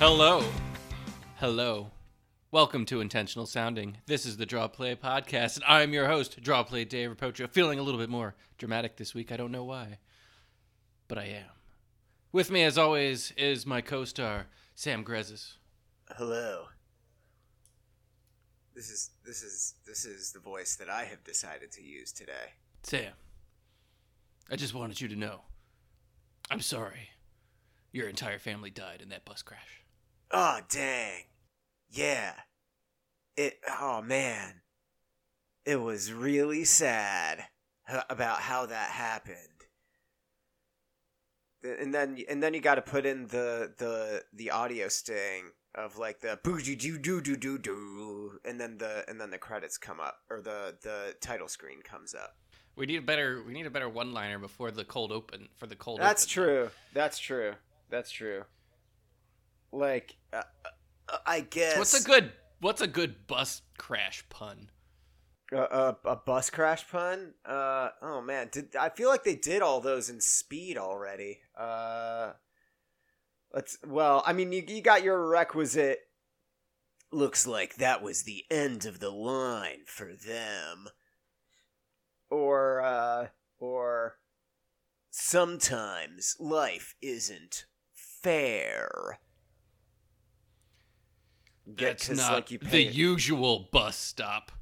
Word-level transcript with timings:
Hello. 0.00 0.44
Hello. 1.38 1.90
Welcome 2.52 2.84
to 2.84 3.00
Intentional 3.00 3.46
Sounding. 3.46 3.96
This 4.06 4.26
is 4.26 4.36
the 4.36 4.46
Draw 4.46 4.68
Play 4.68 4.94
Podcast, 4.94 5.56
and 5.56 5.64
I'm 5.66 5.92
your 5.92 6.06
host, 6.06 6.40
Draw 6.40 6.62
Play 6.62 6.84
Dave 6.84 7.10
Rapocho. 7.10 7.50
Feeling 7.50 7.80
a 7.80 7.82
little 7.82 7.98
bit 7.98 8.08
more 8.08 8.36
dramatic 8.58 8.96
this 8.96 9.12
week. 9.12 9.32
I 9.32 9.36
don't 9.36 9.50
know 9.50 9.64
why, 9.64 9.98
but 11.08 11.18
I 11.18 11.24
am. 11.24 11.50
With 12.30 12.48
me, 12.48 12.62
as 12.62 12.78
always, 12.78 13.32
is 13.36 13.66
my 13.66 13.80
co 13.80 14.04
star, 14.04 14.46
Sam 14.76 15.04
Grezis. 15.04 15.54
Hello. 16.16 16.66
This 18.76 18.90
is 18.90 19.10
this 19.26 19.42
is 19.42 19.74
this 19.84 20.04
is 20.04 20.30
the 20.30 20.38
voice 20.38 20.76
that 20.76 20.88
I 20.88 21.06
have 21.06 21.24
decided 21.24 21.72
to 21.72 21.82
use 21.82 22.12
today. 22.12 22.52
Sam, 22.84 23.14
I 24.48 24.54
just 24.54 24.74
wanted 24.74 25.00
you 25.00 25.08
to 25.08 25.16
know 25.16 25.40
I'm 26.48 26.60
sorry. 26.60 27.08
Your 27.90 28.08
entire 28.08 28.38
family 28.38 28.70
died 28.70 29.00
in 29.02 29.08
that 29.08 29.24
bus 29.24 29.42
crash. 29.42 29.82
Oh 30.30 30.60
dang. 30.68 31.24
Yeah. 31.90 32.32
It 33.36 33.60
oh 33.80 34.02
man. 34.02 34.62
It 35.64 35.76
was 35.80 36.12
really 36.12 36.64
sad 36.64 37.44
about 38.08 38.40
how 38.40 38.66
that 38.66 38.90
happened. 38.90 39.36
And 41.62 41.92
then 41.92 42.18
and 42.28 42.42
then 42.42 42.54
you 42.54 42.60
got 42.60 42.76
to 42.76 42.82
put 42.82 43.04
in 43.04 43.26
the 43.28 43.72
the 43.78 44.22
the 44.32 44.50
audio 44.50 44.88
sting 44.88 45.52
of 45.74 45.98
like 45.98 46.20
the 46.20 46.38
boo 46.42 46.60
doo 46.60 46.76
doo 46.76 46.98
doo 46.98 47.20
doo 47.20 47.36
doo 47.36 47.58
doo 47.58 48.38
and 48.44 48.60
then 48.60 48.78
the 48.78 49.04
and 49.08 49.20
then 49.20 49.30
the 49.30 49.38
credits 49.38 49.76
come 49.76 50.00
up 50.00 50.18
or 50.30 50.40
the 50.40 50.76
the 50.82 51.14
title 51.20 51.48
screen 51.48 51.82
comes 51.82 52.14
up. 52.14 52.36
We 52.76 52.86
need 52.86 52.98
a 52.98 53.02
better 53.02 53.42
we 53.44 53.52
need 53.52 53.66
a 53.66 53.70
better 53.70 53.88
one 53.88 54.12
liner 54.12 54.38
before 54.38 54.70
the 54.70 54.84
cold 54.84 55.10
open 55.10 55.48
for 55.56 55.66
the 55.66 55.74
cold 55.76 56.00
That's 56.00 56.24
open. 56.24 56.32
true. 56.32 56.70
That's 56.94 57.18
true. 57.18 57.54
That's 57.90 58.10
true. 58.10 58.44
Like, 59.72 60.16
uh, 60.32 60.42
uh, 61.08 61.16
I 61.26 61.40
guess. 61.40 61.78
What's 61.78 62.00
a 62.00 62.04
good 62.04 62.32
what's 62.60 62.80
a 62.80 62.86
good 62.86 63.26
bus 63.26 63.62
crash 63.76 64.24
pun? 64.28 64.70
a, 65.52 65.56
a, 65.56 65.96
a 66.04 66.16
bus 66.16 66.50
crash 66.50 66.88
pun? 66.88 67.34
Uh, 67.44 67.90
oh 68.02 68.20
man, 68.20 68.48
did 68.52 68.76
I 68.76 68.88
feel 68.90 69.08
like 69.08 69.24
they 69.24 69.34
did 69.34 69.62
all 69.62 69.80
those 69.80 70.10
in 70.10 70.20
Speed 70.20 70.76
already? 70.76 71.40
Uh, 71.56 72.32
let's. 73.52 73.78
Well, 73.86 74.22
I 74.26 74.32
mean, 74.32 74.52
you 74.52 74.64
you 74.66 74.82
got 74.82 75.02
your 75.02 75.28
requisite. 75.28 76.00
Looks 77.10 77.46
like 77.46 77.76
that 77.76 78.02
was 78.02 78.22
the 78.22 78.44
end 78.50 78.84
of 78.84 79.00
the 79.00 79.10
line 79.10 79.80
for 79.86 80.12
them. 80.12 80.88
Or, 82.30 82.82
uh, 82.82 83.28
or. 83.58 84.18
Sometimes 85.10 86.36
life 86.38 86.94
isn't 87.00 87.64
fair. 87.94 89.18
'Cause, 91.76 92.16
not 92.16 92.32
like, 92.32 92.50
you 92.50 92.58
the 92.58 92.66
pay- 92.66 92.88
usual 92.88 93.68
bus 93.70 93.96
stop. 93.96 94.52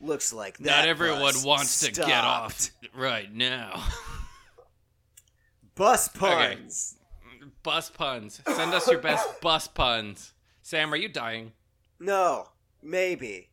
Looks 0.00 0.32
like 0.32 0.58
Not 0.60 0.86
everyone 0.88 1.34
wants 1.44 1.80
to 1.80 1.92
get 1.92 2.24
off 2.24 2.70
right 2.94 3.32
now. 3.32 3.84
Bus 5.76 6.08
Okay. 6.08 6.18
puns. 6.56 6.96
bus 7.62 7.90
puns. 7.90 8.40
Send 8.44 8.74
us 8.74 8.88
your 8.88 8.98
best 9.00 9.28
bus 9.40 9.68
puns. 9.68 10.32
Sam, 10.62 10.92
are 10.92 10.96
you 10.96 11.08
dying? 11.08 11.52
No, 12.00 12.48
maybe. 12.82 13.50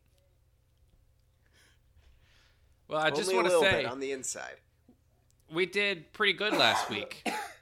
Well, 2.88 3.00
I 3.00 3.10
just 3.10 3.32
want 3.32 3.46
to 3.46 3.60
say 3.60 3.82
bit 3.82 3.86
on 3.86 4.00
the 4.00 4.10
inside. 4.10 4.56
we 5.52 5.66
did 5.66 6.12
pretty 6.12 6.32
good 6.32 6.52
last 6.52 6.90
week. 6.90 7.24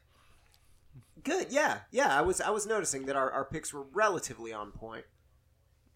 Good, 1.25 1.49
yeah, 1.51 1.81
yeah. 1.91 2.17
I 2.17 2.23
was 2.23 2.41
I 2.41 2.51
was 2.51 2.67
noticing 2.67 3.07
that 3.07 3.17
our, 3.17 3.31
our 3.31 3.45
picks 3.45 3.73
were 3.73 3.83
relatively 3.93 4.53
on 4.53 4.71
point. 4.73 5.05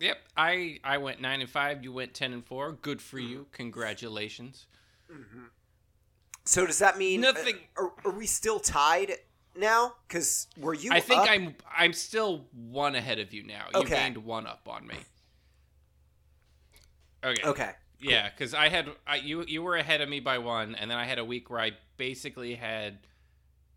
Yep, 0.00 0.16
I 0.37 0.78
I 0.83 0.99
went 0.99 1.21
nine 1.21 1.41
and 1.41 1.49
five. 1.50 1.84
You 1.84 1.93
went 1.93 2.12
ten 2.15 2.33
and 2.33 2.44
four. 2.44 2.72
Good 2.72 3.00
for 3.00 3.19
you. 3.19 3.47
Congratulations. 3.53 4.66
So 6.44 6.66
does 6.66 6.81
that 6.81 6.99
mean 6.99 7.21
Nothing- 7.21 7.56
uh, 7.77 7.82
Are, 7.82 7.93
are 8.06 8.11
we 8.12 8.27
still 8.27 8.59
tied 8.59 9.12
now? 9.56 9.94
Because 10.09 10.49
were 10.56 10.75
you? 10.75 10.91
I 10.93 10.99
think 11.00 11.21
up? 11.21 11.28
I'm 11.28 11.55
I'm 11.77 11.93
still 11.93 12.47
one 12.53 12.94
ahead 12.97 13.19
of 13.21 13.32
you 13.32 13.44
now. 13.44 13.66
You 13.75 13.84
gained 13.84 14.16
one 14.19 14.47
up 14.47 14.66
on 14.69 14.87
me. 14.87 14.97
Okay. 17.25 17.43
Okay. 17.44 17.71
Yeah, 18.00 18.28
because 18.31 18.53
I 18.53 18.69
had 18.69 18.88
I, 19.06 19.16
you 19.16 19.44
you 19.47 19.62
were 19.62 19.77
ahead 19.77 20.00
of 20.00 20.09
me 20.09 20.19
by 20.19 20.38
one, 20.38 20.75
and 20.75 20.91
then 20.91 20.99
I 20.99 21.05
had 21.05 21.21
a 21.21 21.25
week 21.25 21.49
where 21.50 21.61
I 21.61 21.72
basically 21.97 22.56
had 22.56 22.99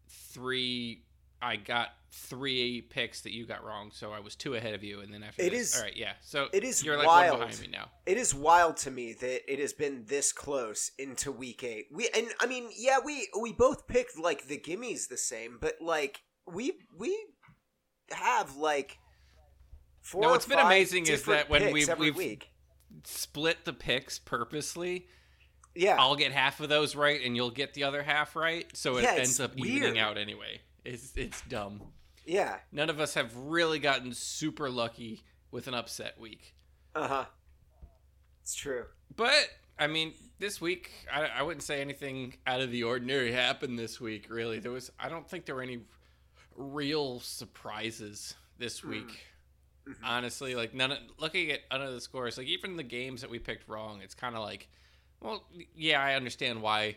three. 0.07 1.03
I 1.45 1.55
got 1.57 1.89
three 2.11 2.81
picks 2.81 3.21
that 3.21 3.33
you 3.33 3.45
got 3.45 3.63
wrong, 3.63 3.91
so 3.93 4.11
I 4.11 4.19
was 4.19 4.35
two 4.35 4.55
ahead 4.55 4.73
of 4.73 4.83
you, 4.83 5.01
and 5.01 5.13
then 5.13 5.21
after 5.21 5.41
It 5.43 5.51
this- 5.51 5.71
is- 5.71 5.75
all 5.77 5.83
right. 5.83 5.95
Yeah, 5.95 6.13
so 6.21 6.47
it 6.53 6.63
is 6.63 6.83
you're 6.83 6.97
like 6.97 7.07
wild. 7.07 7.39
one 7.39 7.47
behind 7.49 7.61
me 7.61 7.67
now. 7.67 7.91
It 8.05 8.17
is 8.17 8.33
wild 8.33 8.77
to 8.77 8.91
me 8.91 9.13
that 9.13 9.51
it 9.51 9.59
has 9.59 9.73
been 9.73 10.05
this 10.05 10.31
close 10.31 10.91
into 10.97 11.31
week 11.31 11.63
eight. 11.63 11.87
We 11.91 12.09
and 12.15 12.27
I 12.39 12.45
mean, 12.47 12.69
yeah, 12.75 12.97
we 13.03 13.27
we 13.39 13.53
both 13.53 13.87
picked 13.87 14.17
like 14.17 14.47
the 14.47 14.57
gimmies 14.57 15.07
the 15.09 15.17
same, 15.17 15.57
but 15.59 15.75
like 15.81 16.21
we 16.47 16.73
we 16.97 17.17
have 18.11 18.55
like 18.55 18.97
four. 20.01 20.21
No, 20.21 20.29
what's 20.29 20.45
been 20.45 20.59
amazing 20.59 21.07
is 21.07 21.23
that 21.25 21.49
when 21.49 21.61
picks 21.61 21.73
we've- 21.73 21.93
we've- 21.99 22.17
week, 22.17 22.49
Split 23.03 23.65
the 23.65 23.73
picks 23.73 24.17
purposely. 24.19 25.07
yeah, 25.75 25.97
I'll 25.99 26.15
get 26.15 26.31
half 26.31 26.59
of 26.61 26.69
those 26.69 26.95
right, 26.95 27.19
and 27.21 27.35
you'll 27.35 27.51
get 27.51 27.73
the 27.73 27.83
other 27.83 28.03
half 28.03 28.35
right, 28.37 28.65
so 28.75 28.95
it 28.97 29.03
Yeah, 29.03 29.15
ends 29.15 29.39
up 29.41 29.55
weird. 29.55 29.67
evening 29.83 29.99
out 29.99 30.17
anyway. 30.17 30.61
It's 30.85 31.13
it's 31.15 31.41
dumb. 31.49 31.81
yeah, 32.25 32.57
None 32.71 32.89
of 32.89 32.99
us 32.99 33.13
have 33.15 33.35
really 33.35 33.79
gotten 33.79 34.13
super 34.13 34.69
lucky 34.69 35.23
with 35.51 35.67
an 35.67 35.73
upset 35.73 36.19
week. 36.19 36.53
uh 36.95 37.07
huh. 37.07 37.25
It's 38.41 38.53
true. 38.55 38.85
But 39.15 39.49
I 39.79 39.87
mean, 39.87 40.13
this 40.39 40.61
week 40.61 40.91
I, 41.11 41.25
I 41.25 41.41
wouldn't 41.43 41.63
say 41.63 41.81
anything 41.81 42.35
out 42.45 42.61
of 42.61 42.71
the 42.71 42.83
ordinary 42.83 43.31
happened 43.31 43.77
this 43.79 43.99
week. 43.99 44.27
Really, 44.29 44.59
there 44.59 44.71
was. 44.71 44.91
I 44.99 45.09
don't 45.09 45.27
think 45.27 45.45
there 45.45 45.55
were 45.55 45.63
any 45.63 45.79
real 46.55 47.19
surprises 47.19 48.35
this 48.57 48.83
week. 48.83 49.25
Honestly, 50.03 50.55
like 50.55 50.73
none. 50.73 50.91
Of, 50.91 50.99
looking 51.19 51.51
at 51.51 51.61
none 51.71 51.81
of 51.81 51.93
the 51.93 52.01
scores, 52.01 52.37
like 52.37 52.47
even 52.47 52.75
the 52.75 52.83
games 52.83 53.21
that 53.21 53.29
we 53.29 53.39
picked 53.39 53.67
wrong, 53.69 54.01
it's 54.03 54.15
kind 54.15 54.35
of 54.35 54.41
like, 54.41 54.67
well, 55.21 55.43
yeah, 55.75 56.01
I 56.01 56.15
understand 56.15 56.61
why 56.61 56.95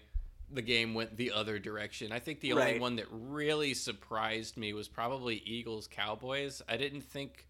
the 0.50 0.62
game 0.62 0.94
went 0.94 1.16
the 1.16 1.32
other 1.32 1.58
direction. 1.58 2.12
I 2.12 2.18
think 2.18 2.40
the 2.40 2.52
only 2.54 2.78
one 2.78 2.96
that 2.96 3.06
really 3.10 3.74
surprised 3.74 4.56
me 4.56 4.72
was 4.72 4.88
probably 4.88 5.36
Eagles 5.44 5.86
Cowboys. 5.86 6.62
I 6.68 6.76
didn't 6.76 7.02
think 7.02 7.46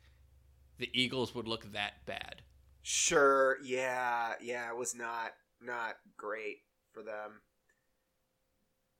the 0.78 0.90
Eagles 0.92 1.34
would 1.34 1.46
look 1.48 1.72
that 1.72 2.04
bad. 2.06 2.42
Sure. 2.82 3.58
Yeah. 3.62 4.34
Yeah. 4.42 4.68
It 4.70 4.76
was 4.76 4.94
not 4.94 5.32
not 5.60 5.96
great 6.16 6.58
for 6.92 7.02
them. 7.02 7.40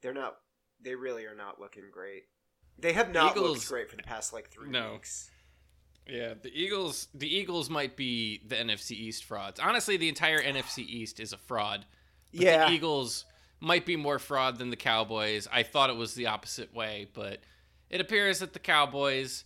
They're 0.03 0.15
not. 0.15 0.37
They 0.81 0.95
really 0.95 1.25
are 1.25 1.35
not 1.35 1.61
looking 1.61 1.85
great. 1.93 2.25
They 2.79 2.93
have 2.93 3.13
not 3.13 3.33
Eagles- 3.37 3.59
looked 3.59 3.69
great 3.69 3.91
for 3.91 3.97
the 3.97 4.03
past 4.05 4.33
like 4.33 4.51
three 4.51 4.71
No. 4.71 4.93
weeks. 4.93 5.31
Yeah, 6.07 6.35
the 6.41 6.51
Eagles. 6.55 7.09
The 7.15 7.29
Eagles 7.29 7.69
might 7.69 7.97
be 7.97 8.39
the 8.47 8.55
NFC 8.57 8.93
East 8.93 9.25
frauds. 9.25 9.61
Honestly, 9.61 9.97
the 9.97 10.09
entire 10.09 10.41
NFC 10.41 10.79
East 10.85 11.21
is 11.21 11.33
a 11.33 11.39
fraud. 11.39 11.85
But 12.33 12.41
Yeah. 12.43 12.69
the 12.69 12.75
Eagles 12.75 13.25
might 13.61 13.85
be 13.87 13.97
more 13.97 14.19
fraud 14.19 14.59
than 14.59 14.71
the 14.71 14.77
Cowboys. 14.77 15.49
I 15.53 15.63
thought 15.63 15.91
it 15.91 15.97
was 15.97 16.15
the 16.15 16.27
opposite 16.27 16.75
way, 16.75 17.09
but 17.13 17.41
it 17.91 18.01
appears 18.01 18.39
that 18.39 18.53
the 18.53 18.59
Cowboys 18.59 19.45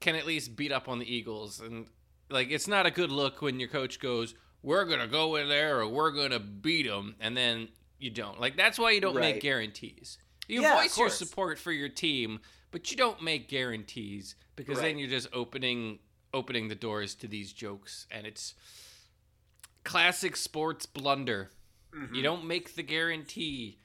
can 0.00 0.14
at 0.14 0.26
least 0.26 0.56
beat 0.56 0.72
up 0.72 0.88
on 0.88 0.98
the 0.98 1.14
Eagles, 1.14 1.60
and 1.60 1.86
like 2.30 2.50
it's 2.50 2.68
not 2.68 2.86
a 2.86 2.90
good 2.90 3.10
look 3.10 3.42
when 3.42 3.58
your 3.60 3.68
coach 3.68 3.98
goes, 4.00 4.34
"We're 4.62 4.84
gonna 4.84 5.08
go 5.08 5.36
in 5.36 5.48
there 5.48 5.80
or 5.80 5.88
we're 5.88 6.10
gonna 6.12 6.40
beat 6.40 6.86
them," 6.86 7.16
and 7.20 7.36
then 7.36 7.68
you 7.98 8.10
don't. 8.10 8.40
Like 8.40 8.56
that's 8.56 8.78
why 8.78 8.90
you 8.92 9.00
don't 9.00 9.14
Right. 9.14 9.34
make 9.34 9.42
guarantees. 9.42 10.18
You 10.48 10.62
Yeah, 10.62 10.74
voice 10.80 10.98
your 10.98 11.08
support 11.08 11.58
for 11.58 11.70
your 11.72 11.88
team, 11.88 12.40
but 12.72 12.90
you 12.90 12.96
don't 12.96 13.22
make 13.22 13.48
guarantees 13.48 14.34
because 14.56 14.80
then 14.80 14.98
you're 14.98 15.08
just 15.08 15.28
opening 15.32 15.98
opening 16.34 16.68
the 16.68 16.74
doors 16.74 17.14
to 17.16 17.28
these 17.28 17.52
jokes, 17.52 18.06
and 18.10 18.26
it's 18.26 18.54
classic 19.84 20.36
sports 20.36 20.86
blunder. 20.86 21.50
Mm-hmm. 21.94 22.14
You 22.14 22.22
don't 22.22 22.46
make 22.46 22.74
the 22.74 22.82
guarantee. 22.82 23.78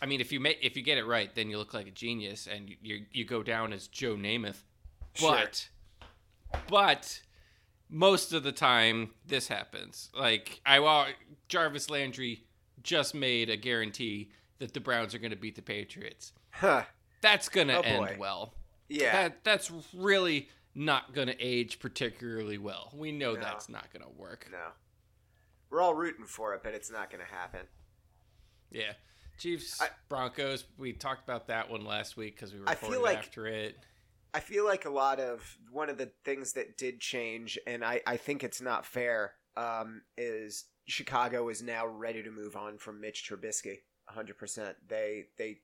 I 0.00 0.06
mean, 0.06 0.20
if 0.20 0.30
you 0.32 0.40
make 0.40 0.58
if 0.62 0.76
you 0.76 0.82
get 0.82 0.98
it 0.98 1.04
right, 1.06 1.34
then 1.34 1.50
you 1.50 1.58
look 1.58 1.74
like 1.74 1.86
a 1.88 1.90
genius, 1.92 2.46
and 2.46 2.68
you 2.68 2.76
you, 2.82 3.04
you 3.12 3.24
go 3.24 3.42
down 3.42 3.72
as 3.72 3.88
Joe 3.88 4.14
Namath. 4.16 4.62
Sure. 5.14 5.32
But 5.32 5.68
but 6.68 7.20
most 7.90 8.32
of 8.32 8.42
the 8.42 8.52
time, 8.52 9.10
this 9.26 9.48
happens. 9.48 10.10
Like 10.18 10.60
I 10.64 11.12
Jarvis 11.48 11.90
Landry 11.90 12.44
just 12.82 13.14
made 13.14 13.50
a 13.50 13.56
guarantee 13.56 14.30
that 14.58 14.72
the 14.74 14.80
Browns 14.80 15.14
are 15.14 15.18
going 15.18 15.30
to 15.30 15.36
beat 15.36 15.56
the 15.56 15.62
Patriots. 15.62 16.32
Huh. 16.50 16.84
That's 17.20 17.48
going 17.48 17.68
to 17.68 17.78
Oh, 17.78 17.82
end 17.82 18.06
boy. 18.06 18.16
well. 18.18 18.54
Yeah. 18.88 19.12
That 19.28 19.44
that's 19.44 19.70
really 19.94 20.48
not 20.74 21.12
going 21.12 21.26
to 21.28 21.36
age 21.40 21.80
particularly 21.80 22.56
well. 22.58 22.90
We 22.94 23.10
know 23.12 23.34
No. 23.34 23.40
that's 23.40 23.68
not 23.68 23.92
going 23.92 24.04
to 24.04 24.20
work. 24.20 24.48
no. 24.50 24.58
We're 25.70 25.80
all 25.80 25.94
rooting 25.94 26.24
for 26.24 26.54
it, 26.54 26.62
but 26.62 26.74
it's 26.74 26.90
not 26.90 27.10
going 27.10 27.24
to 27.24 27.32
happen. 27.32 27.66
Yeah. 28.70 28.92
Chiefs 29.38 29.80
I- 29.80 29.90
Broncos. 30.08 30.64
We 30.76 30.92
talked 30.92 31.22
about 31.24 31.46
that 31.48 31.70
one 31.70 31.84
last 31.84 32.16
week 32.16 32.36
because 32.36 32.52
we 32.52 32.60
I 32.66 32.74
feel 32.74 33.02
like- 33.02 33.18
after 33.18 33.46
it. 33.46 33.76
I 34.34 34.40
feel 34.40 34.66
like 34.66 34.84
a 34.84 34.90
lot 34.90 35.20
of 35.20 35.56
one 35.72 35.88
of 35.88 35.96
the 35.96 36.10
things 36.22 36.52
that 36.52 36.76
did 36.76 37.00
change, 37.00 37.58
and 37.66 37.82
I, 37.82 38.02
I 38.06 38.18
think 38.18 38.44
it's 38.44 38.60
not 38.60 38.84
fair, 38.84 39.32
um, 39.56 40.02
is 40.18 40.66
Chicago 40.86 41.48
is 41.48 41.62
now 41.62 41.86
ready 41.86 42.22
to 42.22 42.30
move 42.30 42.54
on 42.54 42.76
from 42.76 43.00
Mitch 43.00 43.26
Trubisky. 43.28 43.78
100%. 44.14 44.74
They 44.86 45.26
they 45.38 45.60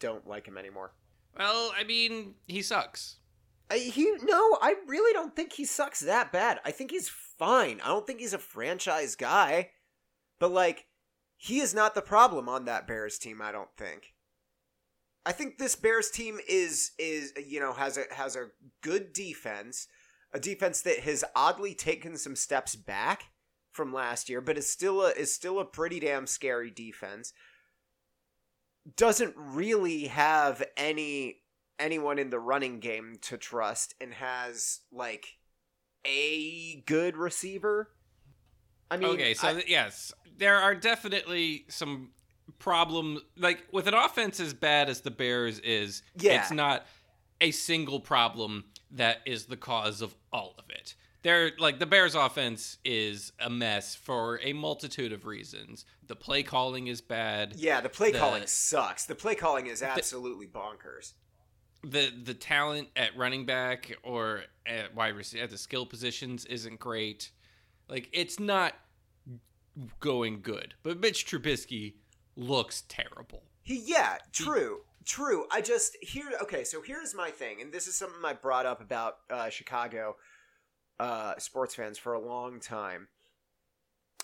don't 0.00 0.26
like 0.26 0.46
him 0.46 0.58
anymore. 0.58 0.94
Well, 1.36 1.72
I 1.78 1.84
mean, 1.84 2.34
he 2.48 2.60
sucks. 2.62 3.16
I, 3.70 3.78
he 3.78 4.10
no, 4.22 4.58
I 4.60 4.74
really 4.86 5.12
don't 5.12 5.34
think 5.36 5.52
he 5.52 5.64
sucks 5.64 6.00
that 6.00 6.32
bad. 6.32 6.58
I 6.64 6.70
think 6.70 6.90
he's 6.90 7.10
fine. 7.38 7.80
I 7.82 7.88
don't 7.88 8.06
think 8.06 8.20
he's 8.20 8.34
a 8.34 8.38
franchise 8.38 9.14
guy, 9.14 9.70
but 10.38 10.50
like 10.50 10.86
he 11.36 11.60
is 11.60 11.74
not 11.74 11.94
the 11.94 12.02
problem 12.02 12.48
on 12.48 12.64
that 12.64 12.86
Bears 12.86 13.18
team. 13.18 13.40
I 13.40 13.52
don't 13.52 13.74
think. 13.76 14.14
I 15.24 15.32
think 15.32 15.58
this 15.58 15.76
Bears 15.76 16.10
team 16.10 16.38
is 16.48 16.92
is 16.98 17.32
you 17.46 17.60
know 17.60 17.72
has 17.72 17.96
a 17.96 18.04
has 18.12 18.34
a 18.36 18.48
good 18.82 19.12
defense, 19.12 19.86
a 20.32 20.40
defense 20.40 20.80
that 20.82 21.00
has 21.00 21.24
oddly 21.34 21.74
taken 21.74 22.16
some 22.16 22.36
steps 22.36 22.74
back 22.74 23.24
from 23.70 23.92
last 23.92 24.28
year, 24.28 24.40
but 24.40 24.58
is 24.58 24.68
still 24.68 25.02
a 25.02 25.10
is 25.10 25.32
still 25.32 25.60
a 25.60 25.64
pretty 25.64 26.00
damn 26.00 26.26
scary 26.26 26.70
defense. 26.70 27.32
Doesn't 28.96 29.34
really 29.36 30.06
have 30.06 30.62
any 30.76 31.42
anyone 31.78 32.18
in 32.18 32.30
the 32.30 32.40
running 32.40 32.80
game 32.80 33.16
to 33.22 33.36
trust 33.36 33.94
and 34.00 34.14
has 34.14 34.80
like 34.90 35.37
a 36.08 36.82
good 36.86 37.16
receiver. 37.16 37.90
I 38.90 38.96
mean, 38.96 39.10
okay, 39.10 39.34
so 39.34 39.48
I- 39.48 39.52
th- 39.54 39.68
yes, 39.68 40.12
there 40.38 40.56
are 40.56 40.74
definitely 40.74 41.64
some 41.68 42.10
problems. 42.58 43.20
Like 43.36 43.64
with 43.72 43.86
an 43.86 43.94
offense 43.94 44.40
as 44.40 44.54
bad 44.54 44.88
as 44.88 45.02
the 45.02 45.10
Bears 45.10 45.58
is, 45.60 46.02
Yeah. 46.16 46.40
it's 46.40 46.50
not 46.50 46.86
a 47.40 47.50
single 47.50 48.00
problem 48.00 48.64
that 48.90 49.18
is 49.26 49.46
the 49.46 49.56
cause 49.56 50.00
of 50.00 50.14
all 50.32 50.54
of 50.58 50.64
it. 50.70 50.94
They're 51.22 51.52
like 51.58 51.78
the 51.78 51.86
Bears 51.86 52.14
offense 52.14 52.78
is 52.84 53.32
a 53.40 53.50
mess 53.50 53.94
for 53.94 54.40
a 54.42 54.52
multitude 54.54 55.12
of 55.12 55.26
reasons. 55.26 55.84
The 56.06 56.16
play 56.16 56.42
calling 56.42 56.86
is 56.86 57.00
bad. 57.02 57.54
yeah, 57.56 57.80
the 57.80 57.88
play 57.90 58.12
the- 58.12 58.18
calling 58.18 58.46
sucks. 58.46 59.04
The 59.04 59.14
play 59.14 59.34
calling 59.34 59.66
is 59.66 59.82
absolutely 59.82 60.46
bonkers. 60.46 61.12
The 61.82 62.12
the 62.24 62.34
talent 62.34 62.88
at 62.96 63.16
running 63.16 63.46
back 63.46 63.92
or 64.02 64.42
at 64.66 64.94
wide 64.94 65.14
receiver 65.14 65.44
at 65.44 65.50
the 65.50 65.58
skill 65.58 65.86
positions 65.86 66.44
isn't 66.46 66.78
great. 66.78 67.30
Like 67.88 68.08
it's 68.12 68.40
not 68.40 68.74
going 70.00 70.40
good. 70.40 70.74
But 70.82 70.98
Mitch 70.98 71.26
Trubisky 71.26 71.94
looks 72.36 72.84
terrible. 72.88 73.44
He, 73.62 73.82
yeah, 73.84 74.16
true, 74.32 74.80
true. 75.04 75.44
I 75.52 75.60
just 75.60 75.96
here. 76.00 76.30
Okay, 76.42 76.64
so 76.64 76.82
here's 76.82 77.14
my 77.14 77.30
thing, 77.30 77.60
and 77.60 77.72
this 77.72 77.86
is 77.86 77.94
something 77.94 78.24
I 78.24 78.32
brought 78.32 78.66
up 78.66 78.80
about 78.80 79.18
uh, 79.30 79.50
Chicago 79.50 80.16
uh, 80.98 81.34
sports 81.38 81.74
fans 81.74 81.98
for 81.98 82.14
a 82.14 82.20
long 82.20 82.60
time. 82.60 83.08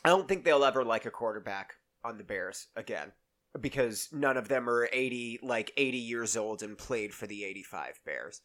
I 0.04 0.08
don't 0.08 0.28
think 0.28 0.44
they'll 0.44 0.64
ever 0.64 0.84
like 0.84 1.06
a 1.06 1.10
quarterback 1.10 1.74
on 2.04 2.18
the 2.18 2.24
Bears 2.24 2.66
again 2.76 3.12
because 3.60 4.08
none 4.12 4.36
of 4.36 4.48
them 4.48 4.68
are 4.68 4.88
80 4.92 5.40
like 5.42 5.72
80 5.76 5.98
years 5.98 6.36
old 6.36 6.62
and 6.62 6.76
played 6.76 7.14
for 7.14 7.26
the 7.26 7.44
85 7.44 8.00
Bears. 8.04 8.40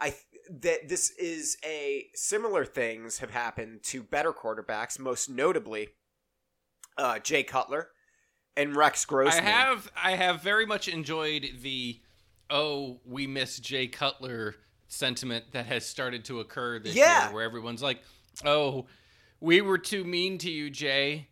I 0.00 0.10
th- 0.10 0.22
that 0.62 0.88
this 0.88 1.10
is 1.10 1.56
a 1.64 2.06
similar 2.14 2.64
things 2.64 3.18
have 3.18 3.30
happened 3.30 3.82
to 3.84 4.02
better 4.02 4.32
quarterbacks, 4.32 4.98
most 4.98 5.30
notably 5.30 5.88
uh, 6.98 7.18
Jay 7.20 7.42
Cutler 7.44 7.88
and 8.56 8.76
Rex 8.76 9.04
Grossman. 9.04 9.44
I 9.44 9.48
have 9.48 9.90
I 10.02 10.10
have 10.12 10.42
very 10.42 10.66
much 10.66 10.88
enjoyed 10.88 11.46
the 11.62 12.00
oh 12.50 13.00
we 13.06 13.26
miss 13.26 13.58
Jay 13.58 13.86
Cutler 13.86 14.56
sentiment 14.88 15.44
that 15.52 15.66
has 15.66 15.86
started 15.86 16.24
to 16.26 16.40
occur 16.40 16.78
this 16.78 16.94
Yeah. 16.94 17.26
year, 17.26 17.34
where 17.34 17.44
everyone's 17.44 17.82
like, 17.82 18.02
oh, 18.44 18.86
we 19.40 19.60
were 19.62 19.78
too 19.78 20.04
mean 20.04 20.36
to 20.38 20.50
you, 20.50 20.68
Jay. 20.68 21.28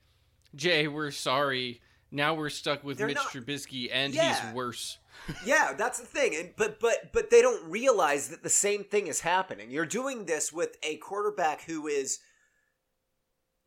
Jay, 0.55 0.89
we're 0.89 1.11
sorry. 1.11 1.81
Now 2.13 2.35
we're 2.35 2.51
stuck 2.51 2.83
with 2.83 2.99
They're 2.99 3.07
Mitch 3.07 3.17
not- 3.17 3.27
Trubisky, 3.29 3.89
and 3.93 4.13
Yeah. 4.15 4.35
he's 4.47 4.55
worse. 4.55 4.99
yeah, 5.45 5.75
that's 5.75 6.01
the 6.01 6.07
thing. 6.07 6.35
And 6.35 6.51
but 6.57 6.81
but 6.81 7.13
but 7.13 7.31
they 7.31 7.41
don't 7.43 7.71
realize 7.71 8.29
that 8.29 8.43
the 8.43 8.49
same 8.51 8.85
thing 8.85 9.07
is 9.07 9.21
happening. 9.21 9.71
You're 9.71 9.87
doing 9.87 10.25
this 10.27 10.53
with 10.53 10.77
a 10.83 10.97
quarterback 10.97 11.63
who 11.63 11.87
is 11.87 12.19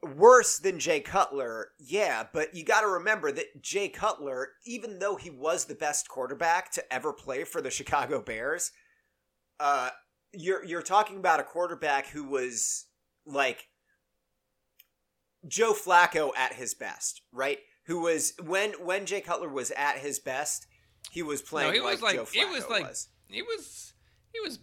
worse 0.02 0.58
than 0.60 0.80
Jay 0.80 1.00
Cutler. 1.00 1.70
Yeah, 1.80 2.26
but 2.34 2.54
you 2.54 2.66
got 2.66 2.82
to 2.82 2.88
remember 2.88 3.32
that 3.32 3.62
Jay 3.62 3.88
Cutler, 3.88 4.50
even 4.66 5.00
though 5.00 5.16
he 5.16 5.30
was 5.30 5.66
the 5.66 5.76
best 5.76 6.10
quarterback 6.10 6.72
to 6.74 6.94
ever 6.94 7.14
play 7.14 7.44
for 7.46 7.62
the 7.62 7.72
Chicago 7.72 8.22
Bears, 8.22 8.72
uh 9.60 9.92
you're 10.34 10.66
you're 10.66 10.82
talking 10.82 11.18
about 11.18 11.40
a 11.40 11.44
quarterback 11.44 12.08
who 12.08 12.24
was 12.26 12.86
like 13.26 13.68
Joe 15.48 15.74
Flacco 15.74 16.32
at 16.38 16.54
his 16.54 16.74
best, 16.74 17.22
right? 17.32 17.60
Who 17.86 18.02
was 18.02 18.34
when 18.42 18.72
when 18.84 19.06
Jay 19.06 19.22
Cutler 19.22 19.50
was 19.50 19.72
at 19.72 19.98
his 19.98 20.20
best, 20.20 20.68
he 21.12 21.22
was 21.22 21.42
playing 21.42 21.74
he 21.74 21.80
like, 21.82 21.94
was 21.94 22.02
like- 22.02 22.16
Joe 22.16 22.22
it 22.24 22.28
Flacco 22.48 22.52
was 22.52 22.68
like- 22.70 22.84
was. 22.88 23.08
he 23.28 23.42
was 23.42 23.94
he 24.32 24.40
was 24.40 24.60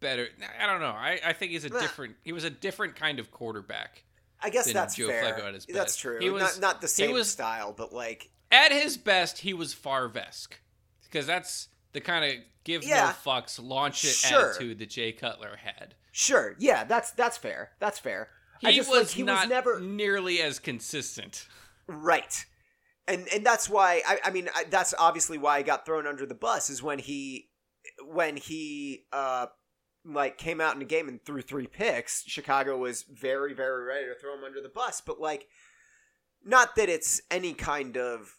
better. 0.00 0.28
I 0.60 0.66
don't 0.66 0.80
know. 0.80 0.86
I, 0.86 1.18
I 1.24 1.32
think 1.32 1.52
he's 1.52 1.64
a 1.64 1.70
Nah. 1.70 1.80
different. 1.80 2.16
He 2.22 2.32
was 2.32 2.44
a 2.44 2.50
different 2.50 2.94
kind 2.96 3.18
of 3.18 3.30
quarterback. 3.30 4.04
I 4.40 4.50
guess 4.50 4.66
than 4.66 4.74
that's 4.74 4.94
Joe 4.94 5.08
fair. 5.08 5.24
Flacco 5.24 5.48
at 5.48 5.54
his 5.54 5.66
That's 5.66 5.96
true. 5.96 6.18
He 6.20 6.30
was- 6.30 6.42
not 6.42 6.60
not 6.60 6.80
the 6.80 6.88
same 6.88 7.12
was- 7.12 7.30
style, 7.30 7.72
but 7.72 7.92
like 7.92 8.30
At 8.52 8.70
his 8.70 8.96
best, 8.96 9.38
he 9.38 9.52
was 9.54 9.74
Favre-esque 9.74 10.60
because 11.02 11.26
that's 11.26 11.68
the 11.92 12.00
kind 12.00 12.24
of 12.24 12.44
give 12.62 12.84
Yeah. 12.84 13.06
no 13.24 13.30
fucks, 13.32 13.58
launch 13.60 14.04
it 14.04 14.08
Sure. 14.14 14.50
attitude 14.50 14.78
that 14.78 14.90
Jay 14.90 15.10
Cutler 15.12 15.56
had. 15.56 15.94
sure, 16.12 16.54
yeah, 16.58 16.84
that's 16.84 17.10
that's 17.10 17.36
fair. 17.36 17.72
That's 17.80 17.98
fair. 17.98 18.30
He 18.60 18.68
I 18.68 18.72
just 18.72 18.88
was 18.88 19.00
like 19.00 19.08
he 19.08 19.22
not 19.24 19.40
was 19.42 19.48
never 19.50 19.80
nearly 19.80 20.40
as 20.40 20.58
consistent. 20.60 21.46
Right. 21.88 22.44
And 23.08 23.28
and 23.32 23.46
that's 23.46 23.68
why 23.68 24.02
I, 24.06 24.18
I 24.24 24.30
mean 24.30 24.48
I, 24.54 24.64
that's 24.64 24.94
obviously 24.98 25.38
why 25.38 25.58
I 25.58 25.62
got 25.62 25.86
thrown 25.86 26.06
under 26.06 26.26
the 26.26 26.34
bus 26.34 26.70
is 26.70 26.82
when 26.82 26.98
he 26.98 27.48
when 28.04 28.36
he 28.36 29.04
uh 29.12 29.46
like 30.04 30.38
came 30.38 30.60
out 30.60 30.74
in 30.74 30.78
the 30.78 30.84
game 30.84 31.08
and 31.08 31.24
threw 31.24 31.42
three 31.42 31.66
picks, 31.66 32.24
Chicago 32.26 32.76
was 32.78 33.02
very 33.02 33.54
very 33.54 33.84
ready 33.84 34.06
to 34.06 34.14
throw 34.20 34.34
him 34.34 34.44
under 34.44 34.60
the 34.60 34.68
bus, 34.68 35.00
but 35.00 35.20
like 35.20 35.46
not 36.44 36.76
that 36.76 36.88
it's 36.88 37.20
any 37.30 37.54
kind 37.54 37.96
of 37.96 38.36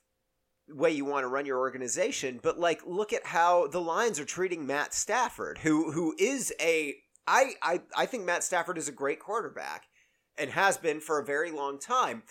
way 0.69 0.91
you 0.91 1.05
want 1.05 1.23
to 1.23 1.29
run 1.29 1.45
your 1.45 1.59
organization, 1.59 2.39
but 2.41 2.59
like 2.59 2.81
look 2.85 3.13
at 3.13 3.25
how 3.25 3.67
the 3.67 3.81
Lions 3.81 4.19
are 4.19 4.25
treating 4.25 4.65
Matt 4.67 4.93
Stafford, 4.93 5.59
who 5.59 5.91
who 5.93 6.13
is 6.19 6.53
a 6.59 6.95
I 7.25 7.53
I 7.61 7.81
I 7.95 8.05
think 8.05 8.25
Matt 8.25 8.43
Stafford 8.43 8.77
is 8.77 8.89
a 8.89 8.93
great 8.93 9.19
quarterback 9.19 9.85
and 10.37 10.51
has 10.51 10.77
been 10.77 10.99
for 10.99 11.19
a 11.19 11.25
very 11.25 11.51
long 11.51 11.79
time 11.79 12.23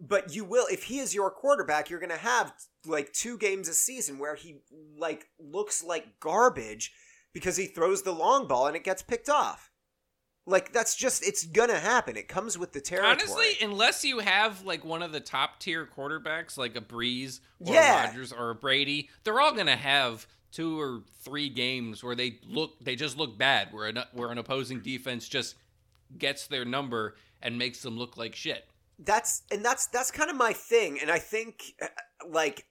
but 0.00 0.34
you 0.34 0.44
will 0.44 0.66
if 0.70 0.84
he 0.84 0.98
is 0.98 1.14
your 1.14 1.30
quarterback 1.30 1.88
you're 1.88 2.00
going 2.00 2.10
to 2.10 2.16
have 2.16 2.52
like 2.84 3.12
two 3.12 3.38
games 3.38 3.68
a 3.68 3.74
season 3.74 4.18
where 4.18 4.34
he 4.34 4.56
like 4.98 5.28
looks 5.38 5.82
like 5.82 6.20
garbage 6.20 6.92
because 7.32 7.56
he 7.56 7.66
throws 7.66 8.02
the 8.02 8.12
long 8.12 8.46
ball 8.46 8.66
and 8.66 8.76
it 8.76 8.84
gets 8.84 9.02
picked 9.02 9.28
off 9.28 9.70
like 10.46 10.72
that's 10.72 10.94
just 10.94 11.26
it's 11.26 11.44
going 11.44 11.70
to 11.70 11.78
happen 11.78 12.16
it 12.16 12.28
comes 12.28 12.56
with 12.58 12.72
the 12.72 12.80
territory 12.80 13.12
Honestly, 13.12 13.48
unless 13.62 14.04
you 14.04 14.20
have 14.20 14.64
like 14.64 14.84
one 14.84 15.02
of 15.02 15.12
the 15.12 15.20
top 15.20 15.58
tier 15.60 15.86
quarterbacks, 15.86 16.56
like 16.56 16.76
a 16.76 16.80
Brees 16.80 17.40
or 17.60 17.74
Yeah. 17.74 18.04
a 18.04 18.06
Rodgers 18.06 18.32
or 18.32 18.50
a 18.50 18.54
Brady, 18.54 19.08
they're 19.24 19.40
all 19.40 19.52
gonna 19.54 19.76
have 19.76 20.26
two 20.52 20.80
or 20.80 21.02
three 21.22 21.48
games 21.48 22.04
where 22.04 22.14
they 22.14 22.38
look 22.46 22.78
they 22.80 22.94
just 22.94 23.16
look 23.18 23.36
bad, 23.36 23.72
where 23.72 23.86
an, 23.88 23.98
where 24.12 24.30
an 24.30 24.38
opposing 24.38 24.80
defense 24.80 25.28
just 25.28 25.56
gets 26.16 26.46
their 26.46 26.64
number 26.64 27.16
and 27.42 27.58
makes 27.58 27.82
them 27.82 27.98
look 27.98 28.16
like 28.16 28.34
shit. 28.36 28.64
That's 28.98 29.42
and 29.50 29.64
that's 29.64 29.86
that's 29.88 30.10
kind 30.10 30.30
of 30.30 30.36
my 30.36 30.52
thing 30.52 30.98
and 31.00 31.10
i 31.10 31.18
think 31.18 31.74
uh, 31.82 31.86
like 32.28 32.66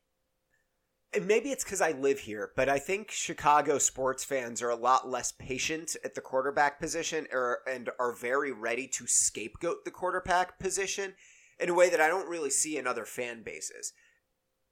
and 1.14 1.28
maybe 1.28 1.50
it's 1.52 1.64
because 1.64 1.82
i 1.82 1.92
live 1.92 2.20
here 2.20 2.52
but 2.56 2.68
i 2.68 2.80
think 2.80 3.12
chicago 3.12 3.78
sports 3.78 4.24
fans 4.24 4.62
are 4.62 4.70
a 4.70 4.76
lot 4.76 5.08
less 5.08 5.32
patient 5.32 5.96
at 6.04 6.16
the 6.16 6.22
quarterback 6.22 6.80
position 6.80 7.28
or 7.32 7.60
and 7.70 7.90
are 8.00 8.12
very 8.12 8.52
ready 8.52 8.88
to 8.88 9.06
scapegoat 9.06 9.86
the 9.86 9.92
quarterback 9.92 10.58
position 10.60 11.14
in 11.60 11.70
a 11.70 11.74
way 11.74 11.90
that 11.90 12.02
i 12.02 12.08
don't 12.08 12.28
really 12.28 12.50
see 12.50 12.76
in 12.78 12.88
other 12.88 13.06
fan 13.06 13.44
bases 13.44 13.94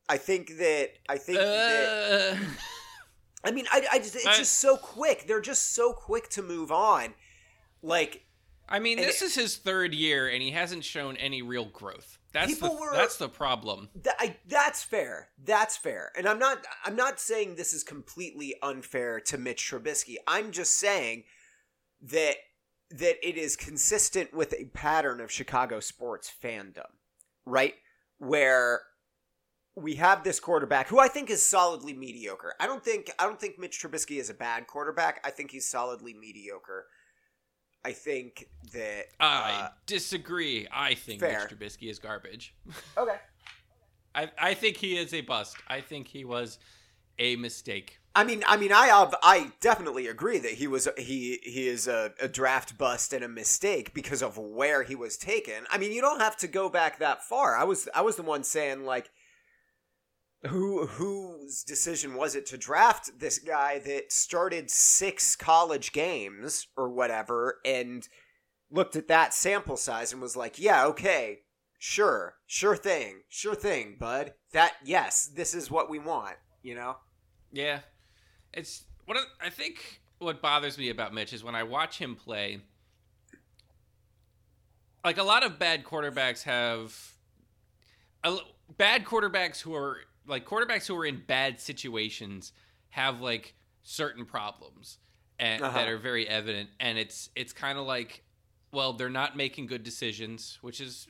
i 0.10 0.17
think 0.17 0.57
that 0.57 0.89
i 1.07 1.17
think 1.17 1.38
that 1.39 2.33
Uh, 2.33 2.38
I 3.45 3.51
mean, 3.51 3.65
I, 3.74 3.86
I 3.91 3.98
just, 4.00 4.15
it's 4.15 4.25
I- 4.25 4.38
just 4.38 4.53
so 4.60 4.77
quick. 4.77 5.25
They're 5.27 5.41
just 5.41 5.75
so 5.75 5.91
quick 5.91 6.29
to 6.29 6.41
move 6.41 6.72
on. 6.72 7.13
Like, 7.81 8.25
I 8.70 8.79
mean, 8.79 8.98
this 8.98 9.22
is 9.22 9.36
his 9.36 9.58
third 9.58 9.93
year, 9.93 10.27
and 10.27 10.41
he 10.41 10.51
hasn't 10.51 10.84
shown 10.84 11.17
any 11.17 11.41
real 11.41 11.65
growth. 11.65 12.17
That's 12.32 12.58
the 12.58 12.72
were- 12.72 12.93
that's 12.93 13.17
the 13.17 13.29
problem. 13.29 13.89
Th- 13.93 14.15
I, 14.20 14.38
that's 14.48 14.82
fair. 14.82 15.29
That's 15.43 15.77
fair. 15.77 16.12
And 16.17 16.27
I'm 16.27 16.39
not 16.39 16.65
I'm 16.84 16.96
not 16.96 17.20
saying 17.20 17.55
this 17.55 17.74
is 17.74 17.84
completely 17.84 18.55
unfair 18.63 19.20
to 19.22 19.38
Mitch 19.38 19.70
Trubisky. 19.70 20.15
I'm 20.27 20.51
just 20.51 20.79
saying 20.79 21.25
that 22.01 22.36
that 22.89 23.27
it 23.27 23.38
is 23.38 23.55
consistent 23.55 24.34
with 24.34 24.53
a 24.53 24.65
pattern 24.65 25.20
of 25.22 25.32
Chicago 25.32 25.79
sports 25.79 26.32
fandom, 26.43 26.89
right? 27.46 27.75
Where 28.17 28.82
we 29.75 29.96
have 29.96 30.24
this 30.24 30.39
quarterback 30.39 30.88
who 30.88 31.00
I 31.00 31.08
think 31.08 31.29
is 31.29 31.43
solidly 31.43 31.93
mediocre. 31.93 32.53
I 32.60 32.65
don't 32.67 32.84
think 32.84 33.12
I 33.20 33.25
don't 33.25 33.39
think 33.39 33.60
Mitch 33.60 33.79
Trubisky 33.82 34.20
is 34.20 34.29
a 34.29 34.34
bad 34.36 34.65
quarterback. 34.67 35.20
I 35.24 35.29
think 35.29 35.51
he's 35.51 35.70
solidly 35.70 36.13
mediocre. 36.13 36.88
I 37.85 37.91
think 37.91 38.47
that 38.73 39.07
I 39.19 39.63
uh, 39.65 39.69
disagree. 39.85 40.67
I 40.71 40.93
think 40.93 41.19
fair. 41.19 41.47
Mitch 41.49 41.59
Trubisky 41.59 41.89
is 41.89 41.99
garbage. 41.99 42.55
okay. 42.97 43.17
I 44.15 44.29
I 44.37 44.53
think 44.53 44.77
he 44.77 44.97
is 44.97 45.13
a 45.13 45.21
bust. 45.21 45.57
I 45.67 45.81
think 45.81 46.07
he 46.07 46.23
was 46.23 46.59
a 47.19 47.35
mistake. 47.35 47.99
I 48.15 48.23
mean, 48.23 48.43
I 48.47 48.57
mean, 48.57 48.71
I 48.71 49.11
I 49.23 49.51
definitely 49.59 50.07
agree 50.07 50.37
that 50.37 50.51
he 50.51 50.67
was 50.67 50.87
he 50.97 51.39
he 51.43 51.67
is 51.67 51.87
a, 51.87 52.13
a 52.21 52.27
draft 52.27 52.77
bust 52.77 53.11
and 53.11 53.23
a 53.23 53.27
mistake 53.27 53.93
because 53.93 54.21
of 54.21 54.37
where 54.37 54.83
he 54.83 54.95
was 54.95 55.17
taken. 55.17 55.65
I 55.71 55.77
mean, 55.79 55.91
you 55.91 56.01
don't 56.01 56.21
have 56.21 56.37
to 56.37 56.47
go 56.47 56.69
back 56.69 56.99
that 56.99 57.23
far. 57.23 57.55
I 57.55 57.63
was 57.63 57.89
I 57.93 58.01
was 58.01 58.15
the 58.15 58.23
one 58.23 58.43
saying 58.43 58.85
like, 58.85 59.09
who 60.47 60.85
whose 60.88 61.63
decision 61.63 62.15
was 62.15 62.35
it 62.35 62.45
to 62.47 62.57
draft 62.57 63.19
this 63.19 63.39
guy 63.39 63.79
that 63.79 64.12
started 64.12 64.69
six 64.69 65.35
college 65.35 65.91
games 65.93 66.67
or 66.75 66.89
whatever 66.89 67.59
and 67.65 68.07
looked 68.69 68.95
at 68.95 69.07
that 69.07 69.33
sample 69.33 69.77
size 69.77 70.12
and 70.12 70.21
was 70.21 70.35
like, 70.35 70.59
yeah, 70.59 70.85
okay, 70.85 71.39
sure, 71.77 72.35
sure 72.45 72.75
thing, 72.75 73.21
sure 73.29 73.55
thing, 73.55 73.95
bud. 74.00 74.33
That 74.51 74.73
yes, 74.83 75.29
this 75.33 75.53
is 75.53 75.71
what 75.71 75.89
we 75.89 76.00
want. 76.00 76.35
You 76.62 76.75
know. 76.75 76.97
Yeah, 77.51 77.79
it's 78.53 78.83
what 79.05 79.17
I- 79.41 79.50
think. 79.50 80.01
What 80.19 80.41
bothers 80.41 80.77
me 80.77 80.89
about 80.89 81.13
Mitch 81.13 81.33
is 81.33 81.43
when 81.43 81.55
I 81.55 81.63
watch 81.63 81.97
him 81.97 82.15
play. 82.15 82.62
Like 85.03 85.17
a 85.17 85.23
lot 85.23 85.43
of 85.43 85.59
bad 85.59 85.83
quarterbacks 85.83 86.43
have, 86.43 86.95
a 88.23 88.38
bad 88.77 89.03
quarterbacks 89.03 89.59
who 89.59 89.75
are 89.75 89.97
like 90.27 90.46
quarterbacks 90.46 90.88
who 90.88 90.96
are 90.98 91.06
in 91.06 91.22
bad 91.27 91.60
situations 91.60 92.51
have 92.89 93.22
like 93.22 93.56
certain 93.84 94.25
problems 94.25 95.00
and 95.39 95.62
Uh-huh. 95.63 95.77
that 95.80 95.88
are 95.88 95.98
very 95.98 96.27
evident, 96.27 96.70
and 96.80 96.98
it's 96.98 97.30
it's 97.36 97.53
kind 97.53 97.77
of 97.77 97.86
like, 97.86 98.24
well, 98.72 98.94
they're 98.94 99.10
not 99.10 99.36
making 99.36 99.65
good 99.68 99.84
decisions, 99.84 100.58
which 100.62 100.80
is 100.80 101.08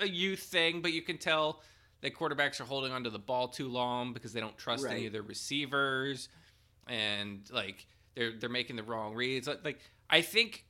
a, 0.00 0.04
a 0.04 0.08
youth 0.08 0.40
thing, 0.40 0.80
but 0.82 0.92
you 0.92 1.02
can 1.02 1.18
tell 1.18 1.62
that 2.02 2.14
quarterbacks 2.14 2.60
are 2.60 2.64
holding 2.64 2.92
onto 2.92 3.10
the 3.10 3.18
ball 3.18 3.48
too 3.48 3.68
long 3.68 4.12
because 4.12 4.32
they 4.32 4.40
don't 4.40 4.58
trust 4.58 4.84
any 4.86 5.06
of 5.06 5.12
their 5.12 5.22
receivers 5.22 6.28
and 6.88 7.48
like 7.50 7.86
they're 8.16 8.32
they're 8.38 8.50
making 8.50 8.74
the 8.76 8.82
wrong 8.82 9.14
reads 9.14 9.46
like, 9.46 9.64
like 9.64 9.78
I 10.10 10.20
think 10.20 10.66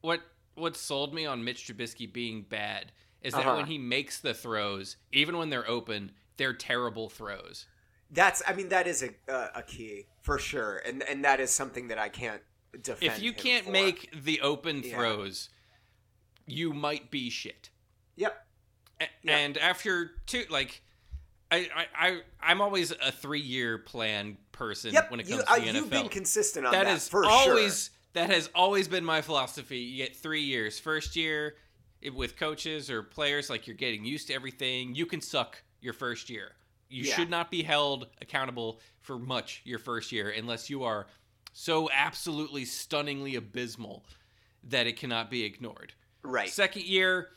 what 0.00 0.20
what 0.54 0.76
sold 0.76 1.14
me 1.14 1.26
on 1.26 1.44
Mitch 1.44 1.66
Trubisky 1.66 2.12
being 2.12 2.42
bad 2.42 2.92
is 3.22 3.34
that 3.34 3.40
Uh-huh. 3.46 3.56
when 3.56 3.66
he 3.66 3.78
makes 3.78 4.20
the 4.20 4.34
throws 4.34 4.96
even 5.12 5.36
when 5.38 5.50
they're 5.50 5.68
open 5.68 6.12
they're 6.36 6.52
terrible 6.54 7.08
throws 7.08 7.66
That's 8.10 8.42
I 8.46 8.52
mean 8.54 8.68
that 8.70 8.86
is 8.86 9.02
a 9.02 9.10
uh, 9.32 9.48
a 9.56 9.62
key 9.62 10.06
for 10.22 10.38
sure, 10.38 10.82
and 10.86 11.02
and 11.02 11.24
that 11.24 11.40
is 11.40 11.50
something 11.50 11.88
that 11.88 11.98
I 11.98 12.08
can't 12.08 12.42
defend. 12.80 13.12
if 13.12 13.22
you 13.22 13.32
can't 13.32 13.64
for. 13.64 13.70
make 13.72 14.10
the 14.24 14.40
open 14.40 14.82
Yeah. 14.84 14.94
throws 14.96 15.48
you 16.46 16.72
might 16.72 17.10
be 17.10 17.28
shit 17.30 17.70
yep, 18.16 18.46
A- 19.00 19.06
Yeah. 19.22 19.36
and 19.38 19.58
after 19.58 20.12
two 20.26 20.44
like 20.50 20.82
I, 21.50 21.68
I, 21.74 21.86
I 22.08 22.20
I'm 22.40 22.60
always 22.60 22.90
a 22.92 23.10
three 23.12 23.40
year 23.40 23.78
plan 23.78 24.36
person 24.52 24.92
yep, 24.92 25.10
when 25.10 25.20
it 25.20 25.28
comes 25.28 25.42
uh, 25.46 25.56
to 25.56 25.60
the 25.62 25.68
NFL. 25.68 25.74
you've 25.74 25.90
been 25.90 26.08
consistent 26.08 26.66
on 26.66 26.72
that 26.72 26.84
that, 26.86 26.96
is 26.96 27.08
for 27.08 27.24
always 27.24 27.84
sure. 27.84 27.92
that 28.14 28.30
has 28.30 28.48
always 28.54 28.88
been 28.88 29.04
my 29.04 29.20
philosophy. 29.22 29.78
You 29.78 30.04
get 30.04 30.16
three 30.16 30.42
years. 30.42 30.78
First 30.80 31.14
year 31.16 31.54
it- 32.02 32.14
with 32.14 32.36
coaches 32.36 32.90
or 32.90 33.02
players, 33.02 33.48
like 33.50 33.66
you're 33.66 33.76
getting 33.76 34.04
used 34.04 34.26
to 34.28 34.34
everything. 34.34 34.94
You 34.94 35.06
can 35.06 35.20
suck 35.20 35.62
your 35.80 35.92
first 35.92 36.30
year. 36.30 36.52
You 36.88 37.04
Yeah. 37.04 37.16
should 37.16 37.30
not 37.30 37.50
be 37.50 37.62
held 37.62 38.08
accountable 38.20 38.80
for 39.00 39.18
much 39.18 39.62
your 39.64 39.78
first 39.78 40.12
year 40.12 40.30
unless 40.30 40.70
you 40.70 40.84
are 40.84 41.06
so 41.52 41.90
absolutely 41.90 42.64
stunningly 42.64 43.34
abysmal 43.34 44.04
that 44.62 44.86
it 44.86 44.96
cannot 44.96 45.30
be 45.30 45.42
ignored. 45.44 45.94
Right. 46.22 46.48
Second 46.50 46.84
year, 46.84 47.30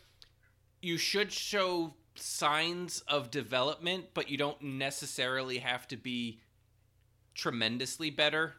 you 0.82 0.98
should 0.98 1.32
show 1.32 1.96
signs 2.16 3.02
of 3.02 3.32
development, 3.32 4.08
but 4.14 4.30
you 4.30 4.38
don't 4.38 4.62
necessarily 4.62 5.60
have 5.60 5.88
to 5.88 5.98
be 5.98 6.42
tremendously 7.34 8.10
better 8.10 8.56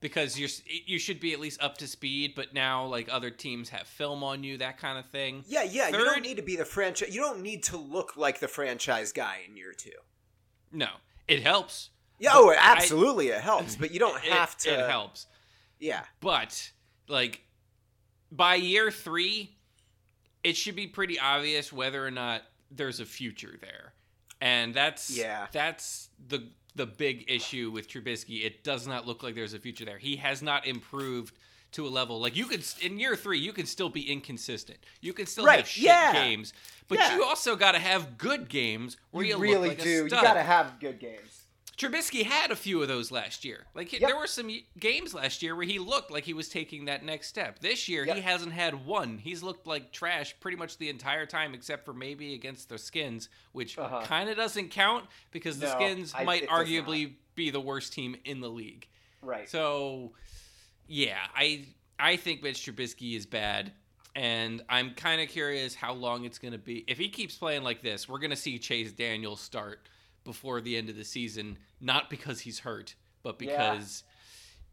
because 0.00 0.38
you're 0.38 0.48
you 0.86 0.98
should 0.98 1.20
be 1.20 1.32
at 1.32 1.40
least 1.40 1.62
up 1.62 1.78
to 1.78 1.86
speed. 1.86 2.32
But 2.36 2.54
now, 2.54 2.84
like 2.86 3.08
other 3.10 3.30
teams 3.30 3.68
have 3.70 3.86
film 3.86 4.22
on 4.22 4.44
you, 4.44 4.58
that 4.58 4.78
kind 4.78 4.98
of 4.98 5.06
thing. 5.06 5.44
yeah, 5.48 5.62
yeah. 5.64 5.88
You 5.88 6.04
don't 6.04 6.22
need 6.22 6.36
to 6.36 6.42
be 6.42 6.56
the 6.56 6.64
franchise. 6.64 7.14
You 7.14 7.20
don't 7.20 7.42
need 7.42 7.62
to 7.64 7.76
look 7.76 8.16
like 8.16 8.40
the 8.40 8.48
franchise 8.48 9.12
guy 9.12 9.38
in 9.48 9.56
year 9.56 9.72
two. 9.72 9.90
No, 10.72 10.88
it 11.26 11.42
helps. 11.42 11.90
Yeah, 12.20 12.30
oh, 12.34 12.52
absolutely, 12.56 13.28
it 13.28 13.40
helps, 13.40 13.76
but 13.76 13.92
you 13.92 13.98
don't 14.00 14.16
It- 14.24 14.32
have 14.32 14.56
to. 14.58 14.70
It 14.84 14.90
helps. 14.90 15.26
Yeah, 15.80 16.02
But 16.20 16.72
like 17.06 17.42
by 18.32 18.56
year 18.56 18.90
three, 18.90 19.56
it 20.42 20.56
should 20.56 20.74
be 20.74 20.88
pretty 20.88 21.18
obvious 21.20 21.72
whether 21.72 22.04
or 22.04 22.10
not 22.10 22.42
there's 22.70 22.98
a 23.00 23.04
future 23.06 23.56
there, 23.60 23.92
and 24.40 24.74
that's 24.74 25.08
Yeah. 25.16 25.46
that's 25.52 26.08
the 26.26 26.48
the 26.78 26.86
big 26.86 27.30
issue 27.30 27.70
with 27.70 27.88
Trubisky. 27.90 28.44
It 28.46 28.64
does 28.64 28.86
not 28.86 29.06
look 29.06 29.22
like 29.22 29.34
there's 29.34 29.52
a 29.52 29.58
future 29.58 29.84
there. 29.84 29.98
He 29.98 30.16
has 30.16 30.40
not 30.40 30.66
improved 30.66 31.34
to 31.72 31.86
a 31.86 31.90
level 31.90 32.18
like 32.18 32.34
you 32.34 32.46
could 32.46 32.64
in 32.80 32.98
year 32.98 33.14
three. 33.14 33.38
You 33.38 33.52
can 33.52 33.66
still 33.66 33.90
be 33.90 34.10
inconsistent. 34.10 34.78
You 35.02 35.12
can 35.12 35.26
still 35.26 35.44
Right, 35.44 35.58
have 35.58 35.68
shit 35.68 35.84
yeah. 35.84 36.12
games, 36.14 36.54
but 36.88 36.98
Yeah. 36.98 37.14
you 37.16 37.24
also 37.24 37.56
got 37.56 37.72
to 37.72 37.78
have 37.78 38.16
good 38.16 38.48
games 38.48 38.96
where 39.10 39.22
you, 39.22 39.32
you 39.32 39.34
look 39.36 39.42
really 39.42 39.68
like 39.68 39.80
a 39.80 39.82
do. 39.82 40.04
You 40.04 40.08
gotta 40.08 40.42
have 40.42 40.80
good 40.80 40.98
games. 40.98 41.42
Trubisky 41.78 42.24
had 42.24 42.50
a 42.50 42.56
few 42.56 42.82
of 42.82 42.88
those 42.88 43.12
last 43.12 43.44
year. 43.44 43.64
Like 43.74 43.92
Yep. 43.92 44.00
there 44.02 44.16
were 44.16 44.26
some 44.26 44.50
games 44.80 45.14
last 45.14 45.42
year 45.42 45.54
where 45.54 45.64
he 45.64 45.78
looked 45.78 46.10
like 46.10 46.24
he 46.24 46.34
was 46.34 46.48
taking 46.48 46.86
that 46.86 47.04
next 47.04 47.28
step. 47.28 47.60
This 47.60 47.88
year 47.88 48.04
he 48.04 48.20
hasn't 48.20 48.52
had 48.52 48.84
one. 48.84 49.18
He's 49.18 49.42
looked 49.44 49.66
like 49.66 49.92
trash 49.92 50.34
pretty 50.40 50.56
much 50.56 50.76
the 50.78 50.88
entire 50.88 51.24
time 51.24 51.54
except 51.54 51.84
for 51.84 51.92
maybe 51.94 52.34
against 52.34 52.68
the 52.68 52.78
Skins, 52.78 53.28
which 53.52 53.78
Uh-huh. 53.78 54.02
kind 54.04 54.28
of 54.28 54.36
doesn't 54.36 54.70
count 54.70 55.06
because 55.30 55.60
the 55.60 55.66
No, 55.68 55.74
Skins 55.74 56.12
I- 56.16 56.24
might 56.24 56.48
arguably 56.48 57.14
be 57.36 57.50
the 57.50 57.60
worst 57.60 57.92
team 57.92 58.16
in 58.24 58.40
the 58.40 58.50
league. 58.50 58.88
Right. 59.22 59.48
So, 59.48 60.12
yeah, 60.88 61.26
I 61.34 61.64
I 62.00 62.16
think 62.16 62.42
Mitch 62.42 62.64
Trubisky 62.64 63.16
is 63.16 63.26
bad, 63.26 63.72
and 64.14 64.62
I'm 64.68 64.94
kind 64.94 65.20
of 65.20 65.28
curious 65.28 65.74
how 65.74 65.92
long 65.94 66.24
it's 66.24 66.38
going 66.38 66.52
to 66.52 66.58
be. 66.58 66.84
If 66.86 66.96
he 66.98 67.08
keeps 67.08 67.36
playing 67.36 67.62
like 67.64 67.82
this, 67.82 68.08
we're 68.08 68.18
going 68.20 68.30
to 68.30 68.36
see 68.36 68.58
Chase 68.58 68.92
Daniel 68.92 69.34
start 69.36 69.88
before 70.28 70.60
the 70.60 70.76
end 70.76 70.90
of 70.90 70.96
the 70.96 71.04
season, 71.04 71.56
not 71.80 72.10
because 72.10 72.40
he's 72.40 72.58
hurt, 72.60 72.94
but 73.22 73.40
Yeah. 73.40 73.72
because 73.72 74.04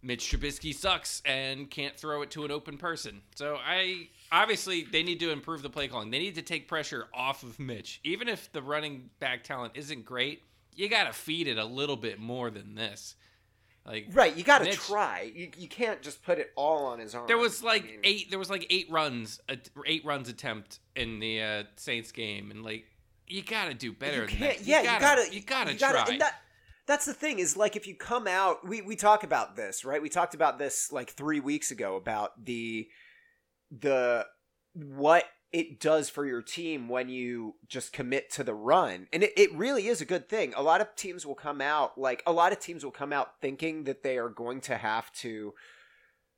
Mitch 0.01 0.29
Trubisky 0.29 0.75
sucks 0.75 1.21
and 1.25 1.71
can't 1.71 1.97
throw 1.97 2.21
it 2.21 2.29
to 2.31 2.43
an 2.43 2.51
open 2.51 2.77
person. 2.77 3.21
So 3.35 3.55
I 3.55 4.09
obviously 4.31 4.83
they 4.83 5.01
need 5.01 5.19
to 5.21 5.31
improve 5.31 5.61
the 5.63 5.69
play 5.69 5.87
calling. 5.87 6.11
They 6.11 6.19
need 6.19 6.35
to 6.35 6.41
take 6.43 6.67
pressure 6.67 7.07
off 7.13 7.41
of 7.43 7.57
Mitch, 7.57 8.01
even 8.03 8.27
if 8.27 8.51
the 8.51 8.61
running 8.61 9.09
back 9.19 9.43
talent 9.43 9.73
isn't 9.75 10.03
great. 10.05 10.43
You 10.75 10.89
got 10.89 11.05
to 11.05 11.13
feed 11.13 11.47
it 11.47 11.57
a 11.57 11.63
little 11.65 11.95
bit 11.95 12.19
more 12.19 12.51
than 12.51 12.75
this. 12.75 13.15
Like 13.85 14.07
Right, 14.11 14.35
you 14.35 14.43
got 14.43 14.59
to 14.63 14.73
try. 14.73 15.31
You, 15.33 15.49
you 15.57 15.67
can't 15.69 16.01
just 16.01 16.21
put 16.23 16.37
it 16.37 16.51
all 16.55 16.85
on 16.87 16.99
his 16.99 17.15
arm. 17.15 17.27
There 17.27 17.37
was 17.37 17.63
I 17.63 17.67
like 17.67 17.85
mean, 17.85 17.99
eight. 18.03 18.29
There 18.29 18.39
was 18.39 18.49
like 18.49 18.65
eight 18.69 18.87
runs, 18.91 19.39
eight 19.85 20.03
runs 20.03 20.27
attempt 20.27 20.79
in 20.95 21.19
the 21.19 21.41
uh, 21.41 21.63
Saints 21.77 22.11
game, 22.11 22.51
and 22.51 22.63
like 22.63 22.85
you 23.27 23.43
got 23.43 23.65
to 23.65 23.73
do 23.73 23.93
better. 23.93 24.23
You 24.23 24.27
than 24.27 24.39
that. 24.41 24.61
Yeah, 24.65 24.79
you 24.79 24.99
gotta. 24.99 25.33
You 25.33 25.41
gotta 25.41 25.73
you 25.73 25.79
gotta 25.79 26.05
try. 26.05 26.17
That, 26.17 26.41
that's 26.87 27.05
the 27.05 27.13
thing 27.13 27.39
is 27.39 27.57
like 27.57 27.75
if 27.75 27.87
you 27.87 27.95
come 27.95 28.27
out, 28.27 28.67
we 28.67 28.81
we 28.81 28.95
talk 28.95 29.23
about 29.23 29.55
this, 29.55 29.83
right? 29.83 30.01
We 30.01 30.09
talked 30.09 30.35
about 30.35 30.59
this 30.59 30.91
like 30.91 31.11
three 31.11 31.39
weeks 31.39 31.71
ago 31.71 31.95
about 31.95 32.45
the 32.45 32.87
the 33.71 34.25
what 34.73 35.25
it 35.51 35.79
does 35.79 36.09
for 36.09 36.25
your 36.25 36.41
team 36.41 36.89
when 36.89 37.07
you 37.07 37.55
just 37.67 37.93
commit 37.93 38.29
to 38.29 38.43
the 38.43 38.53
run. 38.53 39.07
And 39.13 39.23
it, 39.23 39.31
it 39.37 39.55
really 39.55 39.87
is 39.87 40.01
a 40.01 40.05
good 40.05 40.27
thing. 40.27 40.53
A 40.55 40.61
lot 40.61 40.81
of 40.81 40.93
teams 40.95 41.25
will 41.25 41.35
come 41.35 41.61
out 41.61 41.97
like 41.97 42.21
a 42.27 42.33
lot 42.33 42.51
of 42.51 42.59
teams 42.59 42.83
will 42.83 42.91
come 42.91 43.13
out 43.13 43.39
thinking 43.41 43.85
that 43.85 44.03
they 44.03 44.17
are 44.17 44.29
going 44.29 44.61
to 44.61 44.77
have 44.77 45.11
to 45.13 45.53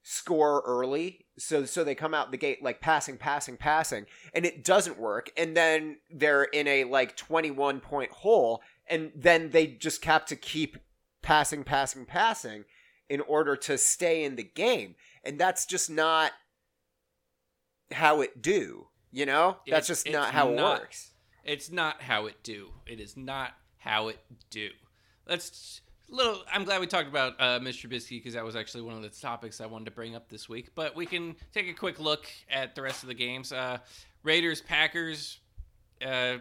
score 0.10 0.64
early. 0.66 1.26
So 1.38 1.66
so 1.66 1.84
they 1.84 1.94
come 1.94 2.14
out 2.14 2.32
the 2.32 2.38
gate 2.38 2.64
like 2.64 2.80
passing, 2.80 3.18
passing, 3.18 3.58
passing, 3.58 4.06
and 4.34 4.46
it 4.46 4.64
doesn't 4.64 4.98
work. 4.98 5.30
And 5.36 5.56
then 5.56 5.98
they're 6.10 6.46
in 6.46 6.66
a 6.66 6.86
like 6.86 7.18
21 7.18 7.82
point 7.82 8.12
hole 8.12 8.62
and 8.90 9.12
then 9.14 9.50
they 9.50 9.68
just 9.68 10.06
have 10.06 10.26
to 10.28 10.38
keep 10.38 10.78
passing, 11.22 11.66
passing, 11.66 12.06
passing 12.06 12.64
in 13.10 13.20
order 13.20 13.58
to 13.58 13.78
stay 13.78 14.24
in 14.24 14.38
the 14.38 14.44
game. 14.44 14.96
And 15.26 15.38
that's 15.38 15.66
just 15.66 15.90
not 15.90 16.32
how 17.92 18.22
it 18.22 18.42
do. 18.42 18.88
You 19.12 19.26
know, 19.26 19.58
that's 19.68 19.88
just 19.88 20.10
not 20.10 20.32
how 20.32 20.50
it 20.52 20.56
not. 20.56 20.82
works. 20.82 21.12
It's 21.44 21.70
not 21.70 22.02
how 22.02 22.28
it 22.28 22.44
do. 22.44 22.70
It 22.86 23.02
is 23.02 23.18
not 23.18 23.56
how 23.78 24.08
it 24.08 24.20
do. 24.50 24.70
Let's 25.28 25.82
little. 26.10 26.42
I'm 26.52 26.64
glad 26.64 26.80
we 26.82 26.88
talked 26.88 27.08
about 27.10 27.34
uh, 27.40 27.60
Mr. 27.60 27.88
Trubisky 27.90 28.12
because 28.20 28.34
that 28.34 28.44
was 28.46 28.56
actually 28.56 28.84
one 28.84 28.96
of 28.96 29.02
the 29.02 29.10
topics 29.10 29.60
I 29.62 29.66
wanted 29.66 29.86
to 29.86 29.92
bring 29.92 30.16
up 30.16 30.30
this 30.30 30.48
week. 30.50 30.70
But 30.76 30.96
we 30.96 31.06
can 31.06 31.36
take 31.54 31.68
a 31.68 31.74
quick 31.74 32.00
look 32.00 32.26
at 32.50 32.76
the 32.76 32.82
rest 32.82 33.04
of 33.04 33.08
the 33.10 33.14
games. 33.16 33.52
Uh, 33.52 33.78
Raiders 34.24 34.62
Packers. 34.62 35.40
Uh, 36.06 36.38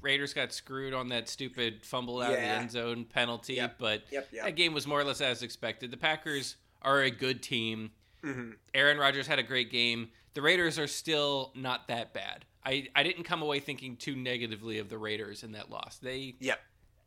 Raiders 0.00 0.32
got 0.32 0.52
screwed 0.52 0.94
on 0.94 1.08
that 1.08 1.28
stupid 1.28 1.84
fumble 1.84 2.20
out 2.22 2.30
of 2.30 2.36
the 2.36 2.42
end 2.42 2.70
zone 2.70 3.04
penalty, 3.04 3.54
Yep. 3.54 3.76
but 3.78 4.02
Yep, 4.10 4.28
yep. 4.32 4.44
that 4.44 4.56
game 4.56 4.72
was 4.74 4.86
more 4.86 5.00
or 5.00 5.04
less 5.04 5.20
as 5.20 5.42
expected. 5.42 5.90
The 5.90 5.96
Packers 5.96 6.56
are 6.82 7.02
a 7.02 7.10
good 7.10 7.42
team. 7.42 7.90
Mhm. 8.24 8.54
Aaron 8.74 8.98
Rodgers 8.98 9.26
had 9.26 9.38
a 9.38 9.42
great 9.42 9.70
game. 9.70 10.10
The 10.34 10.42
Raiders 10.42 10.78
are 10.78 10.86
still 10.86 11.52
not 11.54 11.88
that 11.88 12.14
bad. 12.14 12.44
I, 12.64 12.88
I 12.96 13.02
didn't 13.02 13.24
come 13.24 13.42
away 13.42 13.58
thinking 13.60 13.96
too 13.96 14.14
negatively 14.16 14.78
of 14.78 14.88
the 14.88 14.96
Raiders 14.98 15.42
in 15.42 15.52
that 15.52 15.68
loss. 15.70 15.98
They 15.98 16.36
Yep. 16.40 16.60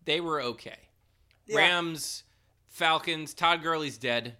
they 0.06 0.22
were 0.22 0.42
okay. 0.42 0.85
Yeah. 1.48 1.58
Rams, 1.58 2.24
Falcons. 2.68 3.34
Todd 3.34 3.62
Gurley's 3.64 3.98
dead, 3.98 4.38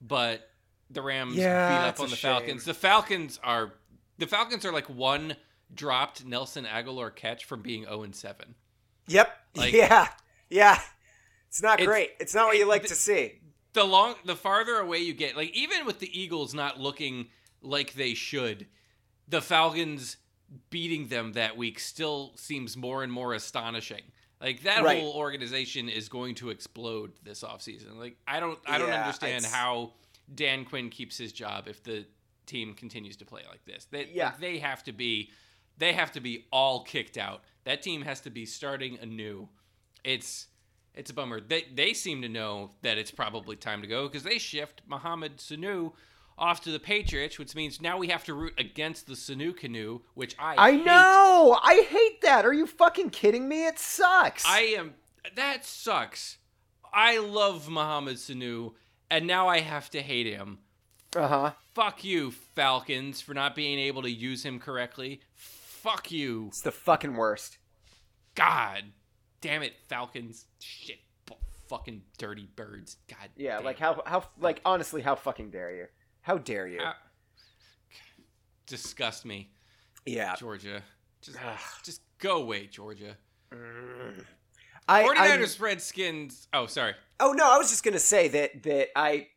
but 0.00 0.48
the 0.90 1.02
Rams 1.02 1.36
Yeah, 1.36 1.68
beat 1.68 1.88
up 1.88 2.00
on 2.00 2.10
the 2.10 2.16
shame. 2.16 2.32
Falcons. 2.32 2.64
The 2.64 2.74
Falcons 2.74 3.40
are 3.42 3.72
the 4.18 4.26
Falcons 4.26 4.64
are 4.64 4.72
like 4.72 4.88
one 4.88 5.36
dropped 5.74 6.24
Nelson 6.24 6.64
Agholor 6.66 7.14
catch 7.14 7.44
from 7.46 7.62
being 7.62 7.84
zero 7.84 8.02
and 8.02 8.14
seven. 8.14 8.54
Yep. 9.08 9.36
Like- 9.56 9.72
yeah. 9.74 10.08
Yeah. 10.48 10.80
It's 11.48 11.62
not 11.62 11.80
It's- 11.80 11.86
great. 11.86 12.10
It's 12.20 12.34
not 12.34 12.46
what 12.46 12.56
you 12.56 12.66
like 12.66 12.82
th- 12.82 12.88
to 12.90 12.94
see. 12.94 13.40
The 13.74 13.84
long 13.84 14.14
the 14.24 14.36
farther 14.36 14.76
away 14.76 14.98
you 14.98 15.12
get, 15.14 15.36
like 15.36 15.50
even 15.56 15.86
with 15.86 15.98
the 15.98 16.18
Eagles 16.20 16.52
not 16.54 16.78
looking 16.80 17.28
like 17.62 17.94
they 17.94 18.12
should, 18.14 18.66
the 19.28 19.40
Falcons 19.42 20.18
beating 20.68 21.08
them 21.08 21.32
that 21.32 21.56
week 21.56 21.78
still 21.80 22.32
seems 22.36 22.76
more 22.76 23.02
and 23.02 23.10
more 23.12 23.32
astonishing. 23.32 24.02
Like 24.42 24.62
that 24.64 24.82
Right. 24.82 25.00
whole 25.00 25.12
organization 25.14 25.88
is 25.88 26.08
going 26.08 26.34
to 26.36 26.50
explode 26.50 27.12
this 27.22 27.42
offseason. 27.42 27.96
Like 27.96 28.16
I 28.26 28.40
don't 28.40 28.58
I 28.66 28.78
don't 28.78 28.88
Yeah, 28.88 29.02
understand 29.04 29.44
it's- 29.44 29.52
how 29.52 29.92
Dan 30.34 30.64
Quinn 30.64 30.90
keeps 30.90 31.16
his 31.16 31.32
job 31.32 31.68
if 31.68 31.82
the 31.82 32.06
team 32.46 32.74
continues 32.74 33.16
to 33.18 33.24
play 33.24 33.42
like 33.48 33.64
this. 33.64 33.86
They 33.90 34.06
Yeah. 34.12 34.26
like, 34.30 34.40
they 34.40 34.58
have 34.58 34.82
to 34.84 34.92
be 34.92 35.30
they 35.78 35.92
have 35.94 36.12
to 36.12 36.20
be 36.20 36.46
all 36.52 36.82
kicked 36.84 37.16
out. 37.16 37.42
That 37.64 37.82
team 37.82 38.02
has 38.02 38.20
to 38.22 38.30
be 38.30 38.44
starting 38.44 38.98
anew. 38.98 39.48
It's 40.04 40.48
it's 40.94 41.10
a 41.10 41.14
bummer. 41.14 41.40
They 41.40 41.62
they 41.72 41.94
seem 41.94 42.20
to 42.22 42.28
know 42.28 42.72
that 42.82 42.98
it's 42.98 43.10
probably 43.12 43.56
time 43.56 43.80
to 43.82 43.86
go 43.88 44.08
because 44.08 44.24
they 44.24 44.38
shift 44.38 44.82
Mohamed 44.86 45.36
Sanu 45.38 45.92
off 46.38 46.60
to 46.62 46.70
the 46.72 46.78
Patriots, 46.80 47.38
which 47.38 47.54
means 47.54 47.80
now 47.80 47.98
we 47.98 48.08
have 48.08 48.24
to 48.24 48.34
root 48.34 48.54
against 48.58 49.06
the 49.06 49.14
Sanu 49.14 49.56
canoe, 49.56 50.00
which 50.14 50.34
I 50.38 50.54
I 50.58 50.72
hate. 50.72 50.84
know. 50.84 51.58
I 51.62 51.86
hate 51.88 52.20
that. 52.22 52.44
Are 52.46 52.52
you 52.52 52.66
fucking 52.66 53.10
kidding 53.10 53.48
me? 53.48 53.66
It 53.66 53.78
sucks. 53.78 54.44
I 54.46 54.60
am. 54.76 54.94
That 55.36 55.64
sucks. 55.64 56.38
I 56.92 57.18
love 57.18 57.68
Mohamed 57.68 58.16
Sanu, 58.16 58.72
and 59.10 59.26
now 59.26 59.48
I 59.48 59.60
have 59.60 59.88
to 59.90 60.02
hate 60.02 60.26
him. 60.26 60.58
Uh 61.14 61.28
huh. 61.28 61.50
Fuck 61.74 62.04
you, 62.04 62.30
Falcons, 62.54 63.20
for 63.20 63.34
not 63.34 63.54
being 63.54 63.78
able 63.78 64.02
to 64.02 64.10
use 64.10 64.42
him 64.44 64.58
correctly. 64.58 65.20
Fuck 65.34 66.10
you. 66.10 66.46
It's 66.48 66.60
the 66.62 66.70
fucking 66.72 67.14
worst. 67.14 67.58
God 68.34 68.84
damn 69.40 69.62
it, 69.62 69.74
Falcons. 69.88 70.46
Shit. 70.60 70.98
Fucking 71.68 72.02
dirty 72.18 72.48
birds. 72.54 72.96
God 73.08 73.30
Yeah. 73.36 73.56
damn. 73.56 73.64
Like 73.64 73.78
how 73.78 74.02
how 74.04 74.24
like 74.38 74.60
honestly, 74.64 75.00
how 75.02 75.14
fucking 75.14 75.50
dare 75.50 75.74
you? 75.74 75.86
How 76.22 76.38
dare 76.38 76.66
you? 76.66 76.80
Disgust 78.66 79.24
me, 79.26 79.50
yeah. 80.06 80.34
Georgia. 80.36 80.82
Just, 81.20 81.36
Ugh. 81.44 81.58
just 81.84 82.00
go 82.18 82.38
away, 82.38 82.66
Georgia. 82.66 83.16
I, 84.88 85.02
49ers, 85.04 85.16
I'm- 85.58 85.64
Redskins. 85.64 86.48
Oh, 86.52 86.66
sorry. 86.66 86.94
Oh 87.20 87.32
no, 87.32 87.52
I 87.52 87.58
was 87.58 87.70
just 87.70 87.84
gonna 87.84 87.98
say 87.98 88.28
that 88.28 88.62
that 88.64 88.88
I. 88.96 89.28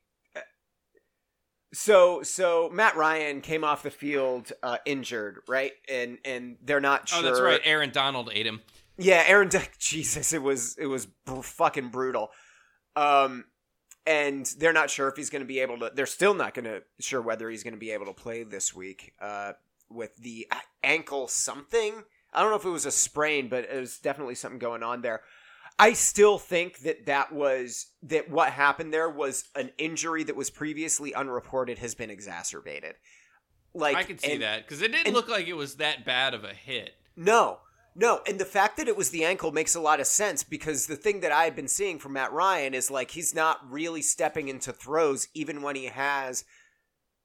So 1.73 2.23
so 2.23 2.69
Matt 2.71 2.95
Ryan 2.95 3.41
came 3.41 3.63
off 3.63 3.83
the 3.83 3.91
field 3.91 4.51
uh, 4.63 4.77
injured, 4.85 5.39
right? 5.47 5.73
And 5.89 6.17
and 6.23 6.57
they're 6.63 6.79
not 6.79 7.09
sure. 7.09 7.19
Oh, 7.19 7.21
that's 7.21 7.41
right. 7.41 7.61
Aaron 7.63 7.91
Donald 7.91 8.29
ate 8.33 8.45
him. 8.47 8.61
Yeah, 8.97 9.23
Aaron. 9.27 9.49
Jesus, 9.79 10.33
it 10.33 10.41
was 10.41 10.77
it 10.77 10.85
was 10.85 11.05
br- 11.05 11.41
fucking 11.41 11.89
brutal. 11.89 12.31
Um, 12.95 13.43
and 14.05 14.45
they're 14.57 14.73
not 14.73 14.89
sure 14.89 15.07
if 15.07 15.15
he's 15.15 15.29
going 15.29 15.41
to 15.41 15.47
be 15.47 15.59
able 15.59 15.79
to. 15.79 15.91
They're 15.93 16.05
still 16.05 16.33
not 16.33 16.53
going 16.53 16.65
to 16.65 16.83
sure 16.99 17.21
whether 17.21 17.49
he's 17.49 17.63
going 17.63 17.73
to 17.73 17.79
be 17.79 17.91
able 17.91 18.05
to 18.05 18.13
play 18.13 18.43
this 18.43 18.75
week. 18.75 19.13
Uh, 19.19 19.53
with 19.89 20.15
the 20.17 20.47
ankle 20.83 21.27
something. 21.27 22.03
I 22.33 22.41
don't 22.41 22.49
know 22.49 22.57
if 22.57 22.65
it 22.65 22.69
was 22.69 22.85
a 22.85 22.91
sprain, 22.91 23.47
but 23.49 23.65
it 23.65 23.79
was 23.79 23.99
definitely 23.99 24.35
something 24.35 24.59
going 24.59 24.83
on 24.83 25.01
there. 25.01 25.21
I 25.77 25.93
still 25.93 26.37
think 26.37 26.79
that 26.79 27.05
that 27.05 27.33
was 27.33 27.87
that 28.03 28.29
what 28.29 28.51
happened 28.51 28.93
there 28.93 29.09
was 29.09 29.45
an 29.55 29.71
injury 29.77 30.23
that 30.23 30.35
was 30.35 30.49
previously 30.49 31.13
unreported 31.13 31.79
has 31.79 31.95
been 31.95 32.09
exacerbated. 32.09 32.95
Like 33.73 33.97
I 33.97 34.03
can 34.03 34.17
see 34.17 34.33
and- 34.33 34.41
that 34.41 34.63
because 34.63 34.81
it 34.81 34.91
didn't 34.91 35.07
and- 35.07 35.15
look 35.15 35.27
like 35.27 35.47
it 35.47 35.55
was 35.55 35.75
that 35.75 36.05
bad 36.05 36.33
of 36.33 36.43
a 36.43 36.53
hit. 36.53 36.91
No, 37.17 37.59
no, 37.97 38.19
and 38.27 38.37
the 38.37 38.45
fact 38.45 38.75
that 38.75 38.89
it 38.89 38.97
was 38.97 39.11
the 39.11 39.23
ankle 39.23 39.53
makes 39.53 39.73
a 39.73 39.79
lot 39.79 40.01
of 40.01 40.07
sense 40.07 40.43
because 40.43 40.85
the 40.85 40.97
thing 40.97 41.21
that 41.21 41.31
I've 41.31 41.55
been 41.55 41.69
seeing 41.69 41.97
from 41.97 42.13
Matt 42.13 42.33
Ryan 42.33 42.73
is 42.73 42.91
like 42.91 43.11
he's 43.11 43.33
not 43.33 43.59
really 43.71 44.01
stepping 44.01 44.49
into 44.49 44.73
throws 44.73 45.29
even 45.33 45.61
when 45.61 45.77
he 45.77 45.85
has 45.85 46.43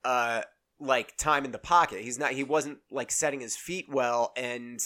uh 0.05 0.43
like 0.79 1.17
time 1.17 1.45
in 1.45 1.51
the 1.51 1.59
pocket. 1.59 2.03
He's 2.03 2.21
not 2.21 2.33
he 2.33 2.45
wasn't 2.45 2.79
like 2.89 3.11
setting 3.11 3.41
his 3.41 3.57
feet 3.57 3.87
well 3.91 4.33
and 4.37 4.81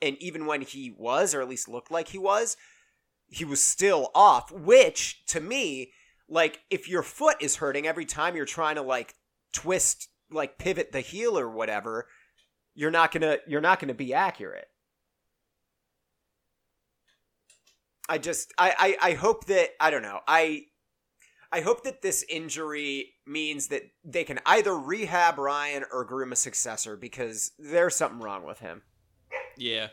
and 0.00 0.16
even 0.20 0.46
when 0.46 0.60
he 0.60 0.94
was 0.96 1.34
or 1.34 1.42
at 1.42 1.48
least 1.48 1.68
looked 1.68 1.90
like 1.90 2.08
he 2.08 2.18
was, 2.18 2.56
he 3.28 3.44
was 3.44 3.60
still 3.60 4.12
off, 4.14 4.52
which 4.52 5.24
to 5.26 5.40
me 5.40 5.90
like 6.28 6.60
if 6.70 6.88
your 6.88 7.02
foot 7.02 7.36
is 7.40 7.56
hurting 7.56 7.84
every 7.84 8.04
time 8.04 8.36
you're 8.36 8.44
trying 8.44 8.76
to 8.76 8.82
like 8.82 9.14
twist 9.52 10.08
like 10.30 10.56
pivot 10.56 10.92
the 10.92 11.00
heel 11.00 11.36
or 11.36 11.50
whatever, 11.50 12.06
you're 12.76 12.92
not 12.92 13.10
gonna 13.10 13.38
you're 13.48 13.60
not 13.60 13.80
gonna 13.80 13.92
be 13.92 14.14
accurate. 14.14 14.68
I 18.08 18.18
just 18.18 18.52
I, 18.58 18.96
I 19.00 19.10
I 19.10 19.14
hope 19.14 19.46
that 19.46 19.70
I 19.80 19.90
don't 19.90 20.02
know 20.02 20.20
I 20.28 20.66
I 21.52 21.60
hope 21.60 21.84
that 21.84 22.02
this 22.02 22.24
injury 22.28 23.14
means 23.26 23.68
that 23.68 23.82
they 24.04 24.24
can 24.24 24.40
either 24.46 24.76
rehab 24.76 25.38
Ryan 25.38 25.84
or 25.92 26.04
groom 26.04 26.32
a 26.32 26.36
successor 26.36 26.96
because 26.96 27.52
there's 27.58 27.94
something 27.96 28.20
wrong 28.20 28.44
with 28.44 28.58
him. 28.58 28.82
Yeah, 29.56 29.88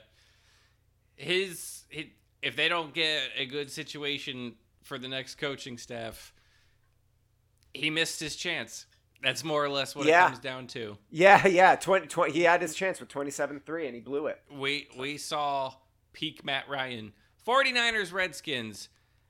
his, 1.16 1.84
his 1.90 2.08
if 2.42 2.56
they 2.56 2.68
don't 2.70 2.94
get 2.94 3.22
a 3.38 3.46
good 3.46 3.72
situation 3.72 4.56
for 4.84 4.98
the 4.98 5.08
next 5.08 5.36
coaching 5.36 5.78
staff, 5.78 6.34
he 7.74 7.90
missed 7.90 8.20
his 8.20 8.36
chance. 8.36 8.86
That's 9.22 9.44
more 9.44 9.64
or 9.64 9.70
less 9.70 9.96
what 9.96 10.06
Yeah. 10.06 10.26
it 10.26 10.30
comes 10.32 10.40
down 10.40 10.68
to. 10.68 10.98
Yeah, 11.10 11.48
yeah. 11.48 11.76
20, 11.78 12.08
20 12.08 12.34
he 12.34 12.42
had 12.42 12.62
his 12.62 12.76
chance 12.76 13.00
with 13.00 13.08
27-3 13.08 13.86
and 13.86 13.96
he 13.96 14.02
blew 14.02 14.28
it. 14.28 14.42
We 14.52 14.90
we 15.00 15.18
saw 15.18 15.74
peak 16.12 16.44
Matt 16.44 16.68
Ryan. 16.68 17.14
49ers 17.46 18.12
Redskins. 18.14 18.90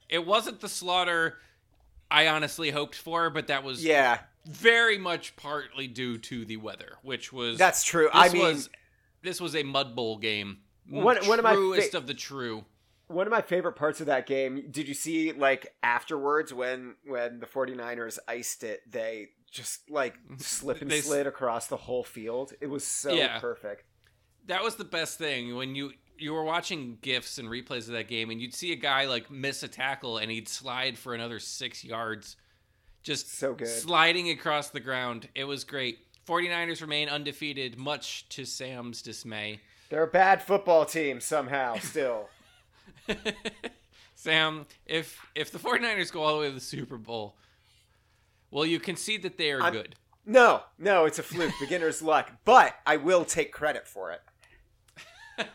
It 0.09 0.25
wasn't 0.25 0.59
the 0.61 0.69
slaughter 0.69 1.37
I 2.11 2.27
honestly 2.27 2.69
hoped 2.71 2.95
for, 2.95 3.29
but 3.29 3.47
that 3.47 3.63
was 3.63 3.83
Yeah, 3.83 4.19
very 4.45 4.97
much 4.97 5.35
partly 5.35 5.87
due 5.87 6.17
to 6.19 6.45
the 6.45 6.57
weather, 6.57 6.97
which 7.01 7.33
was 7.33 7.57
that's 7.57 7.83
true. 7.83 8.09
I 8.13 8.29
mean, 8.29 8.41
was 8.41 8.69
this 9.21 9.39
was 9.41 9.55
a 9.55 9.63
mud 9.63 9.95
bowl 9.95 10.17
game. 10.17 10.59
Mm, 10.91 11.01
one- 11.01 11.25
one 11.27 11.39
of 11.39 11.43
my 11.43 11.53
truest 11.55 11.91
fa- 11.91 11.97
of 11.97 12.07
the 12.07 12.13
true. 12.13 12.65
one 13.07 13.25
of 13.25 13.31
my 13.31 13.41
favorite 13.41 13.73
parts 13.73 13.99
of 14.01 14.07
that 14.07 14.25
game 14.27 14.67
did 14.69 14.87
you 14.87 14.93
see 14.93 15.31
like 15.31 15.73
afterwards 15.81 16.53
when 16.53 16.95
when 17.05 17.39
the 17.39 17.45
49ers 17.45 18.17
iced 18.27 18.63
it 18.63 18.81
they 18.89 19.29
just 19.51 19.89
like 19.89 20.15
slip 20.37 20.81
and 20.81 20.91
slid 20.91 21.25
across 21.27 21.67
the 21.67 21.77
whole 21.77 22.03
field 22.03 22.53
it 22.59 22.67
was 22.67 22.83
so 22.85 23.13
Yeah. 23.13 23.39
perfect 23.39 23.85
That 24.47 24.61
was 24.63 24.75
the 24.75 24.83
best 24.85 25.17
thing 25.17 25.55
when 25.55 25.73
you 25.75 25.93
you 26.17 26.33
were 26.33 26.43
watching 26.43 26.97
gifs 27.01 27.37
and 27.37 27.47
replays 27.49 27.87
of 27.87 27.93
that 27.93 28.07
game, 28.07 28.29
and 28.29 28.41
you'd 28.41 28.53
see 28.53 28.71
a 28.71 28.75
guy 28.77 29.05
like 29.05 29.29
miss 29.31 29.63
a 29.63 29.67
tackle 29.67 30.17
and 30.17 30.29
he'd 30.31 30.47
slide 30.47 30.97
for 30.97 31.13
another 31.13 31.39
six 31.39 31.83
yards, 31.83 32.35
just 33.01 33.31
So 33.37 33.53
good. 33.53 33.67
sliding 33.67 34.29
across 34.29 34.69
the 34.69 34.79
ground. 34.79 35.27
It 35.35 35.43
was 35.45 35.63
great. 35.63 35.99
49ers 36.27 36.81
remain 36.81 37.09
undefeated, 37.09 37.77
much 37.77 38.27
to 38.29 38.45
Sam's 38.45 39.01
dismay. 39.01 39.59
they're 39.89 40.03
a 40.03 40.07
bad 40.07 40.41
football 40.41 40.85
team 40.85 41.19
somehow 41.19 41.77
still 41.79 42.29
Sam, 44.15 44.65
if 44.85 45.19
if 45.35 45.51
the 45.51 45.59
49ers 45.59 46.11
go 46.11 46.23
all 46.23 46.35
the 46.35 46.39
way 46.41 46.47
to 46.47 46.53
the 46.53 46.59
Super 46.61 46.97
Bowl, 46.97 47.35
well, 48.51 48.65
you 48.65 48.79
concede 48.79 49.23
that 49.23 49.37
they 49.37 49.51
are 49.51 49.61
I'm- 49.61 49.73
good. 49.73 49.95
no 50.25 50.61
no 50.79 51.03
it's 51.05 51.19
a 51.19 51.23
fluke 51.23 51.51
beginner's 51.59 52.01
luck 52.01 52.31
but 52.45 52.73
i 52.85 52.95
will 52.95 53.25
take 53.25 53.51
credit 53.51 53.85
for 53.85 54.11
it 54.13 54.21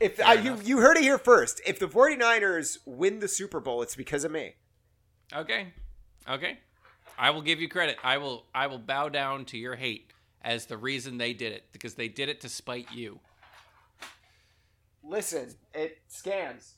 if 0.00 0.20
I, 0.20 0.34
you, 0.34 0.58
you 0.62 0.78
heard 0.78 0.96
it 0.96 1.02
here 1.02 1.18
first 1.18 1.60
if 1.66 1.78
the 1.78 1.86
49ers 1.88 2.78
win 2.84 3.20
the 3.20 3.28
super 3.28 3.60
bowl 3.60 3.82
it's 3.82 3.96
because 3.96 4.24
of 4.24 4.30
me 4.32 4.54
Okay. 5.34 5.72
Okay. 6.28 6.58
I 7.18 7.30
will 7.30 7.42
give 7.42 7.60
you 7.60 7.68
credit. 7.68 7.96
I 8.04 8.18
will 8.18 8.46
I 8.54 8.66
will 8.68 8.78
bow 8.78 9.08
down 9.08 9.44
to 9.46 9.58
your 9.58 9.74
hate 9.74 10.12
as 10.42 10.66
the 10.66 10.76
reason 10.76 11.18
they 11.18 11.32
did 11.32 11.52
it 11.52 11.64
because 11.72 11.94
they 11.94 12.06
did 12.08 12.28
it 12.28 12.40
to 12.42 12.48
spite 12.48 12.92
you. 12.92 13.18
listen 15.02 15.54
it 15.74 15.98
scans 16.08 16.74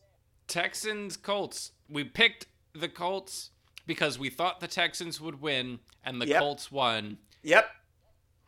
Texans 0.47 1.17
Colts. 1.17 1.73
We 1.91 2.05
picked 2.05 2.47
the 2.73 2.89
Colts 2.89 3.51
because 3.87 4.19
we 4.19 4.31
thought 4.31 4.61
the 4.61 4.69
Texans 4.69 5.21
would 5.21 5.41
win 5.43 5.81
and 6.05 6.21
the 6.23 6.27
Yep. 6.27 6.41
Colts 6.41 6.73
won. 6.73 7.19
yep 7.43 7.69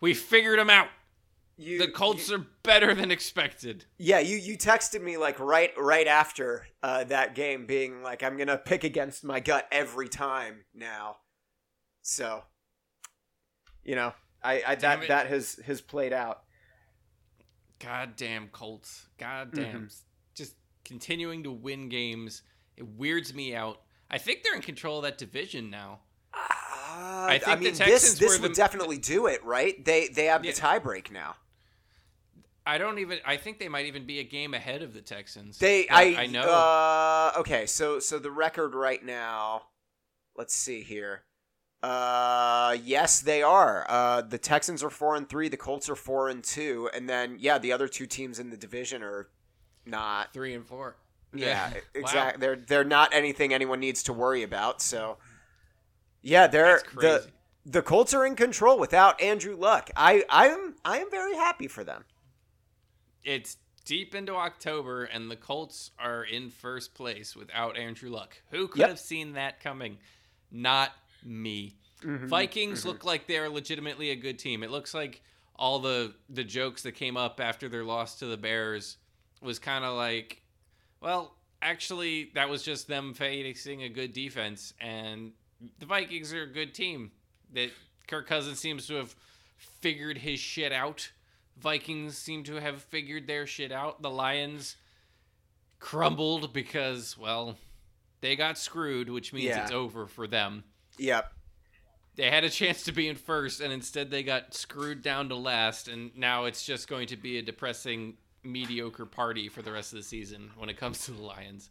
We 0.01 0.15
figured 0.15 0.59
them 0.59 0.71
out. 0.71 0.89
You, 1.61 1.79
the 1.79 1.89
Colts 1.89 2.31
you, 2.31 2.37
are 2.37 2.47
better 2.63 2.95
than 2.95 3.11
expected. 3.11 3.85
Yeah, 3.99 4.21
you 4.21 4.39
you 4.39 4.57
texted 4.57 5.03
me 5.03 5.19
like 5.19 5.39
right 5.39 5.71
right 5.77 6.07
after 6.07 6.67
uh, 6.83 7.05
that 7.05 7.35
game, 7.35 7.67
being 7.67 8.03
like, 8.03 8.23
"I'm 8.23 8.39
gonna 8.39 8.57
pick 8.57 8.83
against 8.83 9.25
my 9.25 9.41
gut 9.41 9.69
every 9.71 10.09
time 10.09 10.65
now." 10.73 11.19
So, 12.01 12.43
you 13.85 13.95
know, 13.95 14.15
I, 14.43 14.63
I 14.67 14.75
that 14.77 15.03
it. 15.03 15.09
that 15.09 15.27
has 15.27 15.61
has 15.67 15.83
played 15.83 16.15
out. 16.15 16.45
Goddamn 17.79 18.49
Colts. 18.49 19.09
Goddamn. 19.19 19.89
mm 19.89 20.03
Just 20.35 20.55
continuing 20.87 21.43
to 21.43 21.53
win 21.53 21.91
games. 21.91 22.41
It 22.79 22.87
weirds 22.89 23.35
me 23.35 23.55
out. 23.55 23.83
I 24.11 24.17
think 24.17 24.45
they're 24.45 24.57
in 24.57 24.63
control 24.63 24.97
of 24.97 25.03
that 25.03 25.19
division 25.19 25.69
now. 25.69 26.01
Uh, 26.33 26.39
I 27.29 27.39
think 27.39 27.49
I 27.49 27.61
mean, 27.61 27.75
this 27.75 28.19
this 28.19 28.41
would 28.41 28.53
the, 28.53 28.55
definitely 28.55 28.97
do 28.97 29.27
it, 29.27 29.45
right? 29.45 29.85
They 29.85 30.09
they 30.09 30.25
have 30.25 30.43
yeah. 30.43 30.53
the 30.53 30.59
tiebreak 30.59 31.11
now. 31.11 31.37
I 32.67 32.79
don't 32.79 32.99
even. 32.99 33.19
I 33.25 33.37
think 33.37 33.59
they 33.59 33.69
might 33.69 33.87
even 33.87 34.07
be 34.07 34.21
a 34.21 34.25
game 34.25 34.55
ahead 34.55 34.83
of 34.83 34.95
the 34.95 35.01
Texans. 35.01 35.59
They, 35.59 35.89
I, 35.89 36.23
I 36.23 36.27
know. 36.27 36.43
Uh, 36.43 37.33
okay, 37.39 37.67
so 37.67 37.99
so 37.99 38.19
the 38.19 38.31
record 38.31 38.75
right 38.75 39.05
now. 39.05 39.63
Let's 40.37 40.55
see 40.55 40.83
here. 40.83 41.25
Uh, 41.83 42.77
yes, 42.85 43.21
they 43.21 43.43
are. 43.43 43.87
Uh, 43.89 44.21
the 44.23 44.39
Texans 44.39 44.83
are 44.83 44.91
four 44.91 45.17
and 45.17 45.29
three. 45.29 45.49
The 45.49 45.57
Colts 45.57 45.89
are 45.89 45.97
four 45.97 46.29
and 46.29 46.45
two, 46.45 46.91
and 46.95 47.09
then 47.09 47.37
yeah, 47.41 47.59
the 47.59 47.73
other 47.73 47.89
two 47.89 48.07
teams 48.07 48.39
in 48.39 48.51
the 48.51 48.57
division 48.57 49.03
are 49.03 49.29
not 49.87 50.33
three 50.33 50.55
and 50.55 50.67
four. 50.67 50.97
Yeah, 51.35 51.73
exactly. 51.95 52.03
Wow. 52.03 52.33
They're 52.39 52.57
they're 52.57 52.85
not 52.85 53.15
anything 53.15 53.55
anyone 53.55 53.81
needs 53.81 54.03
to 54.05 54.13
worry 54.13 54.43
about. 54.43 54.83
So, 54.83 55.19
yeah, 56.23 56.47
they're 56.47 56.83
the 56.95 57.27
the 57.65 57.83
Colts 57.83 58.13
are 58.15 58.27
in 58.27 58.37
control 58.37 58.79
without 58.79 59.21
Andrew 59.21 59.57
Luck. 59.57 59.91
I 59.97 60.25
I'm 60.29 60.75
I 60.85 60.99
am 60.99 61.11
very 61.11 61.35
happy 61.35 61.69
for 61.69 61.85
them. 61.85 62.05
It's 63.25 63.57
deep 63.85 64.15
into 64.15 64.35
October, 64.35 65.05
and 65.05 65.31
the 65.31 65.37
Colts 65.37 65.91
are 65.99 66.25
in 66.25 66.51
first 66.51 66.95
place 66.95 67.35
without 67.35 67.77
Andrew 67.77 68.11
Luck. 68.11 68.37
Who 68.51 68.69
could 68.69 68.81
yep. 68.81 68.89
have 68.91 68.99
seen 68.99 69.33
that 69.35 69.61
coming? 69.61 69.99
Not 70.51 70.93
me. 71.25 71.77
Mm-hmm, 72.03 72.29
Vikings 72.29 72.81
mm-hmm. 72.81 72.89
look 72.89 73.05
like 73.05 73.27
they're 73.27 73.49
legitimately 73.49 74.11
a 74.11 74.17
good 74.17 74.39
team. 74.39 74.63
It 74.63 74.71
looks 74.71 74.95
like 74.95 75.23
all 75.57 75.79
the 75.79 76.15
the 76.31 76.45
jokes 76.45 76.83
that 76.83 76.93
came 76.93 77.17
up 77.17 77.39
after 77.41 77.69
their 77.69 77.85
loss 77.85 78.19
to 78.21 78.27
the 78.27 78.37
Bears 78.37 78.97
was 79.43 79.59
kind 79.59 79.85
of 79.85 79.97
like, 79.97 80.43
well, 81.01 81.35
actually 81.61 82.31
that 82.35 82.49
was 82.49 82.63
just 82.63 82.89
them 82.89 83.13
facing 83.13 83.83
a 83.83 83.89
good 83.89 84.15
defense 84.15 84.73
and 84.81 85.33
the 85.79 85.87
Vikings 85.87 86.33
are 86.33 86.45
a 86.45 86.47
good 86.47 86.75
team. 86.75 87.11
That 87.53 87.71
Kirk 88.07 88.27
Cousins 88.27 88.59
seems 88.59 88.87
to 88.87 88.95
have 88.95 89.15
figured 89.59 90.19
his 90.19 90.41
shit 90.41 90.73
out. 90.73 91.11
Vikings 91.61 92.17
seem 92.17 92.45
to 92.45 92.57
have 92.57 92.83
figured 92.83 93.27
their 93.27 93.47
shit 93.47 93.73
out. 93.73 94.03
The 94.03 94.11
Lions 94.11 94.77
crumbled 95.79 96.53
because, 96.53 97.17
well, 97.19 97.57
they 98.21 98.37
got 98.37 98.59
screwed, 98.59 99.09
which 99.11 99.33
means 99.33 99.47
yeah. 99.47 99.63
it's 99.63 99.73
over 99.73 100.07
for 100.07 100.27
them. 100.27 100.65
Yep. 100.99 101.33
They 102.17 102.31
had 102.31 102.45
a 102.45 102.51
chance 102.51 102.83
to 102.85 102.93
be 102.93 103.09
in 103.09 103.17
first, 103.17 103.61
and 103.61 103.73
instead 103.73 104.11
they 104.11 104.23
got 104.23 104.55
screwed 104.55 105.03
down 105.03 105.29
to 105.29 105.37
last, 105.37 105.89
and 105.89 106.17
now 106.17 106.45
it's 106.45 106.65
just 106.65 106.89
going 106.89 107.07
to 107.09 107.17
be 107.17 107.39
a 107.39 107.43
depressing, 107.43 108.15
mediocre 108.43 109.07
party 109.07 109.49
for 109.49 109.63
the 109.63 109.73
rest 109.73 109.93
of 109.93 109.99
the 109.99 110.03
season 110.03 110.51
when 110.57 110.69
it 110.69 110.77
comes 110.77 111.05
to 111.05 111.13
the 111.13 111.23
Lions. 111.23 111.71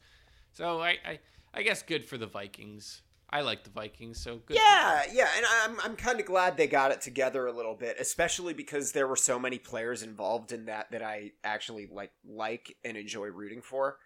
So 0.53 0.81
I, 0.81 0.97
I, 1.05 1.19
I 1.53 1.61
guess 1.61 1.83
good 1.83 2.05
for 2.05 2.17
the 2.17 2.25
Vikings. 2.25 3.01
I 3.31 3.41
like 3.41 3.63
the 3.63 3.69
Vikings, 3.69 4.19
so 4.19 4.39
good. 4.45 4.57
Yeah, 4.57 5.03
yeah, 5.13 5.27
and 5.37 5.45
I'm 5.63 5.79
I'm 5.81 5.95
kind 5.95 6.19
of 6.19 6.25
glad 6.25 6.57
they 6.57 6.67
got 6.67 6.91
it 6.91 7.01
together 7.01 7.45
a 7.45 7.51
little 7.51 7.75
bit, 7.75 7.97
especially 7.99 8.53
because 8.53 8.91
there 8.91 9.07
were 9.07 9.15
so 9.15 9.37
many 9.37 9.59
players 9.59 10.01
involved 10.01 10.51
in 10.51 10.65
that 10.65 10.91
that 10.91 11.03
I 11.03 11.31
actually 11.43 11.87
like 11.91 12.11
like 12.27 12.75
and 12.83 12.97
enjoy 12.97 13.27
rooting 13.27 13.61
for. 13.61 13.97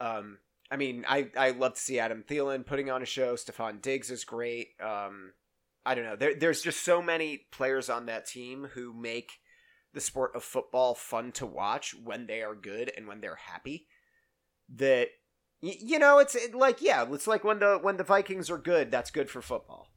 Um, 0.00 0.38
I 0.70 0.76
mean, 0.76 1.04
I 1.08 1.30
I 1.36 1.50
love 1.50 1.74
to 1.74 1.80
see 1.80 2.00
Adam 2.00 2.24
Thielen 2.26 2.66
putting 2.66 2.90
on 2.90 3.02
a 3.02 3.06
show. 3.06 3.34
Stefon 3.34 3.80
Diggs 3.80 4.10
is 4.10 4.24
great. 4.24 4.68
Um, 4.82 5.32
I 5.86 5.94
don't 5.94 6.04
know. 6.04 6.16
There, 6.16 6.34
there's 6.34 6.62
just 6.62 6.82
so 6.82 7.00
many 7.00 7.46
players 7.52 7.88
on 7.88 8.06
that 8.06 8.26
team 8.26 8.68
who 8.74 8.92
make 8.92 9.32
the 9.94 10.00
sport 10.00 10.32
of 10.34 10.44
football 10.44 10.94
fun 10.94 11.32
to 11.32 11.46
watch 11.46 11.94
when 11.94 12.26
they 12.26 12.42
are 12.42 12.54
good 12.54 12.92
and 12.96 13.06
when 13.06 13.20
they're 13.20 13.36
happy. 13.36 13.86
That 14.76 15.08
you 15.60 15.98
know, 15.98 16.18
it's 16.18 16.36
like 16.54 16.80
yeah, 16.80 17.06
it's 17.10 17.26
like 17.26 17.44
when 17.44 17.58
the 17.58 17.78
when 17.80 17.96
the 17.96 18.04
Vikings 18.04 18.50
are 18.50 18.58
good, 18.58 18.90
that's 18.90 19.10
good 19.10 19.30
for 19.30 19.42
football. 19.42 19.88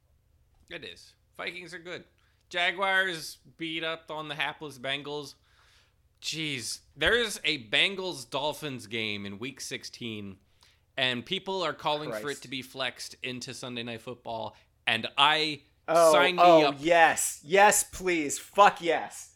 It 0.70 0.84
is. 0.84 1.14
Vikings 1.36 1.74
are 1.74 1.78
good. 1.78 2.04
Jaguars 2.48 3.38
beat 3.56 3.82
up 3.82 4.10
on 4.10 4.28
the 4.28 4.34
hapless 4.34 4.78
Bengals. 4.78 5.34
Jeez, 6.22 6.80
there's 6.96 7.40
a 7.44 7.64
Bengals 7.64 8.28
Dolphins 8.28 8.86
game 8.86 9.26
in 9.26 9.38
Week 9.38 9.60
16 9.60 10.36
and 10.96 11.24
people 11.24 11.62
are 11.62 11.72
calling 11.72 12.10
Christ. 12.10 12.22
for 12.22 12.30
it 12.30 12.42
to 12.42 12.48
be 12.48 12.62
flexed 12.62 13.16
into 13.22 13.54
Sunday 13.54 13.82
Night 13.82 14.00
Football, 14.00 14.56
and 14.86 15.08
I 15.18 15.62
oh, 15.88 16.12
sign 16.12 16.36
me 16.36 16.42
oh, 16.42 16.68
up. 16.68 16.76
Yes, 16.78 17.40
yes, 17.44 17.84
please, 17.84 18.38
fuck 18.38 18.80
yes. 18.80 19.30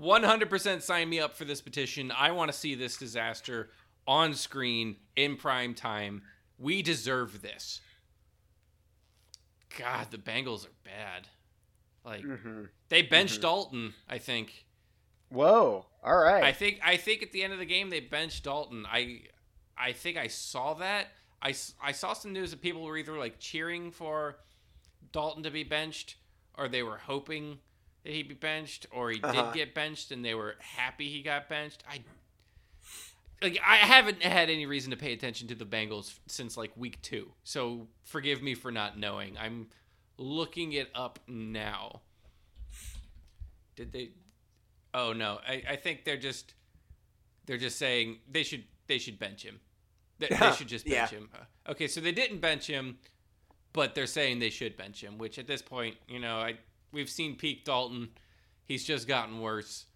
100% 0.00 0.82
sign 0.82 1.08
me 1.08 1.20
up 1.20 1.36
for 1.36 1.44
this 1.44 1.60
petition. 1.60 2.10
I 2.10 2.32
want 2.32 2.50
to 2.50 2.56
see 2.56 2.74
this 2.74 2.96
disaster 2.96 3.70
on 4.06 4.34
screen 4.34 4.96
in 5.16 5.36
prime 5.36 5.74
time. 5.74 6.22
We 6.58 6.82
deserve 6.82 7.42
this. 7.42 7.80
God, 9.78 10.08
the 10.10 10.18
Bengals 10.18 10.66
are 10.66 10.72
bad. 10.84 11.28
Like 12.04 12.22
mm-hmm. 12.22 12.64
they 12.88 13.02
benched 13.02 13.34
mm-hmm. 13.34 13.42
Dalton, 13.42 13.94
I 14.08 14.18
think. 14.18 14.66
Whoa! 15.30 15.86
All 16.02 16.16
right. 16.16 16.44
I 16.44 16.52
think 16.52 16.80
I 16.84 16.96
think 16.96 17.22
at 17.22 17.32
the 17.32 17.42
end 17.42 17.52
of 17.52 17.58
the 17.58 17.64
game 17.64 17.90
they 17.90 18.00
benched 18.00 18.44
Dalton. 18.44 18.86
I 18.90 19.22
I 19.76 19.92
think 19.92 20.16
I 20.16 20.28
saw 20.28 20.74
that. 20.74 21.08
I, 21.42 21.54
I 21.82 21.92
saw 21.92 22.14
some 22.14 22.32
news 22.32 22.52
that 22.52 22.62
people 22.62 22.82
were 22.82 22.96
either 22.96 23.18
like 23.18 23.38
cheering 23.38 23.90
for 23.90 24.38
Dalton 25.12 25.42
to 25.42 25.50
be 25.50 25.62
benched 25.62 26.16
or 26.56 26.68
they 26.68 26.82
were 26.82 26.96
hoping 26.96 27.58
that 28.02 28.12
he'd 28.12 28.28
be 28.28 28.34
benched 28.34 28.86
or 28.90 29.10
he 29.10 29.20
uh-huh. 29.22 29.52
did 29.52 29.54
get 29.54 29.74
benched 29.74 30.10
and 30.10 30.24
they 30.24 30.34
were 30.34 30.56
happy 30.60 31.10
he 31.10 31.22
got 31.22 31.48
benched. 31.48 31.84
I 31.88 32.00
like 33.44 33.60
I 33.64 33.76
haven't 33.76 34.22
had 34.22 34.48
any 34.48 34.66
reason 34.66 34.90
to 34.90 34.96
pay 34.96 35.12
attention 35.12 35.48
to 35.48 35.54
the 35.54 35.66
Bengals 35.66 36.18
since 36.26 36.56
like 36.56 36.72
week 36.76 37.00
2. 37.02 37.30
So 37.44 37.86
forgive 38.02 38.42
me 38.42 38.54
for 38.54 38.72
not 38.72 38.98
knowing. 38.98 39.36
I'm 39.38 39.68
looking 40.16 40.72
it 40.72 40.88
up 40.94 41.18
now. 41.28 42.00
Did 43.76 43.92
they 43.92 44.10
Oh 44.94 45.12
no. 45.12 45.40
I, 45.46 45.62
I 45.70 45.76
think 45.76 46.04
they're 46.04 46.16
just 46.16 46.54
they're 47.46 47.58
just 47.58 47.78
saying 47.78 48.18
they 48.30 48.42
should 48.42 48.64
they 48.86 48.98
should 48.98 49.18
bench 49.18 49.42
him. 49.42 49.60
They, 50.18 50.28
they 50.28 50.52
should 50.52 50.68
just 50.68 50.86
bench 50.86 51.12
yeah. 51.12 51.18
him. 51.18 51.28
Uh, 51.34 51.72
okay, 51.72 51.88
so 51.88 52.00
they 52.00 52.12
didn't 52.12 52.38
bench 52.38 52.66
him, 52.66 52.98
but 53.72 53.94
they're 53.94 54.06
saying 54.06 54.38
they 54.38 54.50
should 54.50 54.76
bench 54.76 55.02
him. 55.02 55.18
Which 55.18 55.38
at 55.38 55.46
this 55.46 55.60
point, 55.60 55.96
you 56.08 56.20
know, 56.20 56.36
I 56.36 56.54
we've 56.92 57.10
seen 57.10 57.36
peak 57.36 57.64
Dalton. 57.64 58.10
He's 58.64 58.84
just 58.84 59.06
gotten 59.06 59.40
worse. 59.40 59.86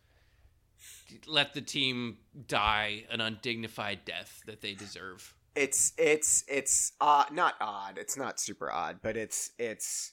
Let 1.27 1.55
the 1.55 1.61
team 1.61 2.19
die 2.47 3.05
an 3.11 3.21
undignified 3.21 4.05
death 4.05 4.43
that 4.47 4.61
they 4.61 4.75
deserve. 4.75 5.35
It's 5.55 5.93
it's 5.99 6.45
it's 6.49 6.93
uh 7.01 7.25
not 7.33 7.55
odd. 7.61 7.99
It's 7.99 8.17
not 8.17 8.39
super 8.39 8.71
odd, 8.71 9.01
but 9.03 9.17
it's 9.17 9.51
it's 9.59 10.13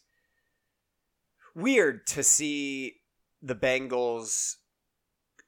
weird 1.53 2.07
to 2.07 2.23
see 2.23 2.95
the 3.41 3.55
Bengals 3.55 4.55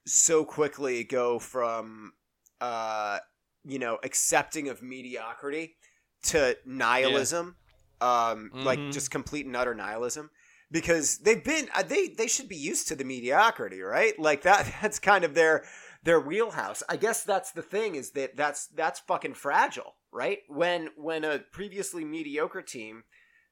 so 0.06 0.44
quickly 0.44 1.04
go 1.04 1.38
from 1.38 2.12
uh, 2.60 3.18
you 3.64 3.78
know, 3.78 3.98
accepting 4.02 4.68
of 4.68 4.82
mediocrity 4.82 5.76
to 6.24 6.56
nihilism, 6.64 7.56
yeah. 8.00 8.30
um, 8.30 8.50
mm-hmm. 8.52 8.64
like 8.64 8.78
just 8.90 9.10
complete 9.10 9.46
and 9.46 9.56
utter 9.56 9.74
nihilism. 9.74 10.30
Because 10.70 11.18
they've 11.18 11.42
been, 11.42 11.68
uh, 11.74 11.82
they 11.82 12.08
they 12.08 12.26
should 12.26 12.48
be 12.48 12.56
used 12.56 12.88
to 12.88 12.94
the 12.94 13.04
mediocrity, 13.04 13.80
right? 13.80 14.18
Like 14.18 14.42
that. 14.42 14.70
That's 14.82 14.98
kind 14.98 15.24
of 15.24 15.34
their 15.34 15.64
their 16.02 16.20
wheelhouse. 16.20 16.82
I 16.88 16.96
guess 16.96 17.24
that's 17.24 17.52
the 17.52 17.62
thing 17.62 17.94
is 17.94 18.12
that 18.12 18.36
that's 18.36 18.66
that's 18.68 19.00
fucking 19.00 19.34
fragile, 19.34 19.96
right? 20.12 20.38
When 20.48 20.90
when 20.96 21.24
a 21.24 21.38
previously 21.38 22.04
mediocre 22.04 22.62
team 22.62 23.04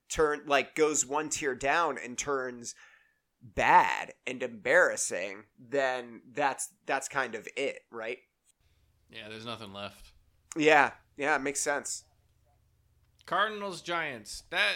turn 0.09 0.43
like 0.47 0.75
goes 0.75 1.05
one 1.05 1.29
tier 1.29 1.55
down 1.55 1.99
and 2.03 2.17
turns 2.17 2.75
bad 3.43 4.15
and 4.27 4.43
embarrassing, 4.43 5.45
then 5.59 6.23
that's 6.33 6.71
that's 6.87 7.09
kind 7.09 7.35
of 7.35 7.49
it, 7.57 7.81
right? 7.91 8.19
Yeah, 9.11 9.29
there's 9.29 9.47
nothing 9.47 9.73
left. 9.73 10.13
Yeah, 10.57 10.93
yeah, 11.17 11.37
it 11.37 11.43
makes 11.43 11.61
sense. 11.61 12.05
Cardinals 13.27 13.83
Giants. 13.83 14.45
That 14.51 14.75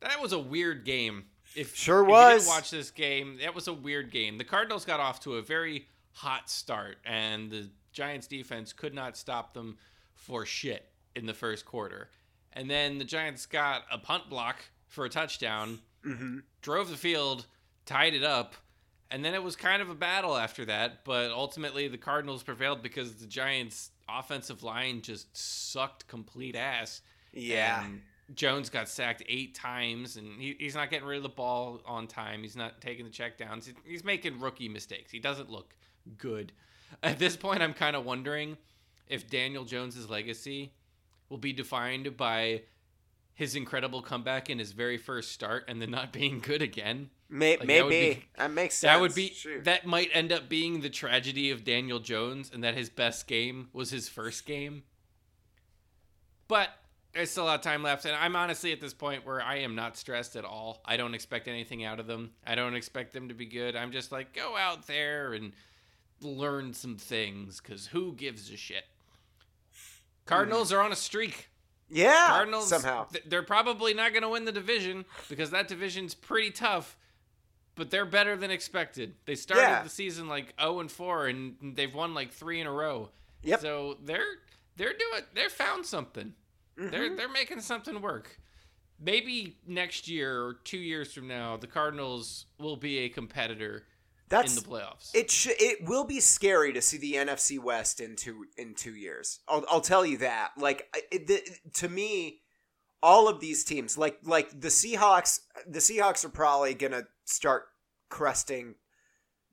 that 0.00 0.20
was 0.20 0.32
a 0.32 0.38
weird 0.38 0.84
game. 0.84 1.26
If 1.56 1.76
sure 1.76 2.02
if 2.02 2.08
was. 2.08 2.46
Watch 2.46 2.70
this 2.70 2.90
game. 2.90 3.38
That 3.40 3.54
was 3.54 3.68
a 3.68 3.72
weird 3.72 4.10
game. 4.10 4.38
The 4.38 4.44
Cardinals 4.44 4.84
got 4.84 5.00
off 5.00 5.20
to 5.20 5.34
a 5.34 5.42
very 5.42 5.86
hot 6.12 6.50
start, 6.50 6.96
and 7.04 7.50
the 7.50 7.70
Giants 7.92 8.26
defense 8.26 8.72
could 8.72 8.94
not 8.94 9.16
stop 9.16 9.54
them 9.54 9.78
for 10.14 10.44
shit 10.46 10.90
in 11.14 11.26
the 11.26 11.34
first 11.34 11.64
quarter. 11.64 12.08
And 12.52 12.70
then 12.70 12.98
the 12.98 13.04
Giants 13.04 13.46
got 13.46 13.82
a 13.90 13.98
punt 13.98 14.28
block 14.30 14.64
for 14.88 15.04
a 15.04 15.08
touchdown, 15.08 15.80
mm-hmm. 16.04 16.38
drove 16.62 16.88
the 16.88 16.96
field, 16.96 17.46
tied 17.84 18.14
it 18.14 18.22
up, 18.22 18.54
And 19.14 19.24
then 19.24 19.32
it 19.34 19.42
was 19.42 19.54
kind 19.54 19.80
of 19.80 19.90
a 19.90 19.94
battle 19.94 20.36
after 20.36 20.64
that, 20.64 21.04
but 21.04 21.30
ultimately 21.30 21.86
the 21.86 21.96
Cardinals 21.96 22.42
prevailed 22.42 22.82
because 22.82 23.14
the 23.14 23.26
Giants' 23.26 23.90
offensive 24.08 24.64
line 24.64 25.02
just 25.02 25.36
sucked 25.36 26.08
complete 26.08 26.56
ass. 26.56 27.00
Yeah. 27.32 27.84
And 27.84 28.02
Jones 28.34 28.70
got 28.70 28.88
sacked 28.88 29.22
eight 29.28 29.54
times, 29.54 30.16
and 30.16 30.40
he, 30.40 30.56
he's 30.58 30.74
not 30.74 30.90
getting 30.90 31.06
rid 31.06 31.18
of 31.18 31.22
the 31.22 31.28
ball 31.28 31.80
on 31.86 32.06
time. 32.06 32.42
He's 32.42 32.56
not 32.56 32.80
taking 32.80 33.04
the 33.04 33.10
checkdowns. 33.10 33.72
He's 33.84 34.04
making 34.04 34.40
rookie 34.40 34.68
mistakes. 34.68 35.10
He 35.12 35.18
doesn't 35.18 35.50
look 35.50 35.74
good. 36.18 36.52
At 37.02 37.18
this 37.18 37.36
point, 37.36 37.62
I'm 37.62 37.74
kind 37.74 37.96
of 37.96 38.04
wondering 38.04 38.56
if 39.08 39.28
Daniel 39.28 39.64
Jones's 39.64 40.08
legacy 40.08 40.72
will 41.28 41.38
be 41.38 41.52
defined 41.52 42.16
by 42.16 42.62
his 43.34 43.56
incredible 43.56 44.00
comeback 44.00 44.48
in 44.48 44.58
his 44.58 44.72
very 44.72 44.96
first 44.96 45.32
start 45.32 45.64
and 45.68 45.82
then 45.82 45.90
not 45.90 46.12
being 46.12 46.40
good 46.40 46.62
again. 46.62 47.10
May, 47.28 47.56
Like, 47.56 47.66
maybe 47.66 47.82
that 47.82 48.16
be- 48.16 48.24
that 48.36 48.50
makes 48.52 48.74
sense. 48.76 48.92
That 48.92 49.00
would 49.00 49.14
be 49.14 49.34
that 49.62 49.86
might 49.86 50.10
end 50.12 50.30
up 50.32 50.48
being 50.48 50.80
the 50.82 50.90
tragedy 50.90 51.50
of 51.50 51.64
Daniel 51.64 51.98
Jones 51.98 52.50
and 52.52 52.62
that 52.62 52.74
his 52.76 52.88
best 52.90 53.26
game 53.26 53.68
was 53.72 53.90
his 53.90 54.08
first 54.08 54.46
game. 54.46 54.84
But 56.46 56.68
there's 57.14 57.30
still 57.30 57.44
a 57.44 57.46
lot 57.46 57.54
of 57.56 57.60
time 57.62 57.82
left 57.82 58.04
and 58.04 58.14
I'm 58.14 58.34
honestly 58.36 58.72
at 58.72 58.80
this 58.80 58.92
point 58.94 59.24
where 59.24 59.40
I 59.40 59.56
am 59.58 59.74
not 59.74 59.96
stressed 59.96 60.36
at 60.36 60.44
all. 60.44 60.80
I 60.84 60.96
don't 60.96 61.14
expect 61.14 61.46
anything 61.48 61.84
out 61.84 62.00
of 62.00 62.06
them. 62.06 62.32
I 62.46 62.54
don't 62.54 62.74
expect 62.74 63.12
them 63.12 63.28
to 63.28 63.34
be 63.34 63.46
good. 63.46 63.76
I'm 63.76 63.92
just 63.92 64.10
like 64.12 64.32
go 64.34 64.56
out 64.56 64.86
there 64.86 65.32
and 65.32 65.52
learn 66.20 66.72
some 66.74 66.96
things 66.96 67.60
cuz 67.60 67.86
who 67.88 68.12
gives 68.14 68.50
a 68.50 68.56
shit. 68.56 68.84
Cardinals 70.26 70.72
are 70.72 70.80
on 70.80 70.92
a 70.92 70.96
streak. 70.96 71.48
yeah. 71.90 72.26
Cardinals 72.28 72.68
somehow. 72.68 73.04
th- 73.04 73.24
they're 73.26 73.42
probably 73.42 73.92
not 73.94 74.12
going 74.12 74.22
to 74.22 74.28
win 74.28 74.44
the 74.46 74.52
division 74.52 75.04
because 75.28 75.50
that 75.50 75.68
division's 75.68 76.14
pretty 76.14 76.50
tough. 76.50 76.96
But 77.76 77.90
they're 77.90 78.06
better 78.06 78.36
than 78.36 78.50
expected. 78.52 79.16
They 79.26 79.34
started 79.34 79.62
Yeah. 79.62 79.82
the 79.82 79.88
season 79.88 80.28
like 80.28 80.54
0 80.60 80.80
and 80.80 80.90
4 80.90 81.26
and 81.26 81.56
they've 81.76 81.92
won 81.92 82.14
like 82.14 82.32
3 82.32 82.60
in 82.60 82.66
a 82.68 82.72
row. 82.72 83.10
Yep. 83.42 83.60
So 83.60 83.98
they're 84.02 84.24
they're 84.76 84.92
doing 84.96 85.22
they're 85.34 85.50
found 85.50 85.84
something. 85.84 86.34
Mm-hmm. 86.78 86.90
They're 86.90 87.16
they're 87.16 87.28
making 87.28 87.60
something 87.60 88.00
work. 88.00 88.38
Maybe 89.00 89.58
next 89.66 90.06
year 90.08 90.40
or 90.40 90.54
2 90.64 90.78
years 90.78 91.12
from 91.12 91.26
now 91.26 91.56
the 91.56 91.66
Cardinals 91.66 92.46
will 92.58 92.76
be 92.76 92.98
a 93.00 93.08
competitor 93.08 93.82
That's 94.28 94.56
in 94.56 94.62
the 94.62 94.68
playoffs. 94.68 95.10
It 95.14 95.30
sh- 95.30 95.48
it 95.58 95.86
will 95.86 96.04
be 96.04 96.20
scary 96.20 96.72
to 96.72 96.80
see 96.80 96.98
the 96.98 97.14
NFC 97.14 97.58
West 97.58 98.00
in 98.00 98.16
two 98.16 98.46
in 98.56 98.74
two 98.74 98.94
years. 98.94 99.40
I'll 99.48 99.64
I'll 99.68 99.80
tell 99.80 100.06
you 100.06 100.18
that. 100.18 100.52
Like 100.56 100.86
it, 101.10 101.26
the, 101.26 101.42
to 101.74 101.88
me, 101.88 102.40
all 103.02 103.28
of 103.28 103.40
these 103.40 103.64
teams, 103.64 103.98
like 103.98 104.18
like 104.24 104.48
the 104.58 104.68
Seahawks, 104.68 105.40
the 105.66 105.80
Seahawks 105.80 106.24
are 106.24 106.30
probably 106.30 106.74
gonna 106.74 107.02
start 107.24 107.64
cresting 108.08 108.76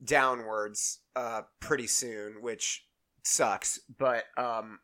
downwards 0.03 0.99
uh, 1.15 1.41
pretty 1.59 1.87
soon, 1.87 2.41
which 2.41 2.85
sucks. 3.23 3.79
But 3.97 4.25
um, 4.37 4.79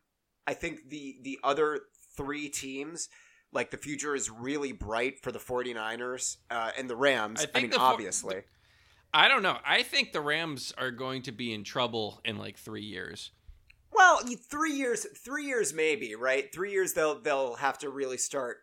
I 0.46 0.54
think 0.54 0.88
the 0.90 1.18
the 1.22 1.38
other 1.42 1.80
three 2.18 2.48
teams. 2.50 3.08
Like 3.50 3.70
the 3.70 3.78
future 3.78 4.14
is 4.14 4.30
really 4.30 4.72
bright 4.72 5.22
for 5.22 5.32
the 5.32 5.38
49ers 5.38 6.36
uh, 6.50 6.70
and 6.76 6.90
the 6.90 6.96
Rams. 6.96 7.46
I 7.54 7.58
I, 7.58 7.62
mean, 7.62 7.70
the 7.70 7.78
obviously. 7.78 8.42
I 9.14 9.26
don't 9.28 9.42
know. 9.42 9.56
I 9.64 9.82
think 9.82 10.12
the 10.12 10.20
Rams 10.20 10.74
are 10.76 10.90
going 10.90 11.22
to 11.22 11.32
be 11.32 11.54
in 11.54 11.64
trouble 11.64 12.20
in 12.26 12.36
like 12.36 12.58
3 12.58 12.82
years. 12.82 13.30
Well, 13.90 14.20
three 14.50 14.74
years, 14.74 15.06
three 15.16 15.46
years 15.46 15.72
maybe, 15.72 16.14
right? 16.14 16.52
Three 16.52 16.72
years 16.72 16.92
they'll 16.92 17.18
they'll 17.20 17.54
have 17.54 17.78
to 17.78 17.88
really 17.88 18.18
start 18.18 18.58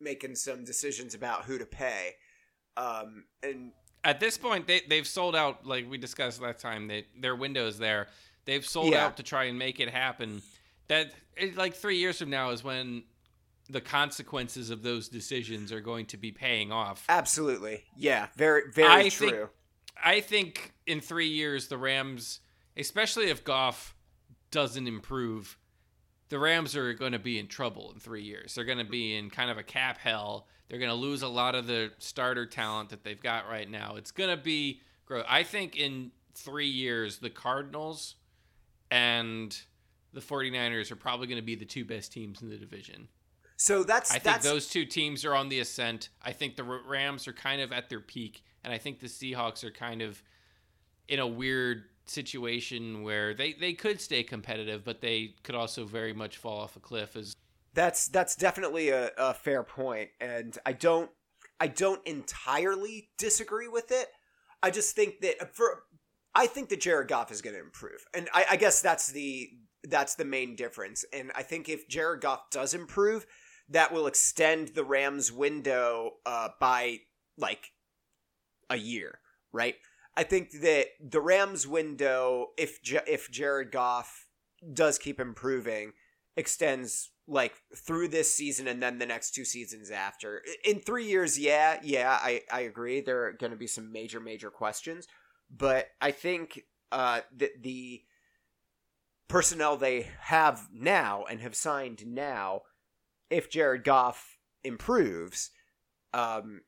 making 0.00 0.36
some 0.36 0.64
decisions 0.64 1.14
about 1.14 1.44
who 1.46 1.58
to 1.58 1.66
pay. 1.66 2.12
Um, 2.76 3.24
and 3.42 3.72
at 4.04 4.20
this 4.20 4.38
point 4.38 4.66
they 4.68 4.82
they've 4.88 5.06
sold 5.06 5.34
out 5.34 5.66
like 5.66 5.90
we 5.90 5.98
discussed 5.98 6.40
last 6.40 6.60
time 6.60 6.86
they 6.88 7.06
their 7.20 7.36
windows 7.36 7.78
there 7.78 8.08
they've 8.46 8.64
sold 8.66 8.92
Yeah. 8.92 9.06
out 9.06 9.16
to 9.18 9.22
try 9.22 9.44
and 9.44 9.58
make 9.58 9.78
it 9.78 9.90
happen 9.90 10.42
that 10.88 11.12
it, 11.36 11.56
like 11.56 11.74
3 11.74 11.96
years 11.96 12.18
from 12.18 12.30
now 12.30 12.50
is 12.50 12.62
when 12.64 13.04
the 13.70 13.80
consequences 13.80 14.70
of 14.70 14.82
those 14.82 15.08
decisions 15.08 15.72
are 15.72 15.80
going 15.80 16.06
to 16.06 16.16
be 16.16 16.32
paying 16.32 16.72
off. 16.72 17.04
Absolutely, 17.08 17.84
yeah, 17.96 18.26
very 18.36 18.62
very 18.72 18.88
I 19.06 19.08
true. 19.08 19.30
think- 19.30 19.48
i 20.04 20.20
think 20.20 20.72
in 20.86 21.00
3 21.00 21.28
years 21.28 21.68
the 21.68 21.76
rams 21.76 22.40
especially 22.76 23.26
if 23.28 23.44
goff 23.44 23.94
doesn't 24.50 24.86
improve 24.88 25.58
the 26.30 26.38
rams 26.38 26.74
are 26.74 26.94
going 26.94 27.12
to 27.12 27.18
be 27.18 27.38
in 27.38 27.46
trouble 27.46 27.92
in 27.92 28.00
3 28.00 28.22
years. 28.22 28.54
They're 28.54 28.64
going 28.64 28.78
to 28.78 28.84
be 28.84 29.14
in 29.16 29.28
kind 29.28 29.50
of 29.50 29.58
a 29.58 29.62
cap 29.62 29.98
hell. 29.98 30.46
They're 30.68 30.78
going 30.78 30.90
to 30.90 30.96
lose 30.96 31.20
a 31.20 31.28
lot 31.28 31.54
of 31.54 31.66
the 31.66 31.92
starter 31.98 32.46
talent 32.46 32.88
that 32.88 33.04
they've 33.04 33.20
got 33.22 33.46
right 33.46 33.68
now. 33.70 33.96
It's 33.96 34.10
going 34.10 34.30
to 34.30 34.42
be 34.42 34.80
grow 35.04 35.22
i 35.28 35.42
think 35.42 35.76
in 35.76 36.10
3 36.34 36.66
years 36.66 37.18
the 37.18 37.28
cardinals 37.28 38.14
and 38.90 39.60
the 40.12 40.20
49ers 40.20 40.90
are 40.90 40.96
probably 40.96 41.26
going 41.26 41.40
to 41.40 41.44
be 41.44 41.54
the 41.54 41.64
two 41.64 41.84
best 41.84 42.12
teams 42.12 42.42
in 42.42 42.48
the 42.48 42.56
division 42.56 43.08
so 43.62 43.84
that's 43.84 44.10
I 44.10 44.14
think 44.14 44.24
that's 44.24 44.44
those 44.44 44.68
two 44.68 44.84
teams 44.84 45.24
are 45.24 45.36
on 45.36 45.48
the 45.48 45.60
ascent. 45.60 46.08
I 46.20 46.32
think 46.32 46.56
the 46.56 46.64
Rams 46.64 47.28
are 47.28 47.32
kind 47.32 47.62
of 47.62 47.70
at 47.70 47.88
their 47.88 48.00
peak, 48.00 48.42
and 48.64 48.72
I 48.72 48.78
think 48.78 48.98
the 48.98 49.06
Seahawks 49.06 49.62
are 49.62 49.70
kind 49.70 50.02
of 50.02 50.20
in 51.06 51.20
a 51.20 51.26
weird 51.28 51.84
situation 52.06 53.04
where 53.04 53.34
they, 53.34 53.52
they 53.52 53.72
could 53.72 54.00
stay 54.00 54.24
competitive, 54.24 54.84
but 54.84 55.00
they 55.00 55.36
could 55.44 55.54
also 55.54 55.84
very 55.84 56.12
much 56.12 56.38
fall 56.38 56.58
off 56.58 56.74
a 56.74 56.80
cliff. 56.80 57.14
As 57.14 57.36
that's 57.72 58.08
that's 58.08 58.34
definitely 58.34 58.88
a, 58.88 59.12
a 59.16 59.32
fair 59.32 59.62
point, 59.62 60.10
and 60.20 60.58
I 60.66 60.72
don't 60.72 61.10
I 61.60 61.68
don't 61.68 62.04
entirely 62.04 63.10
disagree 63.16 63.68
with 63.68 63.92
it. 63.92 64.08
I 64.60 64.70
just 64.70 64.96
think 64.96 65.20
that 65.20 65.54
for 65.54 65.84
I 66.34 66.46
think 66.46 66.68
that 66.70 66.80
Jared 66.80 67.06
Goff 67.06 67.30
is 67.30 67.42
going 67.42 67.54
to 67.54 67.62
improve, 67.62 68.04
and 68.12 68.28
I, 68.34 68.44
I 68.50 68.56
guess 68.56 68.82
that's 68.82 69.06
the 69.08 69.50
that's 69.84 70.14
the 70.14 70.24
main 70.24 70.56
difference. 70.56 71.04
And 71.12 71.32
I 71.34 71.42
think 71.42 71.68
if 71.68 71.88
Jared 71.88 72.20
Goff 72.20 72.50
does 72.50 72.74
improve, 72.74 73.26
that 73.68 73.92
will 73.92 74.06
extend 74.06 74.68
the 74.68 74.84
Rams' 74.84 75.32
window 75.32 76.14
uh, 76.26 76.48
by 76.60 77.00
like 77.36 77.72
a 78.70 78.76
year, 78.76 79.18
right? 79.52 79.76
I 80.16 80.24
think 80.24 80.50
that 80.60 80.88
the 81.00 81.20
Rams' 81.20 81.66
window, 81.66 82.48
if 82.58 82.82
J- 82.82 83.00
if 83.06 83.30
Jared 83.30 83.72
Goff 83.72 84.26
does 84.72 84.98
keep 84.98 85.18
improving, 85.18 85.92
extends 86.36 87.10
like 87.26 87.54
through 87.74 88.08
this 88.08 88.34
season 88.34 88.66
and 88.66 88.82
then 88.82 88.98
the 88.98 89.06
next 89.06 89.32
two 89.32 89.44
seasons 89.44 89.90
after. 89.90 90.42
In 90.64 90.80
three 90.80 91.06
years, 91.06 91.38
yeah, 91.38 91.78
yeah, 91.82 92.18
I, 92.20 92.42
I 92.52 92.60
agree. 92.60 93.00
There 93.00 93.24
are 93.24 93.32
going 93.32 93.52
to 93.52 93.58
be 93.58 93.66
some 93.66 93.92
major, 93.92 94.20
major 94.20 94.50
questions, 94.50 95.06
but 95.50 95.88
I 96.00 96.10
think 96.10 96.64
uh, 96.90 97.20
that 97.36 97.62
the 97.62 98.02
personnel 99.32 99.78
they 99.78 100.08
have 100.20 100.68
now 100.70 101.24
and 101.24 101.40
have 101.40 101.54
signed 101.54 102.06
now, 102.06 102.60
if 103.30 103.48
Jared 103.50 103.82
Goff 103.82 104.36
improves, 104.62 105.50
um, 106.12 106.60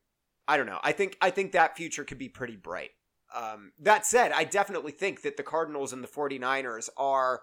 I 0.47 0.57
don't 0.57 0.65
know. 0.65 0.79
I 0.83 0.91
think 0.91 1.15
I 1.21 1.29
think 1.29 1.51
that 1.51 1.77
future 1.77 2.03
could 2.03 2.17
be 2.17 2.27
pretty 2.27 2.55
bright. 2.55 2.89
Um, 3.35 3.71
that 3.79 4.05
said, 4.07 4.31
I 4.31 4.45
definitely 4.45 4.93
think 4.93 5.21
that 5.21 5.37
the 5.37 5.43
Cardinals 5.43 5.93
and 5.93 6.03
the 6.03 6.07
49ers 6.07 6.89
are 6.97 7.41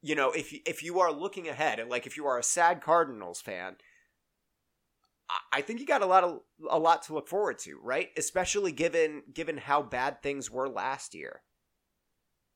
you 0.00 0.14
know, 0.14 0.32
if 0.32 0.52
if 0.66 0.82
you 0.82 0.98
are 0.98 1.12
looking 1.12 1.46
ahead, 1.46 1.86
like 1.88 2.06
if 2.06 2.16
you 2.16 2.26
are 2.26 2.38
a 2.38 2.42
sad 2.42 2.80
Cardinals 2.80 3.42
fan, 3.42 3.76
I- 5.28 5.58
I 5.58 5.60
think 5.60 5.78
you 5.78 5.86
got 5.86 6.02
a 6.02 6.06
lot 6.06 6.24
of 6.24 6.40
a 6.70 6.78
lot 6.78 7.02
to 7.02 7.14
look 7.14 7.28
forward 7.28 7.58
to, 7.60 7.78
right? 7.82 8.10
Especially 8.16 8.72
given 8.72 9.24
given 9.30 9.58
how 9.58 9.82
bad 9.82 10.22
things 10.22 10.50
were 10.50 10.70
last 10.70 11.14
year. 11.14 11.42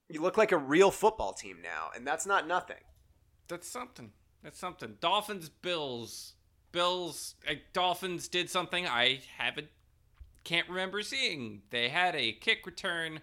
You 0.08 0.22
look 0.22 0.36
like 0.36 0.52
a 0.52 0.56
real 0.58 0.90
football 0.90 1.32
team 1.32 1.58
now, 1.62 1.90
and 1.94 2.06
that's 2.06 2.26
not 2.26 2.46
nothing. 2.46 2.76
that's 3.48 3.68
something. 3.68 4.12
That's 4.42 4.58
something. 4.58 4.96
Dolphins, 5.00 5.48
Bills, 5.48 6.34
Bills. 6.70 7.34
Uh, 7.48 7.54
Dolphins 7.72 8.28
did 8.28 8.48
something 8.48 8.86
I 8.86 9.20
haven't 9.36 9.68
can't 10.44 10.68
remember 10.68 11.02
seeing. 11.02 11.62
They 11.70 11.88
had 11.88 12.14
a 12.14 12.32
kick 12.32 12.64
return 12.66 13.20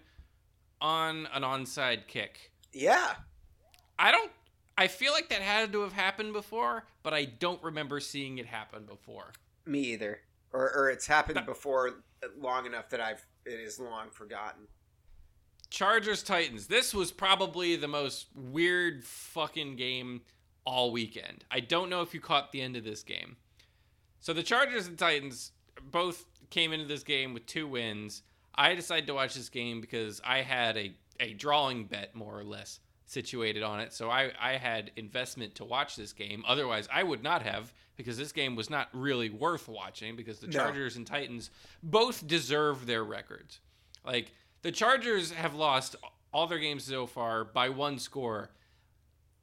on 0.80 1.26
an 1.32 1.42
onside 1.42 2.06
kick. 2.06 2.52
Yeah, 2.72 3.14
I 3.98 4.12
don't. 4.12 4.30
I 4.76 4.88
feel 4.88 5.12
like 5.12 5.30
that 5.30 5.40
had 5.40 5.72
to 5.72 5.80
have 5.82 5.92
happened 5.94 6.32
before, 6.34 6.84
but 7.02 7.14
I 7.14 7.24
don't 7.24 7.62
remember 7.62 8.00
seeing 8.00 8.38
it 8.38 8.46
happen 8.46 8.84
before. 8.84 9.32
me 9.64 9.80
either. 9.92 10.20
Or 10.52 10.70
or 10.74 10.90
it's 10.90 11.06
happened 11.06 11.46
before 11.46 12.02
long 12.38 12.66
enough 12.66 12.90
that 12.90 13.00
I've 13.00 13.24
it 13.46 13.58
is 13.60 13.80
long 13.80 14.10
forgotten. 14.10 14.66
Chargers 15.74 16.22
Titans. 16.22 16.68
This 16.68 16.94
was 16.94 17.10
probably 17.10 17.74
the 17.74 17.88
most 17.88 18.28
weird 18.36 19.04
fucking 19.04 19.74
game 19.74 20.20
all 20.64 20.92
weekend. 20.92 21.44
I 21.50 21.58
don't 21.58 21.90
know 21.90 22.00
if 22.00 22.14
you 22.14 22.20
caught 22.20 22.52
the 22.52 22.60
end 22.60 22.76
of 22.76 22.84
this 22.84 23.02
game. 23.02 23.34
So 24.20 24.32
the 24.32 24.44
Chargers 24.44 24.86
and 24.86 24.96
Titans 24.96 25.50
both 25.90 26.26
came 26.50 26.72
into 26.72 26.86
this 26.86 27.02
game 27.02 27.34
with 27.34 27.44
two 27.46 27.66
wins. 27.66 28.22
I 28.54 28.76
decided 28.76 29.08
to 29.08 29.14
watch 29.14 29.34
this 29.34 29.48
game 29.48 29.80
because 29.80 30.20
I 30.24 30.42
had 30.42 30.76
a, 30.76 30.94
a 31.18 31.32
drawing 31.32 31.86
bet 31.86 32.14
more 32.14 32.38
or 32.38 32.44
less 32.44 32.78
situated 33.06 33.64
on 33.64 33.80
it. 33.80 33.92
So 33.92 34.08
I, 34.08 34.30
I 34.40 34.52
had 34.52 34.92
investment 34.94 35.56
to 35.56 35.64
watch 35.64 35.96
this 35.96 36.12
game. 36.12 36.44
Otherwise, 36.46 36.88
I 36.92 37.02
would 37.02 37.24
not 37.24 37.42
have 37.42 37.74
because 37.96 38.16
this 38.16 38.30
game 38.30 38.54
was 38.54 38.70
not 38.70 38.90
really 38.92 39.28
worth 39.28 39.66
watching 39.66 40.14
because 40.14 40.38
the 40.38 40.46
No. 40.46 40.52
Chargers 40.52 40.94
and 40.94 41.04
Titans 41.04 41.50
both 41.82 42.24
deserve 42.28 42.86
their 42.86 43.02
records. 43.02 43.58
Like 44.06 44.32
The 44.64 44.72
Chargers 44.72 45.30
have 45.30 45.54
lost 45.54 45.94
all 46.32 46.46
their 46.46 46.58
games 46.58 46.84
so 46.84 47.06
far 47.06 47.44
by 47.44 47.68
one 47.68 47.98
score, 47.98 48.50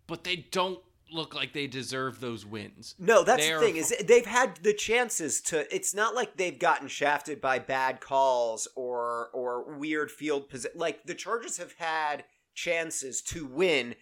but 0.08 0.24
they 0.24 0.48
don't 0.50 0.80
look 1.12 1.36
like 1.36 1.54
they 1.54 1.68
deserve 1.68 2.20
those 2.20 2.44
wins. 2.44 2.96
No, 2.98 3.24
that's 3.24 3.46
They 3.46 3.54
the 3.54 3.60
thing 3.60 3.74
fu- 3.76 3.80
is 3.80 3.94
they've 4.08 4.26
had 4.26 4.58
the 4.64 4.74
chances 4.74 5.40
to. 5.42 5.74
It's 5.74 5.94
not 5.94 6.16
like 6.16 6.38
they've 6.38 6.58
gotten 6.58 6.88
shafted 6.88 7.40
by 7.40 7.60
bad 7.60 8.02
calls 8.02 8.68
or 8.76 9.30
or 9.32 9.78
weird 9.78 10.10
field 10.10 10.50
position. 10.50 10.80
Like 10.80 11.04
the 11.04 11.14
Chargers 11.14 11.58
have 11.58 11.74
had 11.78 12.24
chances 12.56 13.22
to 13.22 13.46
win 13.46 13.94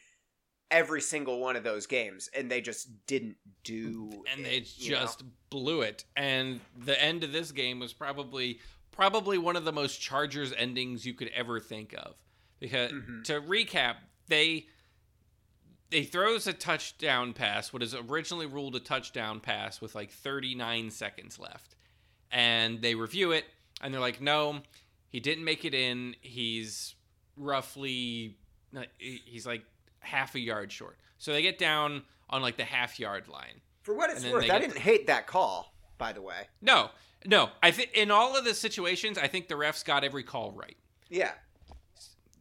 every 0.72 1.02
single 1.02 1.40
one 1.42 1.58
of 1.58 1.66
those 1.66 1.86
games, 1.86 2.30
and 2.34 2.50
they 2.50 2.62
just 2.62 3.06
didn't 3.08 3.36
do. 3.66 4.24
and 4.32 4.40
it, 4.42 4.44
they 4.46 4.66
you 4.78 4.92
know? 4.92 5.02
just 5.02 5.24
blew 5.50 5.82
it. 5.82 6.06
And 6.16 6.62
the 6.78 7.02
end 7.04 7.26
of 7.26 7.34
this 7.34 7.52
game 7.52 7.80
was 7.80 7.92
probably 7.92 8.62
probably 8.92 9.38
one 9.38 9.56
of 9.56 9.66
the 9.66 9.72
most 9.72 10.00
Chargers 10.02 10.54
endings 10.58 11.06
you 11.06 11.14
could 11.14 11.30
ever 11.30 11.60
think 11.60 11.94
of. 11.98 12.16
Because 12.60 12.92
Mhm. 12.92 13.24
to 13.26 13.42
recap, 13.42 13.98
they 14.28 14.68
they 15.92 16.04
throws 16.04 16.46
a 16.46 16.54
touchdown 16.54 17.34
pass, 17.34 17.74
what 17.74 17.82
is 17.82 17.96
originally 17.96 18.46
ruled 18.46 18.76
a 18.76 18.80
touchdown 18.80 19.40
pass 19.40 19.82
with 19.82 19.96
like 19.96 20.12
39 20.12 20.92
seconds 20.92 21.40
left. 21.40 21.76
And 22.32 22.80
they 22.84 22.94
review 22.94 23.32
it 23.32 23.46
and 23.82 23.92
they're 23.92 24.00
like, 24.02 24.22
"No, 24.22 24.62
he 25.08 25.20
didn't 25.20 25.44
make 25.46 25.66
it 25.66 25.74
in. 25.74 26.16
He's 26.22 26.94
roughly 27.36 28.38
he's 29.00 29.48
like 29.48 29.66
half 30.02 30.36
a 30.36 30.40
yard 30.40 30.72
short." 30.72 31.00
So 31.18 31.32
they 31.34 31.42
get 31.42 31.58
down 31.58 32.06
on 32.30 32.42
like 32.44 32.58
the 32.58 32.66
half 32.66 33.00
yard 33.00 33.28
line. 33.28 33.62
For 33.82 33.96
what 33.96 34.12
it's 34.12 34.24
worth, 34.26 34.48
I 34.50 34.60
didn't 34.60 34.78
hate 34.78 35.08
that 35.08 35.26
call. 35.26 35.74
By 35.98 36.14
the 36.14 36.22
way, 36.22 36.48
No, 36.62 36.92
no. 37.26 37.50
I 37.62 37.72
think 37.72 37.92
in 37.96 38.12
all 38.12 38.36
of 38.38 38.46
the 38.46 38.54
situations, 38.54 39.18
I 39.18 39.28
think 39.28 39.48
the 39.48 39.56
refs 39.56 39.84
got 39.86 40.04
every 40.04 40.24
call 40.24 40.52
right. 40.52 40.78
yeah, 41.10 41.32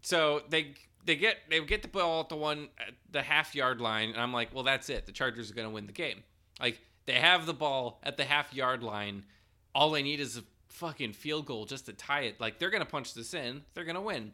So 0.02 0.42
they 0.48 0.74
they 1.04 1.16
get 1.16 1.38
they 1.48 1.60
get 1.64 1.82
the 1.82 1.88
ball 1.88 2.20
at 2.20 2.28
the 2.28 2.36
one 2.36 2.68
at 2.78 2.94
the 3.10 3.22
half 3.22 3.54
yard 3.54 3.80
line, 3.80 4.10
and 4.10 4.20
I'm 4.20 4.32
like, 4.32 4.54
well, 4.54 4.64
that's 4.64 4.88
it. 4.90 5.06
The 5.06 5.12
Chargers 5.12 5.50
are 5.50 5.54
going 5.54 5.68
to 5.68 5.74
win 5.74 5.86
the 5.86 5.92
game. 5.92 6.22
Like 6.60 6.80
they 7.06 7.14
have 7.14 7.46
the 7.46 7.54
ball 7.54 8.00
at 8.02 8.16
the 8.16 8.24
half 8.24 8.52
yard 8.54 8.82
line. 8.82 9.24
All 9.74 9.90
they 9.90 10.02
need 10.02 10.20
is 10.20 10.36
a 10.36 10.42
fucking 10.68 11.12
field 11.14 11.46
goal 11.46 11.64
just 11.64 11.86
to 11.86 11.92
tie 11.92 12.22
it. 12.22 12.40
Like 12.40 12.58
they're 12.58 12.70
going 12.70 12.82
to 12.82 12.88
punch 12.90 13.14
this 13.14 13.34
in. 13.34 13.62
They're 13.74 13.84
going 13.84 13.94
to 13.96 14.00
win. 14.00 14.32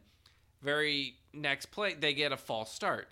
Very 0.61 1.15
next 1.33 1.67
play, 1.67 1.93
they 1.93 2.13
get 2.13 2.31
a 2.31 2.37
false 2.37 2.73
start. 2.73 3.07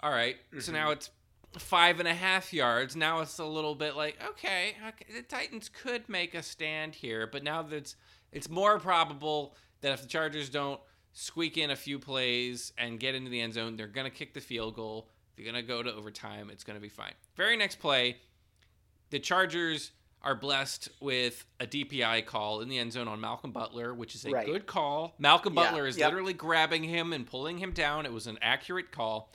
All 0.00 0.10
right, 0.10 0.36
so 0.58 0.70
Mhm. 0.70 0.74
now 0.74 0.90
it's 0.90 1.10
five 1.60 1.98
and 2.00 2.08
a 2.08 2.14
half 2.14 2.52
yards. 2.52 2.96
Now 2.96 3.20
it's 3.20 3.38
a 3.38 3.44
little 3.44 3.74
bit 3.74 3.96
like 3.96 4.16
okay, 4.30 4.76
okay, 4.88 5.12
the 5.14 5.22
Titans 5.22 5.68
could 5.68 6.08
make 6.08 6.34
a 6.34 6.42
stand 6.42 6.94
here, 6.94 7.26
but 7.26 7.42
now 7.44 7.62
that's 7.62 7.96
it's 8.32 8.48
more 8.48 8.78
probable 8.78 9.54
that 9.82 9.92
if 9.92 10.02
the 10.02 10.08
Chargers 10.08 10.48
don't 10.48 10.80
squeak 11.12 11.58
in 11.58 11.70
a 11.70 11.76
few 11.76 11.98
plays 11.98 12.72
and 12.78 12.98
get 12.98 13.14
into 13.14 13.30
the 13.30 13.40
end 13.40 13.54
zone, 13.54 13.76
they're 13.76 13.86
gonna 13.86 14.10
kick 14.10 14.32
the 14.34 14.40
field 14.40 14.74
goal. 14.74 15.08
They're 15.36 15.46
gonna 15.46 15.62
go 15.62 15.82
to 15.82 15.92
overtime. 15.92 16.48
It's 16.50 16.64
gonna 16.64 16.80
be 16.80 16.88
fine. 16.88 17.12
Very 17.36 17.56
next 17.56 17.78
play, 17.80 18.16
the 19.10 19.18
Chargers 19.18 19.92
are 20.22 20.36
blessed 20.36 20.88
with 21.00 21.44
a 21.58 21.66
DPI 21.66 22.24
call 22.24 22.60
in 22.60 22.68
the 22.68 22.78
end 22.78 22.92
zone 22.92 23.08
on 23.08 23.20
Malcolm 23.20 23.50
Butler, 23.50 23.92
which 23.92 24.14
is 24.14 24.24
a 24.24 24.30
Right. 24.30 24.46
good 24.46 24.66
call. 24.66 25.14
Malcolm 25.18 25.52
Yeah, 25.54 25.64
Butler 25.64 25.86
is 25.86 25.96
yep. 25.98 26.10
literally 26.10 26.32
grabbing 26.32 26.84
him 26.84 27.12
and 27.12 27.26
pulling 27.26 27.58
him 27.58 27.72
down. 27.72 28.06
It 28.06 28.12
was 28.12 28.28
an 28.28 28.38
accurate 28.40 28.92
call 28.92 29.32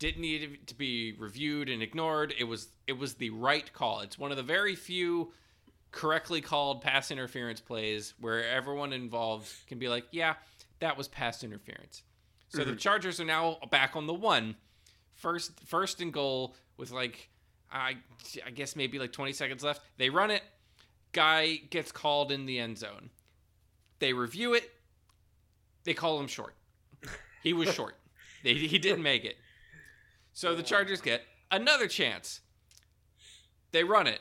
didn't 0.00 0.22
need 0.22 0.66
to 0.66 0.74
be 0.74 1.14
reviewed 1.18 1.68
and 1.68 1.80
ignored. 1.82 2.34
It 2.36 2.44
was 2.44 2.68
it 2.88 2.94
was 2.98 3.14
the 3.14 3.30
right 3.30 3.72
call. 3.72 4.00
It's 4.00 4.18
one 4.18 4.32
of 4.32 4.36
the 4.36 4.42
very 4.42 4.74
few 4.74 5.32
correctly 5.92 6.40
called 6.40 6.80
pass 6.82 7.10
interference 7.12 7.60
plays 7.60 8.14
where 8.18 8.48
everyone 8.48 8.92
involved 8.92 9.48
can 9.68 9.78
be 9.78 9.88
like, 9.88 10.04
yeah, 10.10 10.34
that 10.80 10.96
was 10.96 11.06
pass 11.08 11.44
interference. 11.44 12.02
So 12.48 12.64
the 12.64 12.72
Mhm. 12.72 12.78
Chargers 12.80 13.20
are 13.20 13.24
now 13.24 13.58
back 13.70 13.94
on 13.94 14.06
the 14.06 14.14
one, 14.14 14.56
first 15.14 15.52
first 15.66 16.00
and 16.00 16.12
goal 16.12 16.56
with 16.76 16.90
like 16.90 17.28
I 17.70 17.98
I 18.44 18.50
guess 18.50 18.74
maybe 18.74 18.98
like 18.98 19.12
20 19.12 19.32
seconds 19.32 19.62
left. 19.62 19.82
They 19.98 20.10
run 20.10 20.30
it. 20.32 20.42
Guy 21.12 21.56
gets 21.56 21.92
called 21.92 22.32
in 22.32 22.46
the 22.46 22.58
end 22.58 22.78
zone. 22.78 23.10
They 23.98 24.12
review 24.12 24.54
it. 24.54 24.70
They 25.84 25.92
call 25.94 26.18
him 26.18 26.26
short. 26.26 26.54
He 27.42 27.52
was 27.52 27.72
short. 27.74 27.96
They, 28.42 28.54
he 28.54 28.78
didn't 28.78 29.02
make 29.02 29.24
it. 29.24 29.36
So 30.32 30.54
the 30.54 30.62
Chargers 30.62 31.00
get 31.00 31.22
another 31.50 31.86
chance. 31.88 32.40
They 33.72 33.84
run 33.84 34.06
it. 34.06 34.20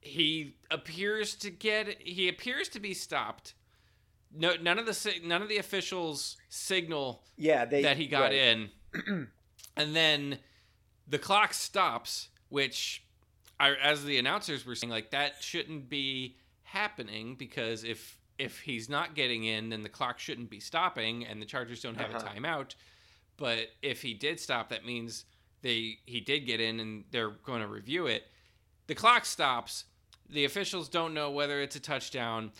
He 0.00 0.56
appears 0.70 1.34
to 1.36 1.50
get. 1.50 2.00
He 2.02 2.28
appears 2.28 2.68
to 2.70 2.80
be 2.80 2.92
stopped. 2.94 3.54
No, 4.36 4.54
none 4.60 4.78
of 4.78 4.86
the 4.86 5.14
none 5.24 5.40
of 5.42 5.48
the 5.48 5.58
officials 5.58 6.36
signal 6.48 7.22
yeah, 7.36 7.64
they 7.64 7.82
that 7.82 7.96
he 7.96 8.06
got 8.06 8.24
right. 8.24 8.32
in, 8.34 8.68
and 9.76 9.96
then 9.96 10.38
the 11.06 11.18
clock 11.18 11.54
stops, 11.54 12.28
which, 12.48 13.04
I, 13.60 13.74
as 13.74 14.04
the 14.04 14.18
announcers 14.18 14.66
were 14.66 14.74
saying, 14.74 14.90
like 14.90 15.10
that 15.12 15.34
shouldn't 15.40 15.88
be 15.88 16.36
happening 16.64 17.36
because 17.36 17.84
if 17.84 18.18
if 18.36 18.58
he's 18.60 18.88
not 18.88 19.14
getting 19.14 19.44
in, 19.44 19.68
then 19.70 19.82
the 19.84 19.88
clock 19.88 20.18
shouldn't 20.18 20.50
be 20.50 20.58
stopping, 20.60 21.24
and 21.24 21.40
the 21.40 21.46
Chargers 21.46 21.80
don't 21.80 21.96
have 21.96 22.12
Uh-huh. 22.14 22.26
a 22.26 22.40
timeout. 22.40 22.74
But 23.36 23.68
if 23.82 24.02
he 24.02 24.14
did 24.14 24.38
stop, 24.40 24.68
that 24.68 24.84
means 24.84 25.24
they 25.62 25.98
he 26.06 26.20
did 26.20 26.40
get 26.40 26.60
in, 26.60 26.80
and 26.80 27.04
they're 27.10 27.30
going 27.30 27.60
to 27.62 27.66
review 27.68 28.06
it. 28.06 28.24
The 28.86 28.94
clock 28.94 29.24
stops. 29.24 29.84
The 30.28 30.44
officials 30.44 30.88
don't 30.88 31.14
know 31.14 31.30
whether 31.30 31.60
it's 31.60 31.76
a 31.76 31.80
touchdown. 31.80 32.52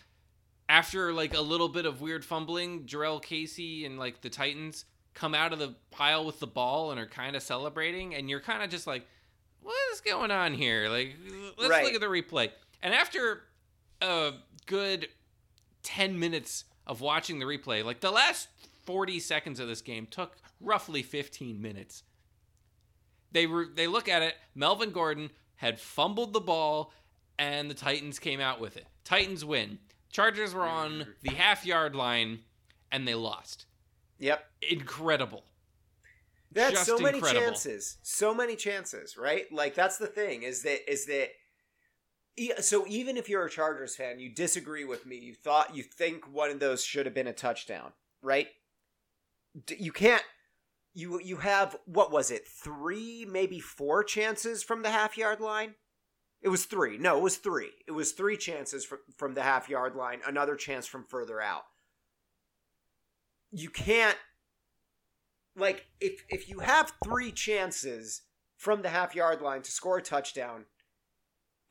After 0.69 1.13
like 1.13 1.35
a 1.35 1.41
little 1.41 1.69
bit 1.69 1.87
of 1.87 2.01
weird 2.01 2.25
fumbling, 2.25 2.85
Jurrell 2.87 3.23
Casey 3.23 3.85
and 3.85 3.99
like 3.99 4.21
the 4.23 4.31
Titans 4.31 4.85
come 5.13 5.35
out 5.35 5.53
of 5.53 5.59
the 5.59 5.75
pile 5.91 6.25
with 6.25 6.41
the 6.41 6.47
ball 6.47 6.91
and 6.91 6.99
are 6.99 7.07
kind 7.07 7.37
of 7.37 7.43
celebrating, 7.43 8.15
and 8.15 8.29
you're 8.29 8.41
kind 8.41 8.63
of 8.63 8.71
just 8.71 8.87
like, 8.87 9.07
what 9.63 9.77
is 9.93 10.01
going 10.01 10.31
on 10.31 10.55
here? 10.55 10.89
Like, 10.89 11.15
let's 11.59 11.71
Right. 11.71 11.85
look 11.85 11.95
at 11.95 12.01
the 12.01 12.07
replay. 12.07 12.51
And 12.83 12.93
after 12.95 13.43
a 14.03 14.33
good 14.67 15.09
10 15.85 16.19
minutes 16.19 16.65
of 16.87 17.01
watching 17.01 17.39
the 17.39 17.45
replay, 17.47 17.85
like 17.85 18.01
the 18.01 18.11
last 18.11 18.49
40 18.87 19.21
seconds 19.21 19.61
of 19.61 19.69
this 19.69 19.81
game 19.83 20.07
took 20.07 20.37
roughly 20.65 21.03
15 21.03 21.61
minutes. 21.61 22.03
They 23.33 23.47
were 23.47 23.67
they 23.75 23.87
look 23.87 24.09
at 24.09 24.23
it, 24.23 24.35
Melvin 24.55 24.91
Gordon 24.91 25.31
had 25.57 25.79
fumbled 25.81 26.33
the 26.33 26.41
ball 26.41 26.93
and 27.39 27.69
the 27.71 27.75
Titans 27.75 28.19
came 28.19 28.41
out 28.41 28.61
with 28.61 28.77
it. 28.77 28.87
Titans 29.05 29.45
win. 29.45 29.79
Chargers 30.13 30.55
were 30.55 30.67
on 30.67 31.07
the 31.23 31.31
half 31.31 31.67
yard 31.67 31.97
line 31.97 32.41
and 32.93 33.07
they 33.07 33.15
lost. 33.15 33.67
Yep. 34.19 34.45
Incredible. 34.71 35.43
Had 36.55 36.75
Just 36.75 36.87
so 36.87 36.99
many 36.99 37.19
incredible. 37.19 37.47
chances, 37.47 37.99
so 38.03 38.33
many 38.33 38.55
chances, 38.55 39.17
right? 39.17 39.51
Like 39.53 39.75
that's 39.75 39.99
the 39.99 40.07
thing 40.07 40.45
is 40.45 40.63
that 40.63 40.89
is 40.91 41.07
that. 41.07 41.31
So 42.63 42.85
even 42.89 43.17
if 43.17 43.29
you're 43.29 43.45
a 43.45 43.51
Chargers 43.51 43.97
fan, 43.97 44.21
you 44.21 44.29
disagree 44.29 44.85
with 44.85 45.07
me. 45.07 45.17
You 45.17 45.35
thought 45.35 45.75
you 45.75 45.83
think 45.83 46.33
one 46.33 46.51
of 46.51 46.61
those 46.61 46.85
should 46.85 47.07
have 47.07 47.15
been 47.15 47.27
a 47.27 47.33
touchdown, 47.33 47.93
right? 48.23 48.49
You 49.77 49.91
can't. 49.93 50.23
You 50.95 51.21
you 51.21 51.39
have 51.39 51.77
what 51.87 52.13
was 52.13 52.31
it? 52.31 52.47
Three, 52.47 53.27
maybe 53.29 53.59
four 53.61 54.05
chances 54.05 54.63
from 54.63 54.83
the 54.83 54.91
half 54.91 55.19
yard 55.19 55.41
line. 55.41 55.75
It 56.41 56.49
was 56.49 56.67
three. 56.67 56.99
No, 56.99 57.17
it 57.17 57.23
was 57.23 57.37
three. 57.37 57.71
It 57.87 57.93
was 57.93 58.13
three 58.13 58.37
chances 58.37 58.85
from 58.85 58.99
from 59.17 59.35
the 59.35 59.43
half 59.43 59.69
yard 59.69 59.97
line. 59.97 60.21
Another 60.27 60.57
chance 60.57 60.87
from 60.87 61.05
further 61.05 61.41
out. 61.41 61.65
You 63.51 63.71
can't 63.71 64.19
like 65.57 65.87
if 66.01 66.25
if 66.29 66.49
you 66.49 66.61
have 66.61 66.93
three 67.03 67.33
chances 67.33 68.23
from 68.57 68.83
the 68.83 68.89
half 68.89 69.15
yard 69.15 69.41
line 69.41 69.63
to 69.63 69.71
score 69.71 69.99
a 69.99 70.03
touchdown 70.03 70.65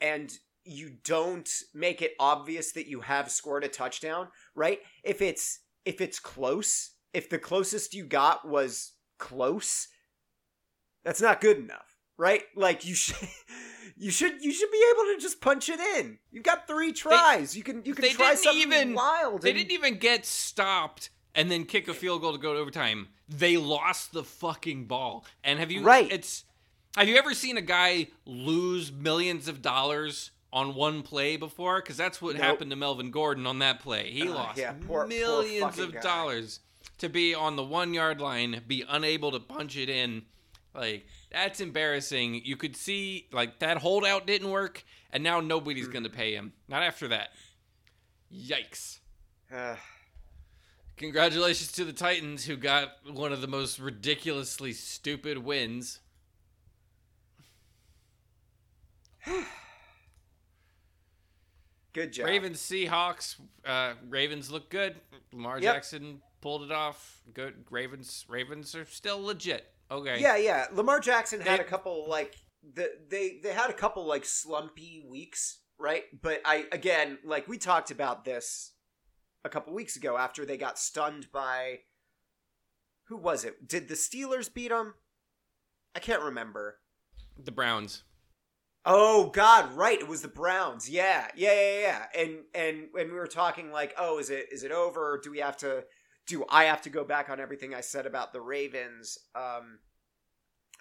and 0.01 0.31
you 0.65 0.91
don't 1.03 1.49
make 1.73 2.01
it 2.01 2.13
obvious 2.19 2.71
that 2.71 2.87
you 2.87 3.01
have 3.01 3.29
scored 3.29 3.63
a 3.63 3.67
touchdown 3.67 4.27
right 4.55 4.79
if 5.03 5.21
it's 5.21 5.59
if 5.85 5.99
it's 5.99 6.19
close 6.19 6.91
if 7.13 7.29
the 7.29 7.39
closest 7.39 7.93
you 7.93 8.05
got 8.05 8.47
was 8.47 8.92
close 9.17 9.87
that's 11.03 11.21
not 11.21 11.41
good 11.41 11.57
enough 11.57 11.97
right 12.17 12.43
like 12.55 12.85
you 12.85 12.95
should 12.95 13.15
you 13.97 14.11
should 14.11 14.41
you 14.43 14.51
should 14.51 14.71
be 14.71 14.83
able 14.93 15.13
to 15.13 15.17
just 15.21 15.41
punch 15.41 15.69
it 15.69 15.79
in 15.97 16.17
you've 16.31 16.43
got 16.43 16.67
three 16.67 16.91
tries 16.91 17.55
you 17.55 17.63
can 17.63 17.83
you 17.85 17.93
can 17.93 18.01
they 18.03 18.11
try 18.13 18.29
didn't 18.29 18.43
something 18.43 18.61
even- 18.61 18.93
wild 18.93 19.41
They 19.41 19.49
and- 19.51 19.57
didn't 19.59 19.71
even 19.71 19.97
get 19.97 20.25
stopped 20.25 21.09
and 21.35 21.49
then 21.49 21.65
kick 21.65 21.87
a 21.87 21.93
field 21.95 22.21
goal 22.21 22.33
to 22.33 22.37
go 22.37 22.53
to 22.53 22.59
overtime. 22.59 23.07
They 23.27 23.57
lost 23.57 24.13
the 24.13 24.23
fucking 24.23 24.85
ball. 24.85 25.25
And 25.43 25.57
have 25.57 25.71
you 25.71 25.81
Right. 25.81 26.07
it's 26.11 26.43
have 26.95 27.07
you 27.07 27.15
ever 27.15 27.33
seen 27.33 27.57
a 27.57 27.61
guy 27.61 28.09
lose 28.23 28.91
millions 28.91 29.47
of 29.47 29.63
dollars 29.63 30.29
on 30.51 30.75
one 30.75 31.01
play 31.01 31.35
before? 31.37 31.81
Because 31.81 31.97
that's 31.97 32.21
what 32.21 32.35
Nope. 32.35 32.43
happened 32.43 32.69
to 32.69 32.75
Melvin 32.75 33.09
Gordon 33.09 33.47
on 33.47 33.57
that 33.59 33.79
play. 33.79 34.11
He 34.11 34.27
Uh, 34.29 34.33
lost 34.35 34.59
yeah, 34.59 34.73
poor- 34.73 34.85
poor 34.85 35.07
millions 35.07 35.63
fucking 35.75 35.83
of 35.85 35.93
guy. 35.93 36.01
dollars 36.01 36.59
to 36.99 37.09
be 37.09 37.33
on 37.35 37.55
the 37.55 37.63
one 37.63 37.93
yard 37.93 38.21
line, 38.21 38.61
be 38.67 38.83
unable 38.87 39.31
to 39.31 39.39
punch 39.39 39.75
it 39.77 39.89
in. 39.89 40.23
Like 40.73 41.05
that's 41.31 41.59
embarrassing. 41.61 42.41
You 42.45 42.55
could 42.57 42.75
see 42.75 43.27
like 43.31 43.59
that 43.59 43.77
holdout 43.77 44.25
didn't 44.27 44.49
work, 44.49 44.83
and 45.11 45.23
now 45.23 45.39
nobody's 45.39 45.87
Mm. 45.87 45.93
gonna 45.93 46.09
pay 46.09 46.33
him. 46.33 46.53
Not 46.67 46.81
after 46.83 47.07
that. 47.09 47.29
Yikes. 48.33 48.99
Congratulations 50.97 51.71
to 51.73 51.85
the 51.85 51.93
Titans 51.93 52.45
who 52.45 52.55
got 52.55 52.89
one 53.11 53.31
of 53.33 53.41
the 53.41 53.47
most 53.47 53.77
ridiculously 53.79 54.73
stupid 54.73 55.37
wins. 55.39 55.99
Good 61.93 62.13
job. 62.13 62.25
Ravens 62.27 62.59
Seahawks. 62.59 63.35
Uh, 63.65 63.93
Ravens 64.09 64.49
look 64.51 64.69
good. 64.69 64.95
Lamar 65.31 65.59
Yep. 65.59 65.73
Jackson 65.75 66.21
pulled 66.43 66.63
it 66.63 66.71
off. 66.71 67.21
Good. 67.33 67.65
Ravens. 67.71 68.25
Ravens 68.27 68.75
are 68.75 68.85
still 68.85 69.21
legit. 69.23 69.65
Okay. 69.89 70.19
Yeah, 70.21 70.35
yeah. 70.37 70.67
Lamar 70.71 70.99
Jackson 70.99 71.39
had 71.41 71.59
They- 71.59 71.63
a 71.63 71.67
couple 71.67 72.07
like 72.07 72.35
the 72.75 72.91
they 73.09 73.39
they 73.41 73.53
had 73.53 73.69
a 73.69 73.73
couple 73.73 74.05
like 74.05 74.25
slumpy 74.25 75.03
weeks, 75.09 75.59
right? 75.79 76.03
But 76.21 76.41
I 76.45 76.65
again, 76.71 77.17
like 77.23 77.47
we 77.47 77.57
talked 77.57 77.89
about 77.91 78.25
this 78.25 78.73
a 79.43 79.49
couple 79.49 79.73
weeks 79.73 79.95
ago 79.95 80.17
after 80.17 80.45
they 80.45 80.57
got 80.57 80.77
stunned 80.77 81.31
by 81.31 81.79
who 83.07 83.17
was 83.17 83.43
it? 83.43 83.67
Did 83.67 83.87
the 83.89 83.95
Steelers 83.95 84.53
beat 84.53 84.69
them? 84.69 84.93
I 85.95 85.99
can't 85.99 86.21
remember. 86.21 86.79
The 87.37 87.51
Browns. 87.51 88.03
Oh 88.85 89.29
God, 89.29 89.73
right. 89.73 89.99
It 89.99 90.07
was 90.07 90.21
the 90.21 90.27
Browns. 90.27 90.89
Yeah, 90.89 91.27
yeah, 91.35 91.53
yeah, 91.53 91.79
yeah. 91.79 92.21
And 92.21 92.31
and 92.53 92.87
when 92.91 93.07
we 93.09 93.13
were 93.17 93.27
talking 93.27 93.71
like, 93.71 93.93
oh, 93.97 94.19
is 94.19 94.29
it 94.29 94.47
is 94.51 94.63
it 94.63 94.71
over? 94.71 95.19
Do 95.23 95.31
we 95.31 95.39
have 95.39 95.57
to? 95.57 95.83
Do 96.25 96.45
I 96.49 96.65
have 96.65 96.81
to 96.83 96.89
go 96.89 97.03
back 97.03 97.29
on 97.29 97.39
everything 97.39 97.73
I 97.73 97.81
said 97.81 98.05
about 98.05 98.33
the 98.33 98.41
Ravens? 98.41 99.17
Um, 99.35 99.79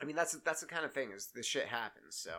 I 0.01 0.05
mean 0.05 0.17
that's 0.17 0.33
that's 0.45 0.61
the 0.61 0.67
kind 0.67 0.85
of 0.85 0.93
thing 0.93 1.11
is 1.13 1.29
this 1.35 1.47
shit 1.47 1.67
happens. 1.67 2.17
So 2.17 2.31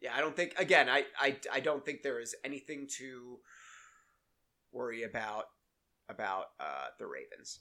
yeah, 0.00 0.12
I 0.14 0.20
don't 0.20 0.34
think 0.34 0.54
again. 0.58 0.88
I 0.88 1.04
I 1.18 1.36
I 1.52 1.60
don't 1.60 1.84
think 1.84 2.02
there 2.02 2.20
is 2.20 2.34
anything 2.44 2.86
to 2.98 3.38
worry 4.72 5.02
about 5.02 5.46
about 6.08 6.46
uh 6.58 6.86
the 6.98 7.06
Ravens. 7.06 7.60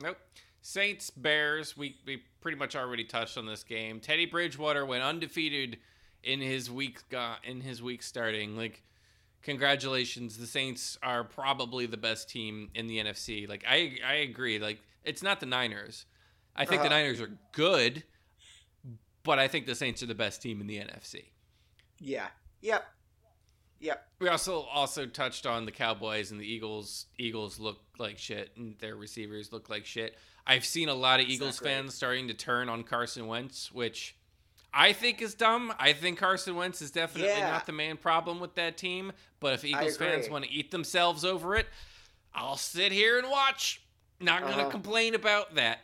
Nope. 0.00 0.18
Saints 0.62 1.10
Bears. 1.10 1.76
We 1.76 1.96
we 2.06 2.22
pretty 2.40 2.56
much 2.56 2.74
already 2.74 3.04
touched 3.04 3.36
on 3.36 3.46
this 3.46 3.62
game. 3.62 4.00
Teddy 4.00 4.26
Bridgewater 4.26 4.86
went 4.86 5.02
undefeated 5.02 5.78
in 6.22 6.40
his 6.40 6.70
week 6.70 7.00
go- 7.10 7.34
in 7.44 7.60
his 7.60 7.82
week 7.82 8.02
starting. 8.02 8.56
Like, 8.56 8.82
congratulations. 9.44 10.38
The 10.38 10.46
Saints 10.46 10.98
are 11.02 11.22
probably 11.22 11.86
the 11.86 11.96
best 11.96 12.28
team 12.28 12.70
in 12.74 12.88
the 12.88 12.98
NFC. 12.98 13.48
Like, 13.48 13.64
I 13.68 13.98
I 14.04 14.14
agree. 14.14 14.58
Like, 14.58 14.80
it's 15.04 15.22
not 15.22 15.38
the 15.38 15.46
Niners. 15.46 16.06
I 16.56 16.64
think 16.64 16.82
the 16.82 16.88
Uh-huh. 16.88 16.96
Niners 16.96 17.20
are 17.20 17.38
good, 17.52 18.02
but 19.22 19.38
I 19.38 19.46
think 19.48 19.66
the 19.66 19.74
Saints 19.74 20.02
are 20.02 20.06
the 20.06 20.14
best 20.14 20.42
team 20.42 20.60
in 20.60 20.66
the 20.66 20.78
NFC. 20.78 21.26
Yeah. 22.00 22.28
Yep. 22.62 22.84
Yep. 23.80 24.08
We 24.20 24.28
also 24.28 24.62
also 24.62 25.06
touched 25.06 25.46
on 25.46 25.66
the 25.66 25.72
Cowboys 25.72 26.30
and 26.30 26.40
the 26.40 26.46
Eagles. 26.46 27.06
Eagles 27.18 27.60
look 27.60 27.80
like 27.98 28.18
shit, 28.18 28.50
and 28.56 28.78
their 28.78 28.96
receivers 28.96 29.52
look 29.52 29.68
like 29.68 29.84
shit. 29.84 30.16
I've 30.46 30.64
seen 30.64 30.88
a 30.88 30.94
lot 30.94 31.20
of 31.20 31.26
It's 31.26 31.34
Eagles 31.34 31.58
fans 31.58 31.94
starting 31.94 32.28
to 32.28 32.34
turn 32.34 32.68
on 32.68 32.82
Carson 32.82 33.26
Wentz, 33.26 33.70
which 33.72 34.16
I 34.76 34.92
think 34.92 35.22
is 35.22 35.34
dumb. 35.34 35.72
I 35.78 35.92
think 35.92 36.18
Carson 36.18 36.56
Wentz 36.56 36.82
is 36.82 36.90
definitely 36.90 37.28
Yeah. 37.28 37.50
not 37.50 37.66
the 37.66 37.72
main 37.72 37.96
problem 37.96 38.40
with 38.40 38.54
that 38.56 38.76
team. 38.76 39.12
But 39.40 39.52
if 39.54 39.64
Eagles 39.64 39.96
fans 39.96 40.28
want 40.28 40.44
to 40.44 40.50
eat 40.50 40.70
themselves 40.70 41.24
over 41.24 41.54
it, 41.54 41.66
I'll 42.34 42.56
sit 42.56 42.90
here 42.90 43.18
and 43.18 43.30
watch. 43.30 43.80
Not 44.20 44.42
gonna 44.42 44.62
Uh-huh. 44.62 44.70
complain 44.70 45.14
about 45.14 45.54
that. 45.54 45.80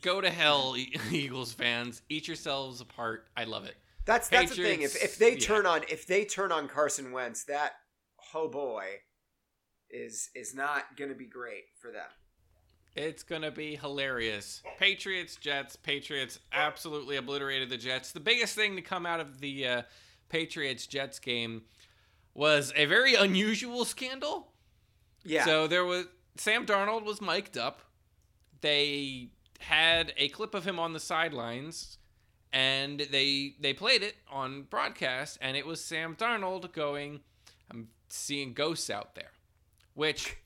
Go 0.00 0.20
to 0.20 0.30
hell, 0.30 0.74
Eagles 1.10 1.52
fans. 1.52 2.02
Eat 2.08 2.28
yourselves 2.28 2.80
apart. 2.80 3.28
I 3.36 3.44
love 3.44 3.64
it. 3.64 3.76
That's 4.04 4.28
that's 4.28 4.54
the 4.56 4.62
thing. 4.62 4.82
If 4.82 5.02
if 5.02 5.16
they 5.18 5.32
yeah. 5.32 5.38
turn 5.38 5.66
on 5.66 5.84
if 5.88 6.06
they 6.06 6.24
turn 6.24 6.50
on 6.52 6.68
Carson 6.68 7.12
Wentz, 7.12 7.44
that 7.44 7.72
oh 8.34 8.48
boy 8.48 9.00
is 9.90 10.30
is 10.34 10.54
not 10.54 10.96
going 10.96 11.10
to 11.10 11.16
be 11.16 11.26
great 11.26 11.64
for 11.80 11.90
them. 11.92 12.08
It's 12.98 13.22
gonna 13.22 13.52
be 13.52 13.76
hilarious. 13.76 14.62
Patriots, 14.78 15.36
Jets, 15.36 15.76
Patriots 15.76 16.40
absolutely 16.52 17.16
obliterated 17.16 17.70
the 17.70 17.76
Jets. 17.76 18.10
The 18.10 18.20
biggest 18.20 18.56
thing 18.56 18.74
to 18.74 18.82
come 18.82 19.06
out 19.06 19.20
of 19.20 19.40
the 19.40 19.66
uh, 19.66 19.82
Patriots 20.28 20.86
Jets 20.86 21.20
game 21.20 21.62
was 22.34 22.72
a 22.74 22.86
very 22.86 23.14
unusual 23.14 23.84
scandal. 23.84 24.52
Yeah. 25.24 25.44
So 25.44 25.68
there 25.68 25.84
was 25.84 26.06
Sam 26.36 26.66
Darnold 26.66 27.04
was 27.04 27.20
mic'd 27.20 27.56
up. 27.56 27.82
They 28.62 29.28
had 29.60 30.12
a 30.16 30.28
clip 30.30 30.54
of 30.54 30.64
him 30.64 30.80
on 30.80 30.92
the 30.92 31.00
sidelines, 31.00 31.98
and 32.52 32.98
they 32.98 33.54
they 33.60 33.74
played 33.74 34.02
it 34.02 34.16
on 34.28 34.62
broadcast, 34.62 35.38
and 35.40 35.56
it 35.56 35.66
was 35.66 35.84
Sam 35.84 36.16
Darnold 36.16 36.72
going, 36.72 37.20
"I'm 37.70 37.90
seeing 38.08 38.54
ghosts 38.54 38.90
out 38.90 39.14
there," 39.14 39.30
which 39.94 40.36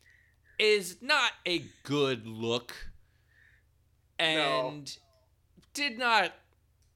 is 0.63 0.99
not 1.03 1.33
a 1.45 1.65
good 1.83 2.27
look, 2.27 2.73
and 4.19 4.97
did 5.75 5.99
not 5.99 6.33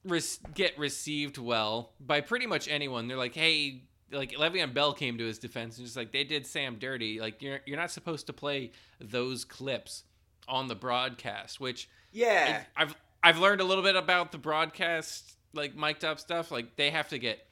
res- 0.05 0.39
get 0.53 0.79
received 0.79 1.37
well 1.37 1.91
by 1.99 2.21
pretty 2.21 2.45
much 2.45 2.69
anyone. 2.69 3.07
They're 3.07 3.17
like, 3.17 3.35
"Hey." 3.35 3.83
Like 4.09 4.31
Le'Veon 4.31 4.73
Bell 4.73 4.93
came 4.93 5.17
to 5.17 5.25
his 5.25 5.37
defense 5.37 5.77
and 5.77 5.85
just 5.85 5.97
like 5.97 6.13
they 6.13 6.23
did 6.23 6.47
Sam 6.47 6.77
dirty. 6.79 7.19
Like 7.19 7.41
you're 7.41 7.59
you're 7.65 7.75
not 7.75 7.91
supposed 7.91 8.27
to 8.27 8.31
play 8.31 8.71
those 9.01 9.43
clips 9.43 10.03
on 10.47 10.67
the 10.67 10.75
broadcast, 10.75 11.59
which 11.59 11.89
yeah. 12.13 12.63
I've 12.77 12.95
I've 13.21 13.39
learned 13.39 13.59
a 13.59 13.65
little 13.65 13.83
bit 13.83 13.97
about 13.97 14.31
the 14.31 14.37
broadcast 14.37 15.33
like 15.53 15.75
mic'd 15.75 16.05
up 16.05 16.21
stuff. 16.21 16.51
Like 16.51 16.77
they 16.77 16.89
have 16.89 17.09
to 17.09 17.19
get 17.19 17.45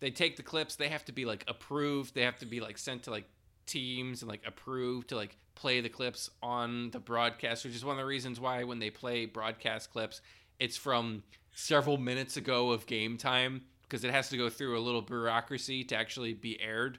they 0.00 0.10
take 0.10 0.36
the 0.36 0.42
clips, 0.42 0.74
they 0.74 0.88
have 0.88 1.04
to 1.04 1.12
be 1.12 1.24
like 1.24 1.44
approved, 1.46 2.16
they 2.16 2.22
have 2.22 2.38
to 2.38 2.46
be 2.46 2.58
like 2.58 2.78
sent 2.78 3.04
to 3.04 3.12
like 3.12 3.28
teams 3.66 4.22
and 4.22 4.28
like 4.28 4.42
approved 4.44 5.10
to 5.10 5.16
like 5.16 5.36
play 5.54 5.80
the 5.80 5.88
clips 5.88 6.30
on 6.42 6.90
the 6.90 6.98
broadcast, 6.98 7.64
which 7.64 7.74
is 7.74 7.84
one 7.84 7.96
of 7.96 7.98
the 7.98 8.06
reasons 8.06 8.40
why 8.40 8.64
when 8.64 8.78
they 8.78 8.90
play 8.90 9.26
broadcast 9.26 9.90
clips, 9.90 10.20
it's 10.58 10.76
from 10.76 11.22
several 11.54 11.98
minutes 11.98 12.36
ago 12.36 12.70
of 12.70 12.86
game 12.86 13.16
time 13.16 13.62
because 13.82 14.04
it 14.04 14.10
has 14.10 14.28
to 14.30 14.36
go 14.36 14.48
through 14.48 14.78
a 14.78 14.80
little 14.80 15.02
bureaucracy 15.02 15.84
to 15.84 15.96
actually 15.96 16.32
be 16.32 16.60
aired. 16.60 16.98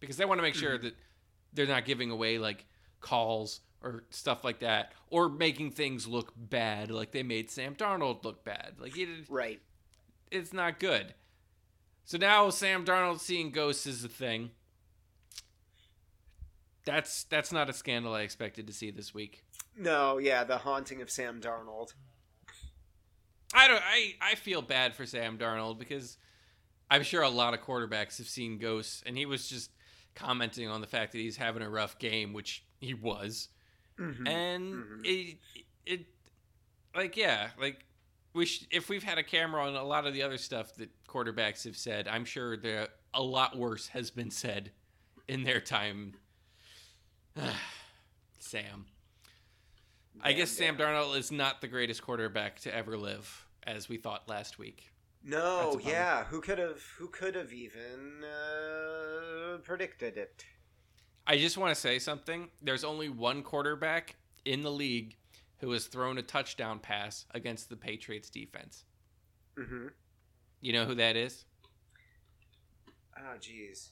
Because 0.00 0.16
they 0.16 0.24
want 0.24 0.38
to 0.38 0.42
make 0.42 0.54
sure 0.54 0.74
mm-hmm. 0.74 0.86
that 0.86 0.94
they're 1.52 1.66
not 1.66 1.84
giving 1.84 2.10
away 2.10 2.38
like 2.38 2.66
calls 3.00 3.60
or 3.82 4.04
stuff 4.10 4.44
like 4.44 4.60
that 4.60 4.92
or 5.10 5.28
making 5.28 5.70
things 5.70 6.06
look 6.06 6.32
bad 6.36 6.90
like 6.90 7.12
they 7.12 7.22
made 7.22 7.50
Sam 7.50 7.74
Darnold 7.74 8.24
look 8.24 8.44
bad. 8.44 8.74
Like 8.78 8.96
it, 8.96 9.08
Right. 9.28 9.60
it's 10.30 10.52
not 10.52 10.80
good. 10.80 11.14
So 12.04 12.18
now 12.18 12.50
Sam 12.50 12.84
Darnold 12.84 13.20
seeing 13.20 13.50
ghosts 13.50 13.86
is 13.86 14.04
a 14.04 14.08
thing 14.08 14.50
that's 16.84 17.24
that's 17.24 17.52
not 17.52 17.68
a 17.68 17.72
scandal 17.72 18.14
I 18.14 18.20
expected 18.22 18.66
to 18.66 18.72
see 18.72 18.90
this 18.90 19.12
week 19.14 19.42
No, 19.76 20.18
yeah, 20.18 20.44
the 20.44 20.58
haunting 20.58 21.00
of 21.02 21.10
Sam 21.10 21.40
Darnold. 21.40 21.94
I 23.54 23.68
don't 23.68 23.82
I 23.84 24.14
I 24.20 24.34
feel 24.34 24.62
bad 24.62 24.94
for 24.94 25.06
Sam 25.06 25.38
Darnold 25.38 25.78
because 25.78 26.18
I'm 26.90 27.02
sure 27.02 27.22
a 27.22 27.28
lot 27.28 27.54
of 27.54 27.60
quarterbacks 27.60 28.18
have 28.18 28.26
seen 28.28 28.58
ghosts 28.58 29.02
and 29.06 29.16
he 29.16 29.26
was 29.26 29.48
just 29.48 29.70
commenting 30.14 30.68
on 30.68 30.80
the 30.80 30.86
fact 30.86 31.12
that 31.12 31.18
he's 31.18 31.36
having 31.36 31.62
a 31.62 31.70
rough 31.70 31.98
game 31.98 32.32
which 32.32 32.64
he 32.80 32.94
was 32.94 33.48
Mhm. 33.98 34.28
and 34.28 34.74
Mhm. 34.74 35.04
it 35.04 35.38
it 35.86 36.06
like 36.94 37.16
yeah 37.16 37.50
like 37.58 37.84
we 38.32 38.46
sh- 38.46 38.66
if 38.70 38.88
we've 38.88 39.02
had 39.04 39.18
a 39.18 39.22
camera 39.22 39.64
on 39.66 39.74
a 39.76 39.84
lot 39.84 40.06
of 40.06 40.12
the 40.14 40.22
other 40.22 40.38
stuff 40.38 40.74
that 40.76 40.90
quarterbacks 41.06 41.64
have 41.64 41.76
said 41.76 42.06
i'm 42.08 42.24
sure 42.24 42.56
there 42.56 42.88
a 43.12 43.22
lot 43.22 43.56
worse 43.56 43.88
has 43.88 44.10
been 44.10 44.30
said 44.30 44.72
in 45.28 45.44
their 45.44 45.60
time 45.60 46.14
sam 48.38 48.86
i 50.22 50.28
Damn, 50.30 50.38
guess 50.38 50.50
sam 50.50 50.76
damn. 50.76 50.86
darnold 50.94 51.16
is 51.16 51.32
not 51.32 51.60
the 51.60 51.68
greatest 51.68 52.02
quarterback 52.02 52.60
to 52.60 52.74
ever 52.74 52.96
live 52.96 53.46
as 53.66 53.88
we 53.88 53.96
thought 53.96 54.28
last 54.28 54.58
week 54.58 54.90
No, 55.24 55.38
That's 55.72 55.74
a 55.74 55.78
bummer. 55.78 55.90
yeah. 55.90 56.24
Who 56.24 56.40
could 56.40 56.58
have 56.58 56.82
who 56.98 57.08
could 57.08 57.34
have 57.34 57.52
even 57.52 58.22
uh, 58.24 59.56
predicted 59.58 60.16
it? 60.16 60.44
i 61.26 61.36
just 61.38 61.56
want 61.58 61.74
to 61.74 61.80
say 61.80 61.98
something 61.98 62.48
there's 62.62 62.84
only 62.84 63.08
one 63.08 63.42
quarterback 63.42 64.16
in 64.44 64.62
the 64.62 64.70
league 64.70 65.16
who 65.58 65.70
has 65.72 65.86
thrown 65.86 66.18
a 66.18 66.22
touchdown 66.22 66.78
pass 66.78 67.24
against 67.32 67.68
the 67.70 67.76
patriots 67.76 68.28
defense 68.30 68.84
Mhm. 69.58 69.90
you 70.60 70.72
know 70.72 70.84
who 70.84 70.94
that 70.96 71.16
is 71.16 71.44
Oh 73.16 73.38
jeez. 73.40 73.88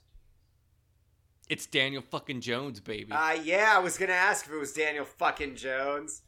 It's 1.53 1.67
Daniel 1.67 2.01
fucking 2.01 2.41
Jones, 2.41 2.81
baby. 2.81 3.13
Uh 3.13 3.37
yeah, 3.45 3.75
I 3.77 3.79
was 3.79 3.99
going 3.99 4.09
to 4.09 4.15
ask 4.15 4.47
if 4.47 4.53
it 4.55 4.57
was 4.57 4.73
Daniel 4.73 5.05
fucking 5.05 5.55
Jones. 5.57 6.23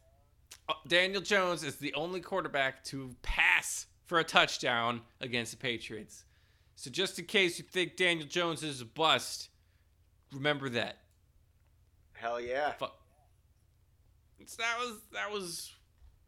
Uh, 0.69 0.73
Daniel 0.87 1.19
Jones 1.19 1.63
is 1.63 1.77
the 1.77 1.91
only 1.95 2.19
quarterback 2.19 2.83
to 2.83 3.15
pass 3.23 3.87
for 4.05 4.19
a 4.19 4.23
touchdown 4.23 5.01
against 5.21 5.49
the 5.49 5.57
Patriots. 5.57 6.25
So 6.75 6.91
just 6.91 7.17
in 7.17 7.25
case 7.25 7.57
you 7.57 7.65
think 7.65 7.95
Daniel 7.95 8.27
Jones 8.27 8.61
is 8.61 8.81
a 8.81 8.85
bust, 8.85 9.49
remember 10.31 10.69
that. 10.69 10.97
Hell 12.13 12.39
yeah. 12.39 12.73
Fuck. 12.73 12.95
So 14.45 14.61
that 14.61 14.77
was 14.77 14.99
that 15.11 15.31
was 15.31 15.71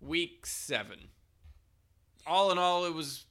week 0.02 0.48
seven. 0.48 0.98
All 2.26 2.52
in 2.52 2.58
all, 2.58 2.86
it 2.86 2.96
was 2.96 3.26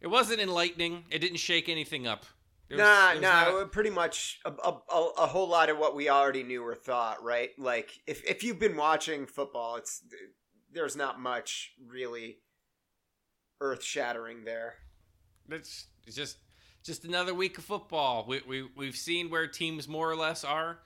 it 0.00 0.06
wasn't 0.06 0.40
enlightening. 0.40 1.06
It 1.10 1.18
didn't 1.18 1.38
shake 1.38 1.68
anything 1.68 2.06
up. 2.06 2.24
Was- 2.70 2.78
nah, 2.78 3.14
nah. 3.14 3.50
not- 3.50 3.72
Pretty 3.72 3.90
much 3.90 4.40
a, 4.44 4.50
a, 4.50 4.78
a, 4.92 5.08
a 5.20 5.26
whole 5.26 5.48
lot 5.48 5.70
of 5.70 5.78
what 5.78 5.94
we 5.96 6.08
already 6.08 6.42
knew 6.42 6.62
or 6.64 6.74
thought, 6.74 7.22
right? 7.22 7.50
Like 7.58 7.90
if 8.06 8.24
if 8.24 8.42
you've 8.44 8.58
been 8.58 8.76
watching 8.76 9.26
football, 9.26 9.76
it's 9.76 10.02
there's 10.72 10.96
not 10.96 11.18
much 11.20 11.72
really 11.86 12.38
earth 13.60 13.82
shattering 13.82 14.44
there. 14.44 14.74
It's 15.50 15.86
it's 16.06 16.14
just 16.16 16.36
just 16.84 17.04
another 17.04 17.34
week 17.34 17.58
of 17.58 17.64
football. 17.64 18.24
We 18.28 18.42
we 18.46 18.68
we've 18.76 18.96
seen 18.96 19.30
where 19.30 19.46
teams 19.46 19.88
more 19.88 20.10
or 20.10 20.16
less 20.16 20.44
are. 20.44 20.80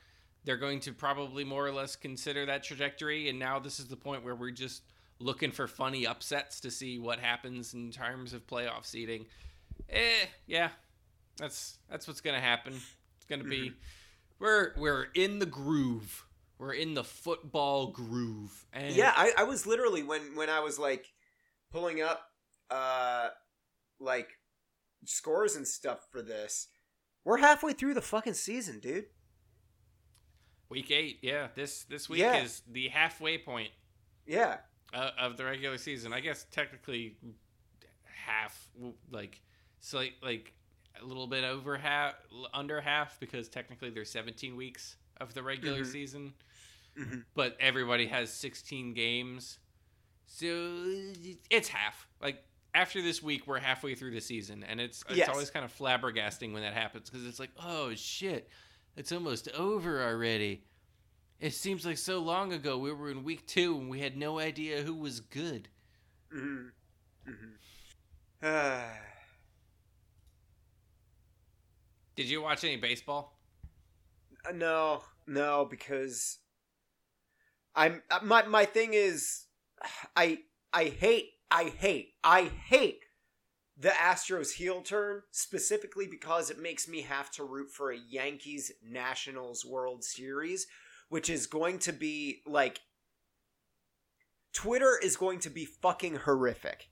They're 0.45 0.57
going 0.57 0.81
to 0.81 0.93
probably 0.93 1.45
more 1.45 1.65
or 1.67 1.73
less 1.73 1.95
consider 1.95 2.47
that 2.47 2.65
trajectory, 2.65 3.29
and 3.29 3.39
now 3.39 3.59
this 3.61 3.79
is 3.79 3.87
the 3.87 3.97
point 3.97 4.25
where 4.25 4.35
we're 4.35 4.51
just 4.51 4.83
looking 5.21 5.53
for 5.53 5.69
funny 5.69 6.05
upsets 6.05 6.59
to 6.61 6.71
see 6.71 6.99
what 6.99 7.21
happens 7.21 7.75
in 7.75 7.93
terms 7.93 8.33
of 8.33 8.45
playoff 8.47 8.85
seeding. 8.85 9.27
Eh, 9.89 10.27
yeah, 10.47 10.71
that's 11.43 11.79
that's 11.91 12.07
what's 12.07 12.21
gonna 12.21 12.41
happen. 12.41 12.73
It's 13.17 13.25
gonna 13.29 13.43
be 13.45 13.73
we're 14.39 14.73
we're 14.77 15.07
in 15.15 15.41
the 15.41 15.47
groove. 15.47 16.25
We're 16.59 16.75
in 16.75 16.95
the 16.95 17.03
football 17.05 17.89
groove. 17.89 18.65
And 18.73 18.95
Yeah, 18.95 19.13
I, 19.17 19.33
I 19.39 19.43
was 19.43 19.67
literally 19.67 20.05
when 20.05 20.37
when 20.37 20.49
I 20.49 20.61
was 20.61 20.79
like 20.79 21.07
pulling 21.73 22.01
up 22.01 22.29
uh 22.71 23.29
like 23.99 24.29
scores 25.05 25.57
and 25.57 25.67
stuff 25.67 26.07
for 26.13 26.23
this. 26.23 26.69
We're 27.25 27.39
halfway 27.39 27.73
through 27.73 27.95
the 27.95 28.01
fucking 28.03 28.35
season, 28.35 28.79
dude. 28.79 29.07
week 30.69 30.91
eight. 30.93 31.19
Yeah, 31.23 31.49
this 31.57 31.83
this 31.85 32.09
week 32.09 32.21
Yeah. 32.21 32.43
is 32.43 32.63
the 32.71 32.89
halfway 32.89 33.39
point. 33.39 33.71
Yeah. 34.27 34.59
uh, 34.95 35.11
of 35.19 35.37
the 35.37 35.45
regular 35.45 35.79
season. 35.79 36.13
I 36.13 36.21
guess 36.21 36.47
technically 36.53 37.17
half, 38.27 38.69
like 39.11 39.41
slight, 39.81 40.13
like 40.23 40.53
a 41.01 41.05
little 41.05 41.27
bit 41.27 41.45
over 41.45 41.77
half, 41.77 42.15
under 42.53 42.81
half, 42.81 43.19
because 43.21 43.49
technically 43.49 43.91
there's 43.91 44.11
17 44.11 44.57
weeks 44.57 44.97
of 45.19 45.35
the 45.35 45.43
regular 45.43 45.83
Mhm. 45.83 45.87
season, 45.93 46.35
Mhm. 46.97 47.25
but 47.35 47.57
everybody 47.61 48.07
has 48.07 48.33
16 48.33 48.93
games, 48.95 49.59
so 50.27 50.79
it's 51.51 51.69
half. 51.69 52.07
Like 52.21 52.45
after 52.75 53.03
this 53.03 53.23
week, 53.23 53.47
we're 53.47 53.59
halfway 53.59 53.95
through 53.95 54.13
the 54.13 54.21
season, 54.21 54.65
and 54.65 54.81
it's 54.81 55.03
it's 55.09 55.17
Yes. 55.19 55.29
always 55.29 55.51
kind 55.51 55.65
of 55.65 55.73
flabbergasting 55.77 56.53
when 56.53 56.63
that 56.63 56.75
happens 56.75 57.09
because 57.11 57.27
it's 57.27 57.39
like, 57.39 57.51
oh 57.59 57.95
shit, 57.95 58.49
it's 58.97 59.13
almost 59.13 59.49
over 59.51 60.03
already. 60.03 60.65
It 61.41 61.53
seems 61.55 61.85
like 61.85 61.99
so 61.99 62.21
long 62.21 62.53
ago 62.53 62.79
we 62.79 62.93
were 62.93 63.11
in 63.11 63.25
week 63.25 63.47
two 63.47 63.77
and 63.79 63.91
we 63.91 64.01
had 64.01 64.17
no 64.17 64.39
idea 64.39 64.83
who 64.83 64.95
was 64.95 65.21
good. 65.21 65.69
Mhm. 66.31 66.73
Mhm. 67.27 67.59
Did 72.23 72.31
you 72.31 72.41
watch 72.41 72.63
any 72.63 72.77
baseball? 72.77 73.37
Uh, 74.49 74.53
no, 74.53 75.03
no, 75.27 75.67
because 75.69 76.39
I'm 77.75 78.01
uh, 78.13 78.21
my 78.23 78.45
my 78.45 78.65
thing 78.65 78.95
is 78.95 79.47
I 80.15 80.39
I 80.73 80.85
hate 80.85 81.31
I 81.51 81.65
hate 81.65 82.15
I 82.23 82.43
hate 82.45 83.01
the 83.77 83.89
Astros 83.89 84.53
heel 84.53 84.83
turn 84.83 85.23
specifically 85.33 86.07
because 86.07 86.49
it 86.49 86.61
makes 86.61 86.87
me 86.87 87.01
have 87.03 87.29
to 87.33 87.43
root 87.43 87.73
for 87.73 87.91
a 87.91 87.99
Yankees 87.99 88.71
Nationals 88.89 89.65
World 89.65 90.05
Series, 90.05 90.69
which 91.09 91.29
is 91.29 91.49
going 91.49 91.81
to 91.81 91.93
be 91.93 92.43
like 92.47 92.83
Twitter 94.53 94.97
is 95.03 95.17
going 95.17 95.41
to 95.41 95.51
be 95.51 95.65
fucking 95.65 96.15
horrific. 96.15 96.89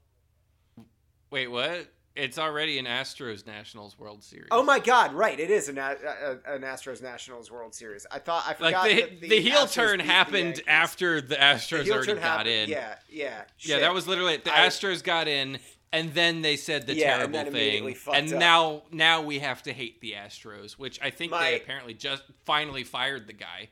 Wait, 1.31 1.47
what? 1.47 1.87
It's 2.17 2.39
already 2.39 2.79
an 2.79 2.87
Astros 2.87 3.47
Nationals 3.47 3.97
World 3.99 4.23
Series. 4.25 4.49
Oh 4.51 4.65
my 4.65 4.81
god, 4.81 5.13
right, 5.15 5.39
it 5.39 5.51
is 5.51 5.69
an, 5.69 5.79
a, 5.79 5.97
a- 6.45 6.55
an 6.55 6.63
Astros 6.63 7.01
Nationals 7.01 7.51
World 7.53 7.73
Series. 7.75 8.05
I 8.11 8.19
thought 8.19 8.45
I 8.47 8.55
forgot 8.55 8.73
Like 8.83 8.97
the, 8.97 9.01
that 9.03 9.21
the, 9.29 9.41
heel 9.41 9.61
Astros 9.61 9.73
turn 9.73 9.99
beat 9.99 10.07
the 10.07 10.13
happened 10.13 10.63
after 10.67 11.21
the 11.21 11.29
The 11.29 11.37
Astros 11.37 11.89
already 11.91 12.15
got 12.15 12.19
happened- 12.23 12.49
in. 12.49 12.69
Yeah, 12.69 12.95
yeah. 13.09 13.43
Yeah, 13.61 13.79
that 13.79 13.95
was 13.95 14.09
literally 14.09 14.35
it. 14.35 14.45
The 14.45 14.53
I- 14.55 14.67
Astros 14.67 15.05
got 15.05 15.29
in, 15.29 15.61
and 15.93 16.13
then 16.13 16.43
they 16.43 16.57
said 16.57 16.87
the 16.89 16.95
Yeah, 16.95 17.17
terrible 17.19 17.39
immediately 17.41 17.95
thing, 17.95 18.15
and 18.15 18.33
up. 18.35 18.39
now 18.41 18.83
now 18.91 19.23
we 19.23 19.39
have 19.39 19.63
to 19.63 19.73
hate 19.73 20.01
the 20.01 20.13
Astros, 20.15 20.73
which 20.73 20.99
I 21.01 21.11
think 21.11 21.31
My- 21.31 21.51
they 21.53 21.57
apparently 21.61 21.95
just 21.95 22.25
finally 22.45 22.83
fired 22.83 23.29
the 23.29 23.33
guy. 23.35 23.69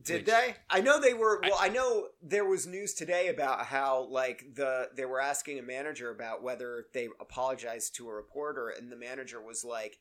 Did 0.00 0.18
which- 0.18 0.26
they? 0.26 0.54
I 0.68 0.80
know 0.80 1.00
they 1.00 1.14
were. 1.14 1.44
I- 1.44 1.48
Well, 1.48 1.58
I, 1.60 1.68
know 1.68 2.08
there 2.22 2.44
was 2.44 2.66
news 2.66 2.94
today 2.94 3.28
about 3.28 3.66
how 3.66 4.06
like 4.10 4.54
the 4.54 4.88
they 4.94 5.04
were 5.04 5.20
asking 5.20 5.58
a 5.58 5.62
manager 5.62 6.10
about 6.10 6.42
whether 6.42 6.86
they 6.94 7.08
apologized 7.20 7.96
to 7.96 8.08
a 8.08 8.12
reporter, 8.12 8.68
and 8.68 8.90
the 8.90 8.96
manager 8.96 9.42
was 9.42 9.64
like, 9.64 9.98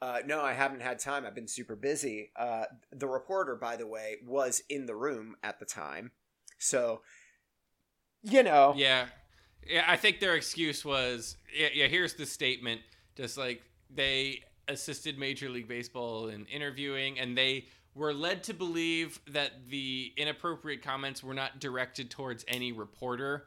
uh, 0.00 0.20
"No, 0.24 0.40
I 0.42 0.52
haven't 0.52 0.80
had 0.80 0.98
time. 1.00 1.26
I've 1.26 1.34
been 1.34 1.48
super 1.48 1.74
busy." 1.76 2.30
Uh, 2.36 2.64
the 2.92 3.08
reporter, 3.08 3.56
by 3.56 3.76
the 3.76 3.86
way, 3.86 4.16
was 4.24 4.62
in 4.68 4.86
the 4.86 4.94
room 4.94 5.36
at 5.42 5.58
the 5.58 5.66
time, 5.66 6.12
so 6.58 7.02
you 8.22 8.42
know, 8.42 8.74
Yeah, 8.76 9.06
yeah. 9.66 9.84
I 9.86 9.96
think 9.96 10.20
their 10.20 10.34
excuse 10.36 10.84
was, 10.84 11.36
yeah, 11.54 11.68
yeah. 11.74 11.86
Here's 11.88 12.14
the 12.14 12.26
statement: 12.26 12.80
just 13.16 13.36
like 13.36 13.62
they 13.90 14.44
assisted 14.68 15.18
Major 15.18 15.48
League 15.48 15.68
Baseball 15.68 16.28
in 16.28 16.46
interviewing, 16.46 17.18
and 17.18 17.36
they 17.36 17.66
were 17.96 18.12
led 18.12 18.44
to 18.44 18.54
believe 18.54 19.18
that 19.26 19.52
the 19.70 20.12
inappropriate 20.16 20.82
comments 20.82 21.24
were 21.24 21.34
not 21.34 21.58
directed 21.58 22.10
towards 22.10 22.44
any 22.46 22.70
reporter. 22.70 23.46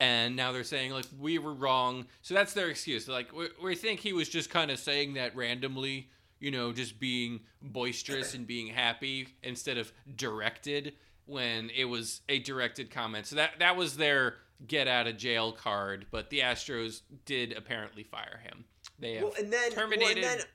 And 0.00 0.34
now 0.34 0.52
they're 0.52 0.64
saying 0.64 0.92
like 0.92 1.04
we 1.20 1.38
were 1.38 1.52
wrong, 1.52 2.06
so 2.22 2.34
that's 2.34 2.54
their 2.54 2.68
excuse. 2.68 3.06
Like 3.06 3.32
we, 3.32 3.48
we 3.62 3.74
think 3.76 4.00
he 4.00 4.12
was 4.12 4.28
just 4.28 4.50
kind 4.50 4.70
of 4.70 4.78
saying 4.78 5.14
that 5.14 5.36
randomly, 5.36 6.08
you 6.40 6.50
know, 6.50 6.72
just 6.72 6.98
being 6.98 7.40
boisterous 7.62 8.34
and 8.34 8.46
being 8.46 8.68
happy 8.68 9.28
instead 9.42 9.78
of 9.78 9.92
directed 10.16 10.94
when 11.26 11.70
it 11.76 11.84
was 11.84 12.22
a 12.28 12.38
directed 12.40 12.90
comment. 12.90 13.26
So 13.26 13.36
that 13.36 13.58
that 13.60 13.76
was 13.76 13.96
their 13.96 14.36
get 14.66 14.88
out 14.88 15.06
of 15.06 15.16
jail 15.16 15.52
card. 15.52 16.06
But 16.10 16.30
the 16.30 16.40
Astros 16.40 17.02
did 17.24 17.52
apparently 17.52 18.02
fire 18.02 18.40
him. 18.42 18.64
They 18.98 19.14
have 19.14 19.24
well, 19.24 19.34
and 19.38 19.52
then 19.52 19.70
terminated. 19.70 20.22
Well, 20.22 20.32
and 20.32 20.40
then, 20.40 20.46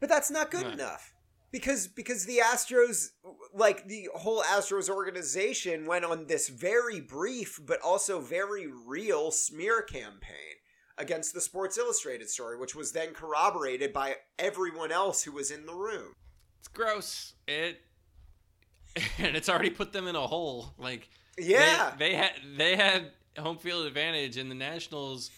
but 0.00 0.08
that's 0.08 0.30
not 0.30 0.50
good 0.50 0.64
What? 0.64 0.74
enough 0.74 1.13
because 1.54 1.86
because 1.86 2.26
the 2.26 2.40
Astros, 2.44 3.10
like 3.54 3.86
the 3.86 4.08
whole 4.12 4.42
Astros 4.42 4.90
organization, 4.90 5.86
went 5.86 6.04
on 6.04 6.26
this 6.26 6.48
very 6.48 7.00
brief 7.00 7.60
but 7.64 7.80
also 7.80 8.20
very 8.20 8.66
real 8.66 9.30
smear 9.30 9.80
campaign 9.80 10.56
against 10.98 11.32
the 11.32 11.40
Sports 11.40 11.78
Illustrated 11.78 12.28
story, 12.28 12.58
which 12.58 12.74
was 12.74 12.90
then 12.90 13.14
corroborated 13.14 13.92
by 13.92 14.16
everyone 14.36 14.90
else 14.90 15.22
who 15.22 15.30
was 15.30 15.52
in 15.52 15.64
the 15.64 15.74
room. 15.74 16.14
it's 16.58 16.66
gross. 16.66 17.34
It 17.46 17.80
and 19.18 19.36
it's 19.36 19.48
already 19.48 19.70
put 19.70 19.92
them 19.92 20.08
in 20.08 20.16
a 20.16 20.26
hole. 20.26 20.74
Like 20.76 21.08
Yeah, 21.38 21.92
they, 21.96 22.08
they 22.08 22.14
had 22.16 22.32
they 22.56 22.76
had 22.76 23.12
home 23.38 23.58
field 23.58 23.86
advantage, 23.86 24.38
and 24.38 24.50
the 24.50 24.56
Nationals 24.56 25.30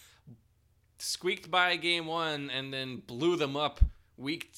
squeaked 0.97 1.51
by 1.51 1.75
game 1.75 2.07
one 2.07 2.49
and 2.49 2.73
then 2.73 3.03
blew 3.05 3.35
them 3.35 3.55
up 3.55 3.81
week 4.17 4.51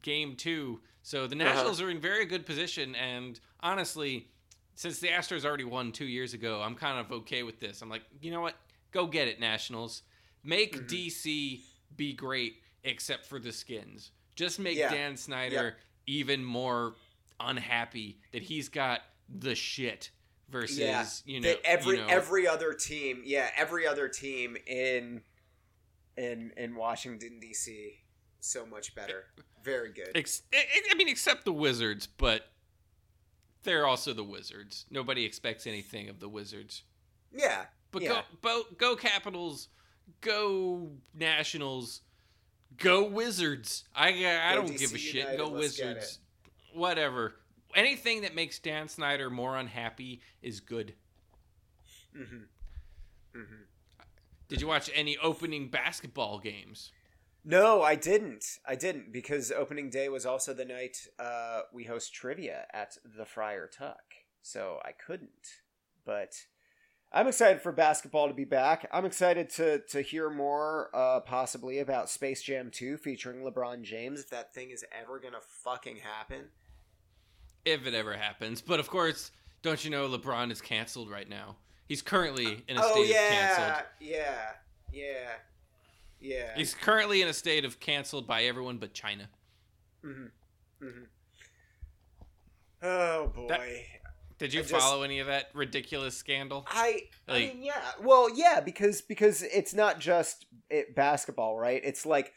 game 0.00 0.36
two. 0.36 0.80
So 1.04 1.26
the 1.26 1.34
Nationals 1.34 1.82
are 1.82 1.90
in 1.90 2.00
very 2.00 2.24
good 2.24 2.46
position, 2.46 2.94
and 2.94 3.38
honestly, 3.60 4.26
since 4.74 5.00
the 5.00 5.08
Astros 5.08 5.44
already 5.44 5.64
won 5.64 5.92
two 5.92 6.06
years 6.06 6.32
ago, 6.32 6.62
I'm 6.62 6.74
kind 6.74 6.98
of 6.98 7.12
okay 7.12 7.42
with 7.42 7.60
this. 7.60 7.82
I'm 7.82 7.90
like, 7.90 8.04
you 8.22 8.30
know 8.30 8.40
what? 8.40 8.54
Go 8.90 9.06
get 9.06 9.28
it, 9.28 9.38
Nationals. 9.38 10.02
Make 10.42 10.76
Mhm. 10.76 10.88
DC 10.88 11.62
be 11.94 12.14
great, 12.14 12.62
except 12.84 13.26
for 13.26 13.38
the 13.38 13.52
skins. 13.52 14.12
Just 14.34 14.58
make 14.58 14.78
Yeah. 14.78 14.90
Dan 14.90 15.18
Snyder 15.18 15.76
even 16.06 16.42
more 16.42 16.96
unhappy 17.38 18.18
that 18.32 18.42
he's 18.42 18.70
got 18.70 19.02
the 19.28 19.54
shit 19.54 20.10
versus 20.48 20.78
Yeah. 20.78 21.06
you 21.26 21.40
know 21.40 21.48
that 21.48 21.60
every 21.66 21.96
you 21.98 22.02
know, 22.02 22.08
every 22.08 22.48
other 22.48 22.72
team, 22.72 23.20
yeah, 23.26 23.50
every 23.56 23.86
other 23.86 24.08
team 24.08 24.56
in 24.66 25.22
in 26.16 26.52
in 26.56 26.76
Washington 26.76 27.40
D.C. 27.40 28.00
so 28.44 28.66
much 28.66 28.94
better, 28.94 29.24
very 29.62 29.92
good. 29.92 30.10
Ex- 30.14 30.42
I 30.52 30.94
mean, 30.94 31.08
except 31.08 31.44
the 31.44 31.52
Wizards, 31.52 32.06
but 32.06 32.46
they're 33.62 33.86
also 33.86 34.12
the 34.12 34.24
Wizards. 34.24 34.84
Nobody 34.90 35.24
expects 35.24 35.66
anything 35.66 36.08
of 36.08 36.20
the 36.20 36.28
Wizards. 36.28 36.82
Yeah, 37.32 37.66
But 37.90 38.02
Yeah. 38.02 38.08
go, 38.08 38.22
bo- 38.42 38.74
go 38.76 38.96
Capitals, 38.96 39.68
go 40.20 40.92
Nationals, 41.14 42.02
go 42.76 43.04
Wizards. 43.04 43.84
I 43.94 44.08
I 44.08 44.54
Go 44.54 44.62
don't 44.62 44.76
give 44.78 44.90
a 44.92 44.94
DC 44.94 44.98
shit. 44.98 45.14
United, 45.14 45.38
go 45.38 45.48
Wizards. 45.50 46.18
Whatever. 46.72 47.36
Anything 47.74 48.22
that 48.22 48.34
makes 48.34 48.58
Dan 48.58 48.88
Snyder 48.88 49.30
more 49.30 49.56
unhappy 49.56 50.20
is 50.42 50.60
good. 50.60 50.94
hmm 52.12 52.22
hmm 53.32 53.42
Did 54.48 54.60
you 54.60 54.66
watch 54.66 54.90
any 54.94 55.16
opening 55.18 55.68
basketball 55.70 56.38
games? 56.38 56.92
No, 57.44 57.82
I 57.82 57.94
didn't. 57.94 58.58
I 58.66 58.74
didn't 58.74 59.12
because 59.12 59.52
opening 59.52 59.90
day 59.90 60.08
was 60.08 60.24
also 60.24 60.54
the 60.54 60.64
night 60.64 61.06
uh, 61.18 61.62
we 61.72 61.84
host 61.84 62.14
trivia 62.14 62.66
at 62.72 62.96
the 63.04 63.26
Friar 63.26 63.68
Tuck, 63.68 64.14
so 64.40 64.78
I 64.82 64.92
couldn't. 64.92 65.60
But 66.06 66.46
I'm 67.12 67.28
excited 67.28 67.60
for 67.60 67.70
basketball 67.70 68.28
to 68.28 68.34
be 68.34 68.44
back. 68.44 68.88
I'm 68.90 69.04
excited 69.04 69.50
to 69.50 69.80
to 69.90 70.00
hear 70.00 70.30
more, 70.30 70.88
uh, 70.94 71.20
possibly 71.20 71.80
about 71.80 72.08
Space 72.08 72.42
Jam 72.42 72.70
2 72.72 72.96
featuring 72.96 73.44
LeBron 73.44 73.82
James. 73.82 74.20
If 74.20 74.30
that 74.30 74.54
thing 74.54 74.70
is 74.70 74.84
ever 74.98 75.20
gonna 75.20 75.40
fucking 75.40 75.96
happen, 75.96 76.46
if 77.66 77.86
it 77.86 77.92
ever 77.92 78.14
happens. 78.14 78.62
But 78.62 78.80
of 78.80 78.88
course, 78.88 79.32
don't 79.60 79.84
you 79.84 79.90
know 79.90 80.08
LeBron 80.08 80.50
is 80.50 80.62
canceled 80.62 81.10
right 81.10 81.28
now? 81.28 81.56
He's 81.86 82.00
currently 82.00 82.64
in 82.68 82.78
a 82.78 82.80
oh 82.82 82.92
state 82.92 83.08
yeah, 83.08 83.20
of 83.20 83.28
canceled. 83.28 83.86
yeah, 84.00 84.16
yeah, 84.92 85.02
yeah. 85.04 85.28
He's 86.56 86.74
currently 86.74 87.22
in 87.22 87.28
a 87.28 87.32
state 87.34 87.64
of 87.64 87.80
canceled 87.80 88.26
by 88.26 88.44
everyone 88.44 88.78
but 88.78 88.94
China. 88.94 89.28
Mm-hmm. 90.04 90.86
Mm-hmm. 90.86 91.04
Oh 92.82 93.28
boy. 93.34 93.46
That- 93.48 93.60
Did 94.38 94.52
you 94.52 94.62
just- 94.62 94.72
follow 94.72 95.02
any 95.02 95.20
of 95.20 95.26
that 95.28 95.46
ridiculous 95.54 96.16
scandal? 96.16 96.66
I, 96.68 97.02
I 97.28 97.38
mean, 97.38 97.62
yeah. 97.62 97.80
Well, 98.02 98.28
yeah, 98.34 98.60
because 98.60 99.00
because 99.00 99.42
it's 99.42 99.74
not 99.74 100.00
just 100.00 100.46
it, 100.70 100.94
basketball, 100.94 101.56
right? 101.58 101.80
It's 101.84 102.04
like 102.04 102.32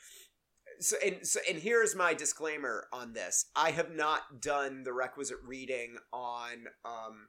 so 0.80 0.96
and 1.04 1.26
so 1.26 1.40
and 1.50 1.58
here's 1.58 1.96
my 1.96 2.14
disclaimer 2.14 2.88
on 2.94 3.14
this. 3.14 3.46
I 3.56 3.72
have 3.72 3.92
not 3.92 4.42
done 4.42 4.84
the 4.84 4.94
requisite 4.94 5.38
reading 5.46 5.98
on 6.14 6.66
um 6.86 7.28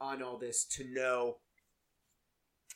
on 0.00 0.22
all 0.22 0.38
this 0.38 0.64
to 0.64 0.84
know 0.92 1.36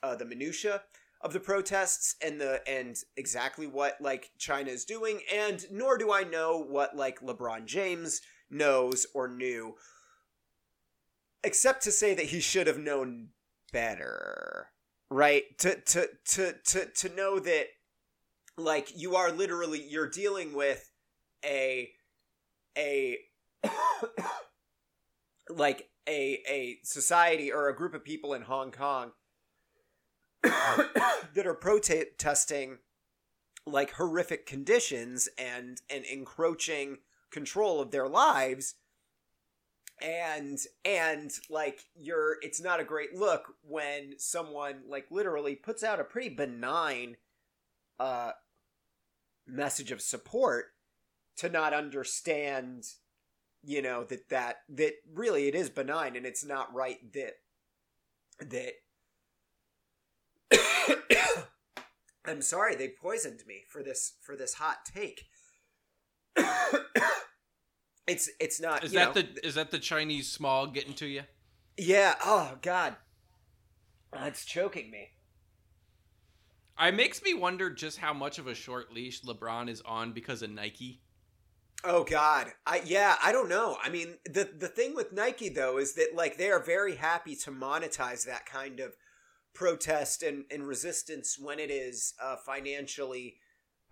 uh 0.02 0.14
the 0.14 0.26
minutia 0.26 0.82
of 1.24 1.32
the 1.32 1.40
protests 1.40 2.14
and 2.22 2.40
the 2.40 2.60
and 2.68 2.98
exactly 3.16 3.66
what 3.66 3.96
like 4.00 4.30
China 4.38 4.70
is 4.70 4.84
doing 4.84 5.20
and 5.34 5.64
nor 5.72 5.98
do 5.98 6.12
I 6.12 6.22
know 6.22 6.58
what 6.58 6.94
like 6.94 7.20
LeBron 7.20 7.64
James 7.64 8.20
knows 8.50 9.06
or 9.14 9.26
knew 9.26 9.74
except 11.42 11.82
to 11.82 11.90
say 11.90 12.14
that 12.14 12.26
he 12.26 12.40
should 12.40 12.68
have 12.68 12.78
known 12.78 13.30
better 13.72 14.68
right? 15.14 15.44
To 15.58 15.76
to 15.76 16.08
to 16.26 16.54
to 16.66 16.86
to 16.86 17.08
know 17.14 17.38
that 17.38 17.66
like 18.56 18.92
you 18.96 19.16
are 19.16 19.30
literally 19.30 19.82
you're 19.88 20.08
dealing 20.08 20.54
with 20.54 20.90
a 21.44 21.90
a 22.76 23.18
like 25.48 25.88
a 26.08 26.42
a 26.48 26.78
society 26.82 27.52
or 27.52 27.68
a 27.68 27.76
group 27.76 27.94
of 27.94 28.04
people 28.04 28.34
in 28.34 28.42
Hong 28.42 28.72
Kong 28.72 29.12
that 31.34 31.46
are 31.46 31.54
protesting 31.54 32.78
like 33.66 33.92
horrific 33.92 34.46
conditions 34.46 35.28
and 35.38 35.80
and 35.88 36.04
encroaching 36.04 36.98
control 37.30 37.80
of 37.80 37.90
their 37.90 38.08
lives. 38.08 38.74
And 40.02 40.58
and 40.84 41.30
like 41.48 41.84
you're 41.98 42.36
it's 42.42 42.60
not 42.60 42.80
a 42.80 42.84
great 42.84 43.14
look 43.14 43.54
when 43.62 44.14
someone 44.18 44.82
like 44.88 45.06
literally 45.10 45.54
puts 45.54 45.82
out 45.82 46.00
a 46.00 46.04
pretty 46.04 46.28
benign 46.28 47.16
uh 47.98 48.32
message 49.46 49.92
of 49.92 50.00
support 50.00 50.66
to 51.36 51.48
not 51.48 51.72
understand 51.72 52.84
you 53.62 53.80
know 53.82 54.04
that 54.04 54.28
that 54.28 54.56
that 54.68 54.94
really 55.12 55.48
it 55.48 55.54
is 55.54 55.70
benign 55.70 56.16
and 56.16 56.26
it's 56.26 56.44
not 56.44 56.74
right 56.74 57.12
that 57.12 57.34
that 58.40 58.72
I'm 62.26 62.42
sorry 62.42 62.74
they 62.74 62.88
poisoned 62.88 63.42
me 63.46 63.64
for 63.68 63.82
this 63.82 64.14
for 64.22 64.36
this 64.36 64.54
hot 64.54 64.78
take 64.84 65.26
it's 68.06 68.28
it's 68.40 68.60
not 68.60 68.84
Is 68.84 68.92
that 68.92 69.14
know, 69.14 69.22
the 69.22 69.46
is 69.46 69.54
that 69.54 69.70
the 69.70 69.78
Chinese 69.78 70.30
smog 70.30 70.74
getting 70.74 70.94
to 70.94 71.06
you? 71.06 71.22
yeah 71.76 72.14
oh 72.24 72.56
god 72.62 72.96
it's 74.14 74.44
choking 74.44 74.90
me 74.90 75.10
It 76.80 76.94
makes 76.94 77.22
me 77.22 77.34
wonder 77.34 77.70
just 77.70 77.98
how 77.98 78.12
much 78.12 78.38
of 78.38 78.46
a 78.46 78.54
short 78.54 78.92
leash 78.92 79.22
LeBron 79.22 79.68
is 79.68 79.80
on 79.82 80.12
because 80.12 80.42
of 80.42 80.50
Nike. 80.50 81.00
Oh 81.86 82.02
God, 82.04 82.48
I 82.66 82.80
yeah, 82.84 83.16
I 83.22 83.30
don't 83.32 83.48
know. 83.48 83.76
I 83.82 83.90
mean, 83.90 84.14
the 84.24 84.48
the 84.58 84.68
thing 84.68 84.94
with 84.94 85.12
Nike 85.12 85.50
though 85.50 85.78
is 85.78 85.94
that 85.94 86.14
like 86.14 86.38
they 86.38 86.50
are 86.50 86.62
very 86.62 86.96
happy 86.96 87.36
to 87.36 87.50
monetize 87.50 88.24
that 88.24 88.46
kind 88.46 88.80
of 88.80 88.96
protest 89.54 90.22
and, 90.22 90.44
and 90.50 90.66
resistance 90.66 91.38
when 91.38 91.58
it 91.58 91.70
is 91.70 92.14
uh, 92.22 92.36
financially 92.36 93.36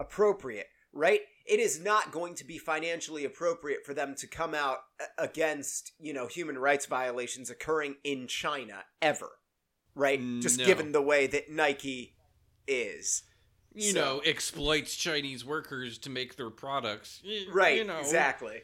appropriate, 0.00 0.66
right? 0.92 1.20
It 1.46 1.60
is 1.60 1.80
not 1.80 2.12
going 2.12 2.34
to 2.36 2.44
be 2.44 2.58
financially 2.58 3.24
appropriate 3.24 3.84
for 3.86 3.94
them 3.94 4.14
to 4.16 4.26
come 4.26 4.54
out 4.54 4.78
a- 5.00 5.22
against 5.24 5.92
you 6.00 6.12
know 6.12 6.26
human 6.26 6.58
rights 6.58 6.86
violations 6.86 7.50
occurring 7.50 7.96
in 8.04 8.26
China 8.26 8.84
ever, 9.00 9.30
right? 9.94 10.20
Just 10.40 10.58
given 10.58 10.92
the 10.92 11.02
way 11.02 11.26
that 11.28 11.50
Nike 11.50 12.14
is. 12.66 13.22
You 13.74 13.92
So- 13.92 14.00
know, 14.00 14.18
exploits 14.24 14.94
Chinese 14.96 15.44
workers 15.44 15.98
to 15.98 16.10
make 16.10 16.36
their 16.36 16.50
products. 16.50 17.22
Right, 17.50 17.78
You 17.78 17.84
know, 17.84 17.98
exactly. 17.98 18.62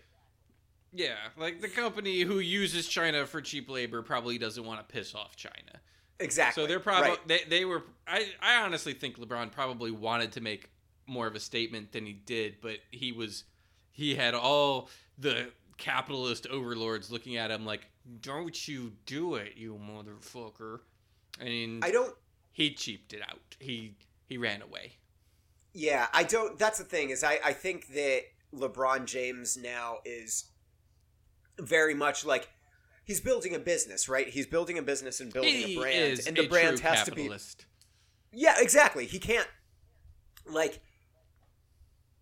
Yeah, 0.92 1.16
like 1.36 1.61
the 1.61 1.68
company 1.68 2.20
who 2.22 2.38
uses 2.38 2.88
China 2.88 3.26
for 3.26 3.40
cheap 3.42 3.68
labor 3.68 4.03
probably 4.03 4.38
doesn't 4.38 4.64
want 4.64 4.86
to 4.86 4.92
piss 4.92 5.14
off 5.14 5.36
China. 5.36 5.80
Exactly. 6.20 6.62
So 6.62 6.66
they're 6.66 6.80
probably 6.80 7.10
right. 7.10 7.28
they, 7.28 7.40
they 7.48 7.64
were 7.64 7.84
I, 8.06 8.26
I 8.40 8.62
honestly 8.62 8.92
think 8.92 9.18
LeBron 9.18 9.52
probably 9.52 9.90
wanted 9.90 10.32
to 10.32 10.40
make 10.40 10.70
more 11.06 11.26
of 11.26 11.34
a 11.34 11.40
statement 11.40 11.92
than 11.92 12.06
he 12.06 12.12
did, 12.12 12.56
but 12.60 12.78
he 12.90 13.12
was 13.12 13.44
he 13.90 14.14
had 14.14 14.34
all 14.34 14.88
the 15.18 15.50
capitalist 15.76 16.46
overlords 16.48 17.10
looking 17.10 17.36
at 17.36 17.50
him 17.50 17.64
like, 17.64 17.86
"Don't 18.20 18.68
you 18.68 18.92
do 19.06 19.36
it, 19.36 19.54
you 19.56 19.78
motherfucker." 19.80 20.80
And 21.40 21.84
I 21.84 21.90
don't 21.90 22.14
he 22.52 22.74
cheaped 22.74 23.12
it 23.12 23.22
out. 23.22 23.56
He 23.60 23.94
he 24.26 24.36
ran 24.36 24.62
away. 24.62 24.94
Yeah, 25.72 26.08
I 26.12 26.24
don't. 26.24 26.58
That's 26.58 26.78
the 26.78 26.84
thing 26.84 27.10
is, 27.10 27.22
I 27.22 27.38
I 27.44 27.52
think 27.52 27.88
that 27.94 28.22
LeBron 28.52 29.06
James 29.06 29.56
now 29.56 29.98
is 30.04 30.46
very 31.60 31.94
much 31.94 32.24
like 32.24 32.48
he's 33.09 33.20
building 33.20 33.56
a 33.56 33.59
business, 33.59 34.09
right? 34.09 34.28
He's 34.28 34.46
building 34.46 34.78
a 34.78 34.82
business 34.82 35.18
and 35.18 35.32
building 35.32 35.54
he 35.54 35.76
a 35.76 35.80
brand, 35.80 36.20
and 36.28 36.36
the 36.36 36.46
brand 36.46 36.78
has 36.80 37.02
to 37.04 37.11
be. 37.11 37.22
capitalist. 37.22 37.66
Yeah, 38.32 38.54
exactly. 38.59 39.06
He 39.06 39.18
can't 39.18 39.48
like. 40.46 40.80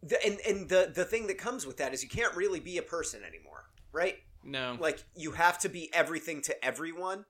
The, 0.02 0.24
and 0.24 0.38
and 0.48 0.68
the 0.68 0.90
the 0.94 1.04
thing 1.04 1.26
that 1.26 1.36
comes 1.36 1.66
with 1.66 1.76
that 1.76 1.92
is 1.92 2.02
you 2.02 2.08
can't 2.08 2.34
really 2.34 2.60
be 2.60 2.78
a 2.78 2.82
person 2.82 3.20
anymore, 3.22 3.64
right? 3.92 4.16
No. 4.48 4.78
like 4.80 5.02
you 5.16 5.32
have 5.32 5.58
to 5.60 5.68
be 5.68 5.92
everything 5.92 6.40
to 6.42 6.64
everyone 6.64 7.24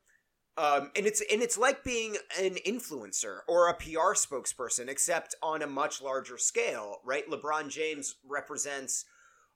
um, 0.58 0.90
and 0.96 1.06
it's 1.06 1.22
and 1.30 1.42
it's 1.42 1.58
like 1.58 1.84
being 1.84 2.16
an 2.40 2.56
influencer 2.66 3.40
or 3.46 3.68
a 3.68 3.74
PR 3.74 4.14
spokesperson, 4.14 4.88
except 4.88 5.34
on 5.42 5.60
a 5.60 5.66
much 5.66 6.00
larger 6.00 6.38
scale, 6.38 7.00
right? 7.04 7.28
LeBron 7.28 7.68
James 7.68 8.16
represents 8.26 9.04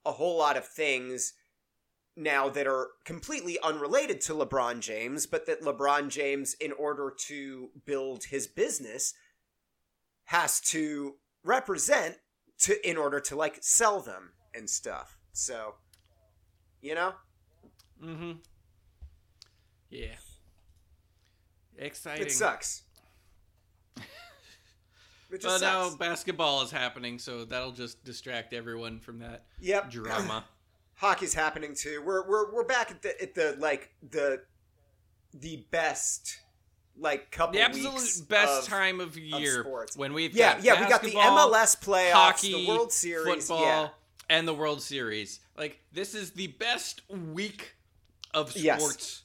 a 0.05 0.12
whole 0.12 0.36
lot 0.38 0.59
of 0.59 0.66
things 0.66 1.32
now 2.20 2.48
that 2.50 2.66
are 2.66 2.88
completely 3.04 3.58
unrelated 3.62 4.20
to 4.22 4.34
LeBron 4.34 4.80
James, 4.80 5.26
but 5.26 5.46
that 5.46 5.62
LeBron 5.62 6.08
James, 6.08 6.54
in 6.54 6.72
order 6.72 7.12
to 7.26 7.70
build 7.86 8.24
his 8.24 8.46
business, 8.46 9.14
has 10.24 10.60
to 10.60 11.16
represent 11.42 12.18
to 12.60 12.88
in 12.88 12.96
order 12.96 13.18
to 13.20 13.34
like 13.34 13.58
sell 13.62 14.00
them 14.00 14.32
and 14.54 14.68
stuff. 14.68 15.18
So, 15.32 15.74
you 16.80 16.94
know. 16.94 17.14
Mm-hmm. 18.04 18.32
Yeah. 19.88 20.16
Exciting. 21.78 22.26
It 22.26 22.32
sucks. 22.32 22.82
It 25.32 25.34
But 25.34 25.40
just 25.42 25.62
now 25.62 25.94
basketball 25.94 26.62
is 26.62 26.72
happening, 26.72 27.20
so 27.20 27.44
that'll 27.44 27.70
just 27.70 28.02
distract 28.02 28.52
everyone 28.52 28.98
from 28.98 29.20
that 29.20 29.44
Yep. 29.60 29.90
drama. 29.90 30.44
Hockey's 31.01 31.32
happening 31.34 31.74
too. 31.74 32.03
We're 32.05 32.28
we're 32.28 32.53
we're 32.53 32.64
back 32.64 32.90
at 32.90 33.01
the 33.03 33.20
at 33.22 33.34
the 33.34 33.57
like 33.59 33.90
the 34.11 34.42
the 35.32 35.64
best 35.70 36.38
like 36.98 37.30
couple 37.30 37.55
the 37.55 37.62
absolute 37.62 38.28
best 38.28 38.62
of- 38.62 38.68
time 38.68 39.01
of 39.01 39.16
year 39.16 39.62
sports. 39.62 39.96
when 39.96 40.12
we've 40.12 40.34
Yeah, 40.34 40.55
got 40.57 40.64
yeah, 40.64 40.80
we 40.84 40.88
got 40.90 41.03
the 41.03 41.12
MLS 41.12 41.80
playoffs, 41.82 42.12
hockey, 42.12 42.66
the 42.66 42.68
World 42.68 42.92
Series, 42.92 43.46
football, 43.48 43.64
yeah. 43.64 43.88
and 44.28 44.46
the 44.46 44.53
World 44.55 44.82
Series. 44.82 45.40
Like 45.57 45.80
this 45.92 46.14
is 46.14 46.32
the 46.32 46.48
best 46.48 47.01
week 47.09 47.76
of 48.34 48.55
Yes. 48.57 48.80
sports 48.82 49.22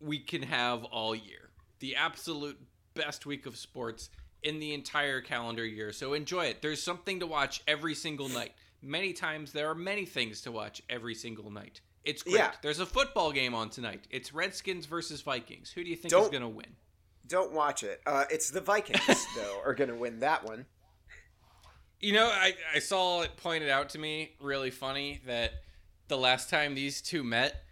we 0.00 0.18
can 0.20 0.42
have 0.42 0.84
all 0.84 1.14
year. 1.14 1.50
The 1.80 1.96
absolute 1.96 2.58
best 2.94 3.26
week 3.26 3.46
of 3.46 3.56
sports 3.56 4.10
in 4.42 4.60
the 4.60 4.72
entire 4.74 5.20
calendar 5.20 5.64
year. 5.64 5.90
So 5.92 6.12
enjoy 6.12 6.46
it. 6.46 6.62
There's 6.62 6.82
something 6.82 7.18
to 7.20 7.26
watch 7.26 7.62
every 7.66 7.94
single 7.94 8.28
night. 8.28 8.52
Many 8.82 9.12
times 9.12 9.52
there 9.52 9.68
are 9.70 9.74
many 9.74 10.04
things 10.04 10.42
to 10.42 10.52
watch 10.52 10.82
every 10.88 11.14
single 11.14 11.50
night. 11.50 11.80
It's 12.04 12.22
great. 12.22 12.36
Yeah. 12.36 12.52
There's 12.62 12.78
a 12.78 12.86
football 12.86 13.32
game 13.32 13.54
on 13.54 13.68
tonight. 13.70 14.06
It's 14.10 14.32
Redskins 14.32 14.86
versus 14.86 15.22
Vikings. 15.22 15.70
Who 15.72 15.82
do 15.82 15.90
you 15.90 15.96
think 15.96 16.06
is 16.06 16.10
Don't- 16.12 16.30
going 16.30 16.42
to 16.42 16.48
win? 16.48 16.76
Don't 17.28 17.52
watch 17.52 17.82
it. 17.82 18.00
Uh, 18.06 18.24
it's 18.30 18.50
the 18.50 18.60
Vikings 18.60 19.26
though 19.36 19.60
are 19.64 19.74
going 19.74 19.90
to 19.90 19.96
win 19.96 20.20
that 20.20 20.44
one. 20.44 20.64
You 21.98 22.12
know, 22.12 22.26
I, 22.26 22.54
I 22.74 22.78
saw 22.78 23.22
it 23.22 23.36
pointed 23.36 23.68
out 23.68 23.88
to 23.90 23.98
me 23.98 24.34
really 24.40 24.70
funny 24.70 25.20
that 25.26 25.50
the 26.06 26.16
last 26.18 26.48
time 26.50 26.76
these 26.76 27.00
two 27.02 27.24
met, 27.24 27.64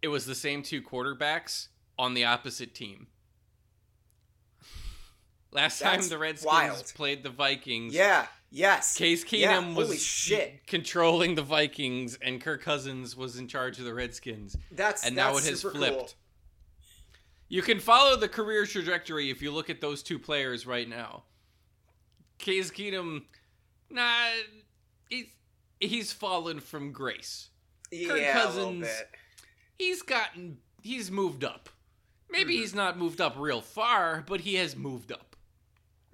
it 0.00 0.06
was 0.08 0.26
the 0.26 0.34
same 0.36 0.62
two 0.62 0.80
quarterbacks 0.80 1.68
on 1.98 2.14
the 2.14 2.24
opposite 2.26 2.72
team. 2.74 3.08
Last 5.52 5.80
That's 5.80 6.02
time 6.04 6.08
the 6.10 6.18
Redskins 6.18 6.46
wild. 6.46 6.92
played 6.94 7.22
the 7.22 7.30
Vikings, 7.30 7.94
Yeah. 7.94 8.26
Yes. 8.56 8.96
Case 8.96 9.22
Yeah, 9.32 9.60
Keenum 9.60 9.74
was 9.74 9.88
holy 9.88 9.98
shit. 9.98 10.66
controlling 10.66 11.34
the 11.34 11.42
Vikings, 11.42 12.16
and 12.22 12.40
Kirk 12.40 12.62
Cousins 12.62 13.14
was 13.14 13.36
in 13.38 13.48
charge 13.48 13.78
of 13.78 13.84
the 13.84 13.92
Redskins. 13.92 14.56
That's 14.72 15.04
and 15.06 15.14
now 15.14 15.36
it 15.36 15.44
has 15.44 15.60
flipped. 15.60 15.96
cool. 15.96 16.08
You 17.48 17.60
can 17.62 17.80
follow 17.80 18.16
the 18.16 18.28
career 18.28 18.64
trajectory 18.64 19.30
if 19.30 19.42
you 19.42 19.50
look 19.52 19.68
at 19.68 19.80
those 19.82 20.02
two 20.02 20.18
players 20.18 20.66
right 20.66 20.88
now. 20.88 21.24
Case 22.38 22.70
Keenum, 22.70 23.24
nah, 23.90 24.28
he's 25.10 25.26
he's 25.78 26.12
fallen 26.12 26.60
from 26.60 26.92
grace. 26.92 27.50
Yeah, 27.92 28.08
Kirk 28.08 28.20
a 28.20 28.32
Cousins- 28.32 28.56
little 28.56 28.80
bit. 28.80 29.10
He's 29.78 30.00
gotten, 30.00 30.56
he's 30.82 31.10
moved 31.10 31.44
up. 31.44 31.68
Maybe 32.30 32.54
Mm-hmm. 32.54 32.62
he's 32.62 32.74
not 32.74 32.98
moved 32.98 33.20
up 33.20 33.34
real 33.36 33.60
far, 33.60 34.24
but 34.26 34.40
he 34.40 34.54
has 34.54 34.74
moved 34.74 35.12
up. 35.12 35.36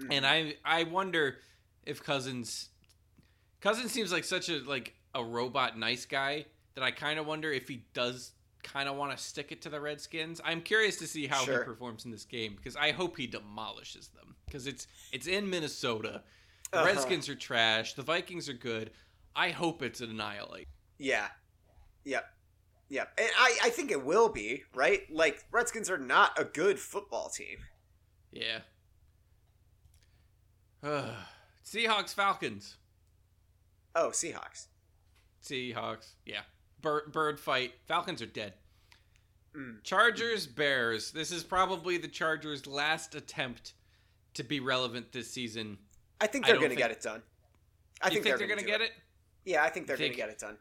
Mm-hmm. 0.01 0.13
And 0.13 0.27
I 0.27 0.57
I 0.65 0.83
wonder 0.85 1.37
if 1.85 2.03
Cousins 2.03 2.69
Cousins 3.61 3.93
seems 3.93 4.13
like 4.13 4.25
such 4.25 4.49
a 4.49 4.59
like 4.61 4.95
a 5.15 5.23
robot 5.25 5.79
nice 5.79 6.05
guy 6.07 6.47
that 6.75 6.83
I 6.85 6.91
kind 6.91 7.19
of 7.19 7.27
wonder 7.27 7.53
if 7.53 7.69
he 7.69 7.85
does 7.95 8.33
kind 8.63 8.89
of 8.89 8.97
want 8.97 9.17
to 9.17 9.23
stick 9.23 9.51
it 9.53 9.61
to 9.63 9.69
the 9.69 9.81
Redskins. 9.81 10.41
I'm 10.45 10.61
curious 10.63 10.97
to 10.99 11.07
see 11.07 11.27
how 11.27 11.45
Sure. 11.45 11.59
he 11.59 11.65
performs 11.65 12.05
in 12.05 12.11
this 12.11 12.25
game 12.25 12.55
because 12.57 12.77
I 12.77 12.93
hope 12.93 13.17
he 13.17 13.27
demolishes 13.27 14.09
them 14.09 14.37
because 14.47 14.67
it's 14.67 14.87
it's 15.13 15.27
in 15.27 15.49
Minnesota. 15.51 16.23
The 16.71 16.79
Uh-huh. 16.79 16.87
Redskins 16.87 17.29
are 17.29 17.35
trash. 17.35 17.95
The 17.95 18.03
Vikings 18.03 18.49
are 18.49 18.55
good. 18.55 18.93
I 19.37 19.51
hope 19.51 19.83
it's 19.83 20.01
an 20.01 20.11
annihilate. 20.11 20.69
Yeah. 20.99 21.29
Yep. 22.05 22.25
Yep. 22.89 23.13
And 23.19 23.31
I, 23.39 23.59
I 23.65 23.71
think 23.71 23.91
it 23.91 24.05
will 24.05 24.29
be, 24.29 24.63
right? 24.75 25.01
Like, 25.11 25.45
Redskins 25.51 25.89
are 25.91 25.99
not 25.99 26.39
a 26.39 26.45
good 26.45 26.79
football 26.79 27.29
team. 27.31 27.59
Yeah. 28.31 28.61
Seahawks 31.65 32.15
Falcons. 32.15 32.77
Oh, 33.95 34.09
Seahawks. 34.09 34.67
Seahawks. 35.43 36.15
Yeah. 36.25 36.41
Bird, 36.81 37.13
bird 37.13 37.39
fight. 37.39 37.75
Falcons 37.87 38.23
are 38.23 38.27
dead. 38.27 38.55
Mm. 39.57 39.83
Chargers 39.83 40.47
Bears. 40.47 41.13
This 41.13 41.31
is 41.31 41.45
probably 41.45 41.99
the 41.99 42.09
Chargers' 42.09 42.67
last 42.67 43.15
attempt 43.15 43.75
to 44.35 44.43
be 44.43 44.61
relevant 44.61 45.13
this 45.13 45.31
season. 45.31 45.79
I 46.21 46.27
think 46.27 46.47
they're 46.47 46.57
going 46.57 46.71
to 46.71 46.77
get 46.77 46.91
it 46.91 47.03
done. 47.03 47.23
I 48.01 48.07
you 48.07 48.15
think, 48.15 48.25
think 48.25 48.25
they're, 48.25 48.39
they're 48.39 48.47
going 48.47 48.61
to 48.61 48.71
get 48.71 48.81
it? 48.81 48.93
Yeah, 49.45 49.63
I 49.63 49.69
think 49.69 49.87
they're 49.87 49.97
going 49.97 50.11
to 50.11 50.17
get 50.17 50.31
it 50.31 50.39
done. 50.39 50.57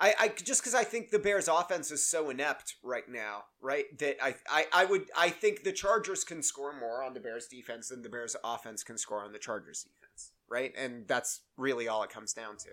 I, 0.00 0.14
I 0.18 0.28
just 0.28 0.60
because 0.60 0.74
I 0.74 0.82
think 0.82 1.10
the 1.10 1.18
Bears' 1.18 1.48
offense 1.48 1.90
is 1.90 2.04
so 2.04 2.30
inept 2.30 2.74
right 2.82 3.08
now, 3.08 3.44
right? 3.60 3.96
That 3.98 4.16
I, 4.22 4.34
I, 4.48 4.66
I 4.72 4.84
would, 4.86 5.04
I 5.16 5.30
think 5.30 5.62
the 5.62 5.72
Chargers 5.72 6.24
can 6.24 6.42
score 6.42 6.78
more 6.78 7.02
on 7.02 7.14
the 7.14 7.20
Bears' 7.20 7.46
defense 7.46 7.88
than 7.88 8.02
the 8.02 8.08
Bears' 8.08 8.34
offense 8.42 8.82
can 8.82 8.98
score 8.98 9.24
on 9.24 9.32
the 9.32 9.38
Chargers' 9.38 9.84
defense, 9.84 10.03
right? 10.48 10.72
And 10.76 11.06
that's 11.06 11.40
really 11.56 11.88
all 11.88 12.02
it 12.02 12.10
comes 12.10 12.32
down 12.32 12.56
to. 12.58 12.70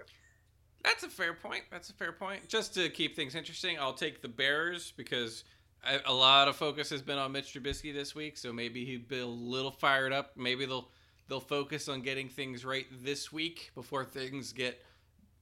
That's 0.83 1.03
a 1.03 1.09
fair 1.09 1.33
point. 1.33 1.63
That's 1.71 1.89
a 1.89 1.93
fair 1.93 2.11
point. 2.11 2.47
Just 2.47 2.73
to 2.75 2.89
keep 2.89 3.15
things 3.15 3.35
interesting, 3.35 3.77
I'll 3.79 3.93
take 3.93 4.21
the 4.21 4.27
Bears 4.27 4.93
because 4.97 5.43
I, 5.83 5.99
a 6.05 6.13
lot 6.13 6.47
of 6.47 6.55
focus 6.55 6.89
has 6.89 7.01
been 7.01 7.17
on 7.17 7.31
Mitch 7.31 7.53
Trubisky 7.53 7.93
this 7.93 8.15
week. 8.15 8.37
So 8.37 8.51
maybe 8.51 8.85
he'd 8.85 9.07
be 9.07 9.19
a 9.19 9.25
little 9.25 9.71
fired 9.71 10.13
up. 10.13 10.31
Maybe 10.35 10.65
they'll 10.65 10.89
they'll 11.27 11.39
focus 11.39 11.87
on 11.87 12.01
getting 12.01 12.27
things 12.27 12.65
right 12.65 12.87
this 13.03 13.31
week 13.31 13.71
before 13.75 14.03
things 14.03 14.51
get 14.53 14.83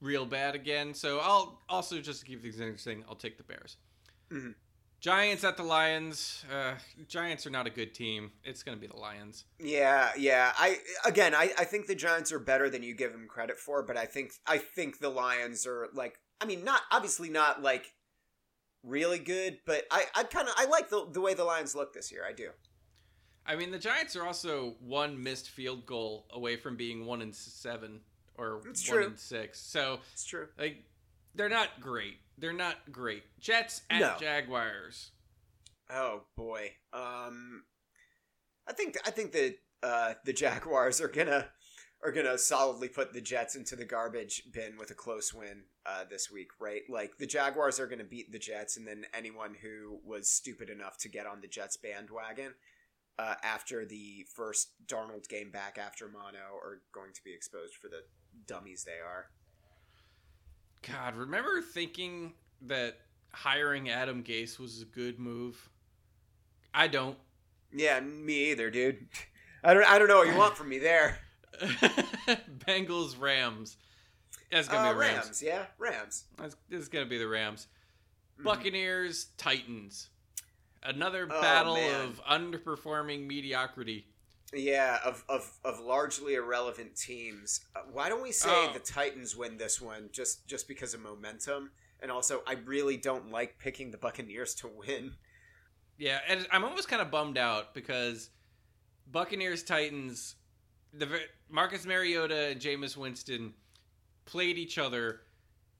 real 0.00 0.24
bad 0.24 0.54
again. 0.54 0.94
So 0.94 1.18
I'll 1.20 1.60
also 1.68 2.00
just 2.00 2.20
to 2.20 2.26
keep 2.26 2.42
things 2.42 2.60
interesting, 2.60 3.04
I'll 3.08 3.16
take 3.16 3.36
the 3.38 3.44
Bears. 3.44 3.76
Mhm. 4.30 4.54
Giants 5.00 5.44
at 5.44 5.56
the 5.56 5.62
Lions. 5.62 6.44
Uh, 6.52 6.74
Giants 7.08 7.46
are 7.46 7.50
not 7.50 7.66
a 7.66 7.70
good 7.70 7.94
team. 7.94 8.30
It's 8.44 8.62
going 8.62 8.76
to 8.76 8.80
be 8.80 8.86
the 8.86 8.96
Lions. 8.98 9.44
Yeah, 9.58 10.10
yeah. 10.18 10.52
I 10.58 10.78
again, 11.06 11.34
I, 11.34 11.50
I 11.58 11.64
think 11.64 11.86
the 11.86 11.94
Giants 11.94 12.30
are 12.32 12.38
better 12.38 12.68
than 12.68 12.82
you 12.82 12.94
give 12.94 13.12
them 13.12 13.26
credit 13.26 13.58
for, 13.58 13.82
but 13.82 13.96
I 13.96 14.04
think 14.06 14.32
I 14.46 14.58
think 14.58 14.98
the 14.98 15.08
Lions 15.08 15.66
are 15.66 15.88
like, 15.94 16.18
I 16.40 16.44
mean, 16.44 16.64
not 16.64 16.82
obviously 16.92 17.30
not 17.30 17.62
like 17.62 17.92
really 18.82 19.18
good, 19.18 19.58
but 19.66 19.84
I, 19.90 20.04
I 20.14 20.24
kind 20.24 20.48
of 20.48 20.54
I 20.58 20.66
like 20.66 20.90
the 20.90 21.06
the 21.10 21.20
way 21.20 21.32
the 21.34 21.44
Lions 21.44 21.74
look 21.74 21.94
this 21.94 22.12
year. 22.12 22.24
I 22.28 22.32
do. 22.32 22.50
I 23.46 23.56
mean, 23.56 23.70
the 23.70 23.78
Giants 23.78 24.14
are 24.16 24.26
also 24.26 24.74
one 24.80 25.20
missed 25.22 25.48
field 25.48 25.86
goal 25.86 26.26
away 26.30 26.56
from 26.56 26.76
being 26.76 27.06
one 27.06 27.22
in 27.22 27.32
seven 27.32 28.00
or 28.36 28.60
It's 28.68 28.86
one 28.86 28.98
true. 28.98 29.06
and 29.06 29.18
six. 29.18 29.58
So 29.60 29.98
It's 30.12 30.24
true. 30.26 30.48
like, 30.58 30.84
they're 31.34 31.48
not 31.48 31.80
great. 31.80 32.18
They're 32.38 32.52
not 32.52 32.76
great. 32.90 33.24
Jets 33.38 33.82
at 33.90 34.00
No. 34.00 34.14
Jaguars. 34.18 35.10
Oh 35.90 36.22
boy. 36.36 36.70
Um, 36.92 37.64
I 38.68 38.72
think 38.72 38.96
I 39.06 39.10
think 39.10 39.32
that 39.32 39.56
uh, 39.82 40.14
the 40.24 40.32
Jaguars 40.32 41.00
are 41.00 41.08
gonna 41.08 41.48
are 42.04 42.12
gonna 42.12 42.38
solidly 42.38 42.88
put 42.88 43.12
the 43.12 43.20
Jets 43.20 43.56
into 43.56 43.76
the 43.76 43.84
garbage 43.84 44.44
bin 44.52 44.76
with 44.78 44.90
a 44.90 44.94
close 44.94 45.34
win 45.34 45.64
uh, 45.84 46.04
this 46.08 46.30
week, 46.30 46.48
right? 46.60 46.82
Like 46.88 47.18
the 47.18 47.26
Jaguars 47.26 47.80
are 47.80 47.86
gonna 47.86 48.04
beat 48.04 48.32
the 48.32 48.38
Jets, 48.38 48.76
and 48.76 48.86
then 48.86 49.04
anyone 49.12 49.54
who 49.60 49.98
was 50.04 50.30
stupid 50.30 50.70
enough 50.70 50.96
to 50.98 51.08
get 51.08 51.26
on 51.26 51.40
the 51.40 51.48
Jets 51.48 51.76
bandwagon 51.76 52.54
uh, 53.18 53.34
after 53.42 53.84
the 53.84 54.24
first 54.34 54.72
Darnold 54.86 55.28
game 55.28 55.50
back 55.50 55.76
after 55.78 56.08
mono 56.08 56.38
are 56.62 56.82
going 56.94 57.12
to 57.12 57.20
be 57.24 57.34
exposed 57.34 57.74
for 57.74 57.88
the 57.88 58.02
dummies 58.46 58.84
they 58.84 59.00
are. 59.04 59.26
God, 60.86 61.14
remember 61.16 61.60
thinking 61.60 62.32
that 62.62 62.98
hiring 63.32 63.90
Adam 63.90 64.22
Gase 64.22 64.58
was 64.58 64.82
a 64.82 64.84
good 64.86 65.18
move? 65.18 65.68
I 66.72 66.88
don't. 66.88 67.18
Yeah, 67.72 68.00
me 68.00 68.50
either, 68.50 68.70
dude. 68.70 69.06
I 69.64 69.74
don't 69.74 69.84
I 69.84 69.98
don't 69.98 70.08
know 70.08 70.18
what 70.18 70.28
you 70.28 70.36
want 70.36 70.56
from 70.56 70.68
me 70.70 70.78
there. 70.78 71.18
Bengals 71.60 73.20
Rams. 73.20 73.76
That's 74.50 74.68
gonna 74.68 74.88
Uh, 74.88 74.92
be 74.94 74.98
Rams. 74.98 75.24
Rams, 75.26 75.42
yeah, 75.42 75.66
Rams. 75.78 76.24
That's, 76.36 76.56
this 76.68 76.80
is 76.82 76.88
gonna 76.88 77.06
be 77.06 77.18
the 77.18 77.28
Rams. 77.28 77.66
Mhm. 78.40 78.44
Buccaneers 78.44 79.26
Titans. 79.36 80.08
Another 80.82 81.28
Oh, 81.30 81.40
battle 81.42 81.74
man. 81.74 82.06
of 82.08 82.24
underperforming 82.24 83.26
mediocrity. 83.26 84.06
Yeah, 84.52 84.98
of, 85.04 85.24
of, 85.28 85.50
of 85.64 85.78
largely 85.80 86.34
irrelevant 86.34 86.96
teams. 86.96 87.60
Uh, 87.76 87.80
why 87.92 88.08
don't 88.08 88.22
we 88.22 88.32
say 88.32 88.48
Oh. 88.50 88.70
the 88.72 88.80
Titans 88.80 89.36
win 89.36 89.56
this 89.56 89.80
one 89.80 90.08
just 90.12 90.46
just 90.48 90.66
because 90.66 90.92
of 90.94 91.00
momentum? 91.00 91.70
And 92.02 92.10
also, 92.10 92.42
I 92.46 92.54
really 92.64 92.96
don't 92.96 93.30
like 93.30 93.58
picking 93.58 93.90
the 93.90 93.98
Buccaneers 93.98 94.54
to 94.56 94.68
win. 94.68 95.12
Yeah, 95.98 96.18
and 96.28 96.46
I'm 96.50 96.64
almost 96.64 96.88
kind 96.88 97.02
of 97.02 97.10
bummed 97.10 97.36
out 97.38 97.74
because 97.74 98.30
Buccaneers 99.12 99.62
Titans, 99.62 100.36
the 100.92 101.08
Marcus 101.50 101.84
Mariota 101.84 102.48
and 102.48 102.60
Jameis 102.60 102.96
Winston 102.96 103.52
played 104.24 104.56
each 104.56 104.78
other 104.78 105.20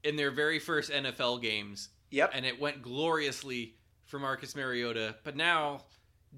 in 0.04 0.16
their 0.16 0.30
very 0.30 0.58
first 0.58 0.90
NFL 0.90 1.40
games, 1.42 1.88
Yep. 2.10 2.30
and 2.34 2.44
it 2.44 2.60
went 2.60 2.82
gloriously 2.82 3.76
for 4.04 4.18
Marcus 4.18 4.54
Mariota. 4.54 5.16
But 5.24 5.36
now 5.36 5.84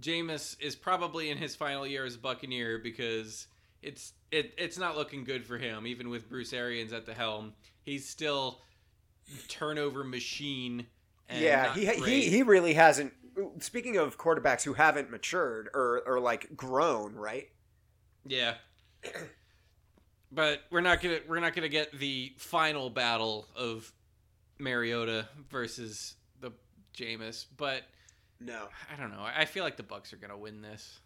Jameis 0.01 0.57
is 0.61 0.74
probably 0.74 1.30
in 1.30 1.38
his 1.38 1.55
final 1.55 1.86
year 1.86 2.05
as 2.05 2.14
a 2.14 2.18
Buccaneer 2.18 2.78
because 2.78 3.47
it's 3.82 4.12
it 4.30 4.55
it's 4.57 4.78
not 4.78 4.97
looking 4.97 5.24
good 5.24 5.45
for 5.45 5.59
him, 5.59 5.86
even 5.86 6.09
with 6.09 6.28
Bruce 6.28 6.53
Arians 6.53 6.93
at 6.93 7.07
the 7.07 7.14
helm. 7.14 7.53
He's 7.82 8.09
still 8.09 8.61
turnover 9.49 10.05
machine. 10.05 10.86
And 11.28 11.40
yeah, 11.40 11.74
he, 11.74 11.86
he 11.86 12.28
he 12.30 12.43
really 12.43 12.74
hasn't. 12.74 13.12
Speaking 13.61 13.97
of 13.97 14.18
quarterbacks 14.18 14.62
who 14.62 14.74
haven't 14.74 15.11
matured 15.11 15.68
or 15.74 16.03
or 16.07 16.20
like 16.20 16.57
grown, 16.57 17.14
right? 17.14 17.49
Yeah. 18.26 18.55
But 20.34 20.62
we're 20.70 20.80
not 20.80 21.03
gonna 21.03 21.18
we're 21.28 21.40
not 21.40 21.55
gonna 21.55 21.68
get 21.68 21.93
the 21.93 22.32
final 22.38 22.88
battle 22.88 23.47
of 23.55 23.93
Mariota 24.59 25.28
versus 25.51 26.14
the 26.40 26.53
Jameis, 26.97 27.45
but 27.59 27.82
No. 28.45 28.68
I 28.93 29.01
don't 29.01 29.11
know. 29.11 29.24
I 29.24 29.45
feel 29.45 29.64
like 29.64 29.76
the 29.76 29.82
Bucks 29.82 30.12
are 30.12 30.16
gonna 30.16 30.38
win 30.38 30.62
this. 30.62 31.01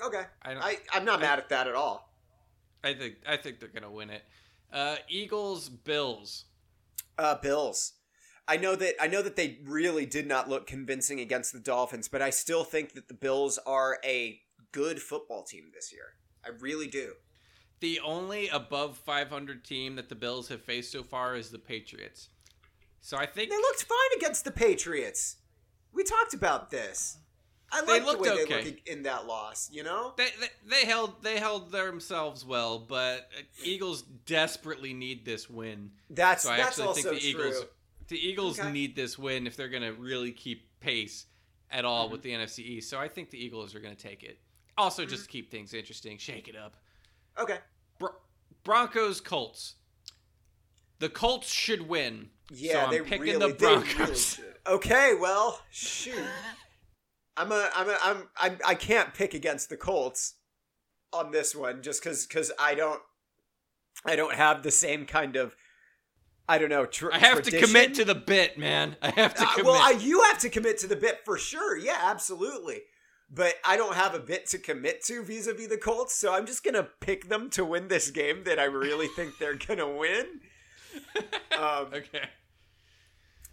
Okay. 0.00 0.24
I 0.42 0.54
don't, 0.54 0.62
I 0.62 0.78
I'm 0.92 1.04
not 1.04 1.20
mad 1.20 1.38
at 1.38 1.48
that 1.50 1.66
at 1.66 1.74
all. 1.74 2.12
I 2.84 2.94
think 2.94 3.16
I 3.26 3.36
think 3.36 3.60
they're 3.60 3.68
gonna 3.68 3.90
win 3.90 4.10
it. 4.10 4.22
Uh, 4.72 4.96
Eagles 5.08 5.68
Bills. 5.68 6.44
Uh, 7.18 7.36
Bills. 7.36 7.92
I 8.48 8.56
know 8.56 8.74
that 8.74 8.94
I 9.00 9.06
know 9.06 9.22
that 9.22 9.36
they 9.36 9.58
really 9.64 10.06
did 10.06 10.26
not 10.26 10.48
look 10.48 10.66
convincing 10.66 11.20
against 11.20 11.52
the 11.52 11.60
Dolphins, 11.60 12.08
but 12.08 12.22
I 12.22 12.30
still 12.30 12.64
think 12.64 12.94
that 12.94 13.08
the 13.08 13.14
Bills 13.14 13.58
are 13.66 13.98
a 14.04 14.40
good 14.72 15.00
football 15.00 15.44
team 15.44 15.70
this 15.72 15.92
year. 15.92 16.14
I 16.44 16.50
really 16.60 16.88
do. 16.88 17.12
The 17.80 18.00
only 18.00 18.48
above 18.48 18.96
500 18.98 19.64
team 19.64 19.96
that 19.96 20.08
the 20.08 20.14
Bills 20.14 20.48
have 20.48 20.62
faced 20.62 20.92
so 20.92 21.02
far 21.02 21.36
is 21.36 21.50
the 21.50 21.58
Patriots. 21.58 22.28
So 23.00 23.16
I 23.16 23.26
think 23.26 23.50
They 23.50 23.56
looked 23.56 23.82
fine 23.82 24.18
against 24.18 24.44
the 24.44 24.52
Patriots. 24.52 25.36
We 25.92 26.04
talked 26.04 26.34
about 26.34 26.70
this. 26.70 27.18
I 27.74 27.80
They 27.84 27.92
like 27.92 28.00
the 28.02 28.06
looked 28.06 28.20
way 28.22 28.28
they 28.28 28.42
okay. 28.42 28.64
look 28.64 28.86
in 28.86 29.02
that 29.04 29.26
loss. 29.26 29.70
You 29.72 29.82
know. 29.82 30.12
They, 30.16 30.28
they 30.40 30.48
they 30.68 30.84
held 30.86 31.22
they 31.22 31.38
held 31.38 31.72
themselves 31.72 32.44
well, 32.44 32.78
but 32.78 33.30
uh, 33.38 33.42
Eagles 33.64 34.02
desperately 34.26 34.92
need 34.92 35.24
this 35.24 35.48
win. 35.48 35.90
That's 36.10 36.42
So 36.42 36.50
I 36.50 36.58
that's 36.58 36.78
actually 36.78 37.02
think 37.02 37.20
the 37.20 37.26
Eagles 37.26 37.64
the 38.08 38.18
Eagles 38.28 38.60
Okay. 38.60 38.70
need 38.70 38.94
this 38.94 39.18
win 39.18 39.46
if 39.46 39.56
they're 39.56 39.70
going 39.70 39.82
to 39.84 39.92
really 39.92 40.32
keep 40.32 40.68
pace 40.80 41.26
at 41.70 41.86
all 41.86 42.08
Mhm. 42.08 42.12
with 42.12 42.22
the 42.22 42.32
NFC 42.32 42.58
East. 42.58 42.90
So 42.90 42.98
I 42.98 43.08
think 43.08 43.30
the 43.30 43.42
Eagles 43.42 43.74
are 43.74 43.80
going 43.80 43.96
to 43.96 44.02
take 44.02 44.22
it. 44.22 44.38
Also, 44.76 45.06
just 45.06 45.24
to 45.24 45.28
keep 45.30 45.50
things 45.50 45.72
interesting, 45.72 46.18
shake 46.18 46.48
it 46.48 46.56
up. 46.56 46.76
Okay. 47.38 47.58
Bro- 47.98 48.16
Broncos 48.64 49.20
Colts. 49.22 49.76
The 50.98 51.08
Colts 51.08 51.48
should 51.50 51.88
win. 51.88 52.28
Yeah, 52.50 52.72
so 52.72 52.78
I'm 52.80 52.90
they 52.90 53.00
picking 53.00 53.20
really, 53.22 53.52
the 53.52 53.58
they 53.58 53.74
Broncos. 53.74 54.40
Okay, 54.66 55.14
well, 55.18 55.60
shoot. 55.70 56.14
I'm 57.36 57.50
a, 57.50 57.68
I'm 57.74 57.88
a, 57.88 57.96
I'm, 58.02 58.28
I'm, 58.36 58.58
I 58.66 58.74
can't 58.74 59.12
pick 59.14 59.34
against 59.34 59.68
the 59.70 59.76
Colts 59.76 60.34
on 61.12 61.30
this 61.32 61.54
one 61.54 61.82
just 61.82 62.02
because, 62.02 62.26
because 62.26 62.52
I 62.58 62.74
don't, 62.74 63.00
I 64.04 64.16
don't 64.16 64.34
have 64.34 64.62
the 64.62 64.70
same 64.70 65.04
kind 65.06 65.36
of, 65.36 65.56
I 66.48 66.58
don't 66.58 66.68
know. 66.68 66.86
Tr- 66.86 67.12
I 67.12 67.18
have 67.18 67.42
tradition. 67.42 67.60
to 67.60 67.66
commit 67.66 67.94
to 67.94 68.04
the 68.04 68.14
bit, 68.14 68.58
man. 68.58 68.96
I 69.02 69.10
have 69.10 69.34
to 69.34 69.42
Uh, 69.42 69.50
commit. 69.52 69.66
well, 69.66 69.80
I, 69.82 69.92
you 69.92 70.22
have 70.24 70.38
to 70.40 70.48
commit 70.50 70.78
to 70.78 70.86
the 70.86 70.96
bit 70.96 71.20
for 71.24 71.38
sure. 71.38 71.76
Yeah, 71.76 71.98
absolutely. 72.00 72.82
But 73.34 73.54
I 73.64 73.76
don't 73.78 73.94
have 73.94 74.14
a 74.14 74.18
bit 74.20 74.46
to 74.48 74.58
commit 74.58 75.02
to 75.04 75.22
vis-a-vis 75.24 75.68
the 75.68 75.78
Colts, 75.78 76.14
so 76.14 76.34
I'm 76.34 76.44
just 76.46 76.62
gonna 76.62 76.88
pick 77.00 77.28
them 77.28 77.48
to 77.50 77.64
win 77.64 77.88
this 77.88 78.10
game 78.10 78.44
that 78.44 78.58
I 78.58 78.64
really 78.64 79.06
think 79.16 79.38
they're 79.38 79.56
gonna 79.56 79.88
win. 79.90 80.26
Um, 81.58 81.86
okay. 81.94 82.28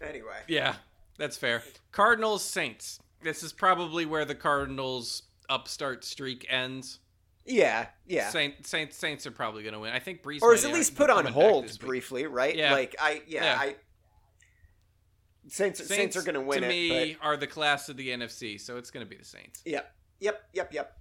anyway, 0.02 0.40
Yeah, 0.48 0.74
that's 1.20 1.36
fair. 1.36 1.62
Cardinals 1.92 2.42
Saints. 2.42 2.98
This 3.22 3.42
is 3.42 3.52
probably 3.52 4.06
where 4.06 4.24
the 4.24 4.34
Cardinals 4.34 5.24
upstart 5.50 6.04
streak 6.04 6.46
ends. 6.48 6.98
yeah, 7.44 7.86
yeah. 8.06 8.30
Saint, 8.30 8.66
Saints 8.66 8.96
Saints 8.96 9.26
are 9.26 9.30
probably 9.30 9.62
going 9.62 9.74
to 9.74 9.80
win. 9.80 9.92
I 9.92 9.98
think 9.98 10.22
Brees 10.22 10.40
or 10.42 10.54
is 10.54 10.64
at 10.64 10.72
least 10.72 10.96
put 10.96 11.10
on 11.10 11.26
hold 11.26 11.78
briefly, 11.78 12.26
right? 12.26 12.56
Yeah. 12.56 12.72
Like 12.72 12.96
I, 12.98 13.22
yeah, 13.26 13.44
Yeah. 13.44 13.58
I. 13.60 13.76
Saints, 15.48 15.84
Saints, 15.86 16.16
are 16.16 16.22
going 16.22 16.34
to 16.34 16.40
win 16.40 16.60
to 16.60 16.66
it. 16.66 16.68
me 16.68 17.16
are 17.20 17.36
the 17.36 17.46
class 17.46 17.88
of 17.88 17.96
the 17.96 18.10
NFC, 18.10 18.60
so 18.60 18.76
it's 18.76 18.90
going 18.90 19.04
to 19.04 19.10
be 19.10 19.16
the 19.16 19.24
Saints. 19.24 19.62
yep, 19.64 19.94
yep, 20.20 20.42
yep, 20.52 20.72
yep. 20.72 20.96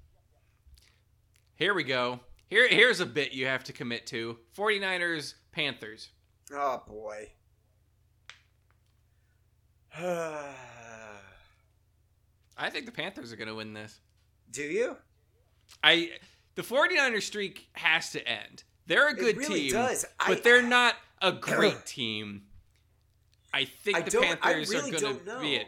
Here 1.56 1.74
we 1.74 1.84
go. 1.84 2.20
Here 2.50 2.68
here's 2.68 3.00
a 3.00 3.06
bit 3.06 3.32
you 3.34 3.46
have 3.46 3.64
to 3.66 3.74
commit 3.74 4.08
to. 4.08 4.38
49ers 4.58 5.36
Panthers. 5.52 6.10
Oh 6.52 6.82
boy. 6.88 7.30
I 12.60 12.70
think 12.70 12.86
the 12.86 12.92
Panthers 12.92 13.32
are 13.32 13.36
going 13.36 13.48
to 13.48 13.56
win 13.56 13.74
this. 13.74 14.00
Do 14.52 14.64
you? 14.64 14.98
I 15.84 16.12
the 16.56 16.62
49ers 16.62 17.24
streak 17.24 17.68
has 17.74 18.12
to 18.12 18.28
end. 18.28 18.64
They're 18.88 19.10
a 19.10 19.14
good 19.14 19.38
it 19.38 19.40
really 19.40 19.62
team, 19.62 19.74
does. 19.74 20.06
but 20.28 20.40
I, 20.40 20.42
they're 20.42 20.64
not 20.64 20.96
a 21.22 21.32
great 21.32 21.86
team. 21.86 22.44
I 23.54 23.66
think 23.66 23.98
I 23.98 24.02
the 24.02 24.20
Panthers 24.20 24.70
really 24.70 24.96
are 24.96 25.00
going 25.00 25.20
to 25.26 25.40
be 25.40 25.56
it. 25.56 25.68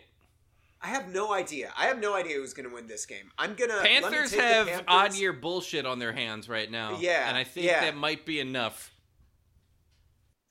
I 0.84 0.88
have 0.88 1.14
no 1.14 1.32
idea. 1.32 1.72
I 1.78 1.86
have 1.86 2.00
no 2.00 2.16
idea 2.16 2.38
who's 2.38 2.54
going 2.54 2.68
to 2.68 2.74
win 2.74 2.88
this 2.88 3.06
game. 3.06 3.32
I'm 3.38 3.54
gonna. 3.54 3.76
let 3.76 3.84
me 3.84 3.90
Panthers 3.90 4.34
have 4.34 4.68
Panthers. 4.68 4.86
odd 4.88 5.16
year 5.16 5.32
bullshit 5.32 5.86
on 5.86 6.00
their 6.00 6.12
hands 6.12 6.50
right 6.50 6.70
now. 6.70 6.98
Yeah, 7.00 7.28
and 7.28 7.38
I 7.38 7.44
think 7.44 7.68
yeah. 7.68 7.82
that 7.82 7.96
might 7.96 8.26
be 8.26 8.40
enough. 8.40 8.91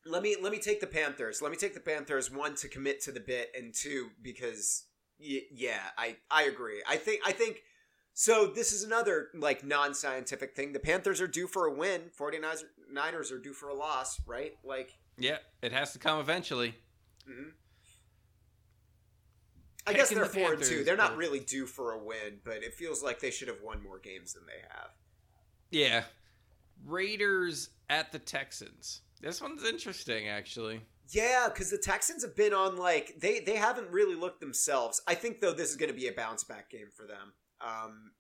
Let 0.07 0.23
me 0.23 0.37
let 0.41 0.53
me 0.53 0.59
take 0.59 0.81
the 0.81 0.87
Panthers. 0.87 1.43
Let 1.43 1.51
me 1.51 1.57
take 1.57 1.75
the 1.75 1.81
Panthers. 1.81 2.31
One 2.31 2.55
to 2.57 2.69
commit 2.69 3.01
to 3.03 3.13
the 3.13 3.21
bit, 3.21 3.51
and 3.57 3.75
two 3.75 4.09
because 4.23 4.85
y- 5.21 5.43
yeah, 5.53 5.81
I 5.99 6.17
I 6.31 6.45
agree. 6.45 6.83
I 6.89 6.97
think 6.97 7.21
I 7.25 7.33
think 7.33 7.63
so. 8.15 8.47
This 8.47 8.73
is 8.73 8.83
another 8.83 9.29
like 9.35 9.63
non 9.65 9.93
scientific 9.95 10.57
thing. 10.57 10.73
The 10.73 10.79
Panthers 10.81 11.21
are 11.21 11.27
due 11.29 11.47
for 11.47 11.67
a 11.67 11.73
win. 11.75 12.11
49ers 12.19 13.31
are 13.33 13.39
due 13.39 13.53
for 13.53 13.69
a 13.69 13.75
loss, 13.75 14.21
right? 14.27 14.53
Like. 14.65 14.93
Yeah, 15.19 15.37
it 15.61 15.73
has 15.73 15.93
to 15.93 15.99
come 15.99 16.19
eventually. 16.19 16.75
mhm. 17.29 17.53
I 19.87 19.93
guess 19.93 20.11
they're 20.11 20.25
the 20.25 20.31
four 20.31 20.53
and 20.55 20.63
two. 20.63 20.85
They're 20.85 20.97
not 20.97 21.17
really 21.17 21.41
due 21.41 21.67
for 21.67 21.93
a 21.93 21.99
win, 21.99 22.41
but 22.45 22.63
it 22.63 22.75
feels 22.75 23.03
like 23.03 23.19
they 23.21 23.31
should 23.31 23.49
have 23.49 23.61
won 23.63 23.83
more 23.83 23.99
games 23.99 24.35
than 24.35 24.45
they 24.47 24.61
have. 24.71 24.91
Yeah, 25.71 26.05
Raiders 26.87 27.71
at 27.89 28.13
the 28.13 28.19
Texans. 28.19 29.01
This 29.21 29.41
one's 29.41 29.65
interesting, 29.65 30.29
actually. 30.29 30.81
Yeah, 31.11 31.49
because 31.53 31.71
the 31.71 31.79
Texans 31.79 32.23
have 32.25 32.37
been 32.37 32.55
on 32.55 32.77
like 32.77 33.15
they 33.21 33.41
they 33.41 33.57
haven't 33.57 33.91
really 33.91 34.15
looked 34.15 34.41
themselves. 34.41 35.03
I 35.07 35.15
think 35.15 35.41
though 35.41 35.53
this 35.53 35.71
is 35.71 35.77
going 35.77 35.91
to 35.91 35.97
be 35.97 36.07
a 36.07 36.13
bounce 36.13 36.45
back 36.45 36.71
game 36.71 36.89
for 36.95 37.07
them. 37.07 37.33
Um, 37.61 38.13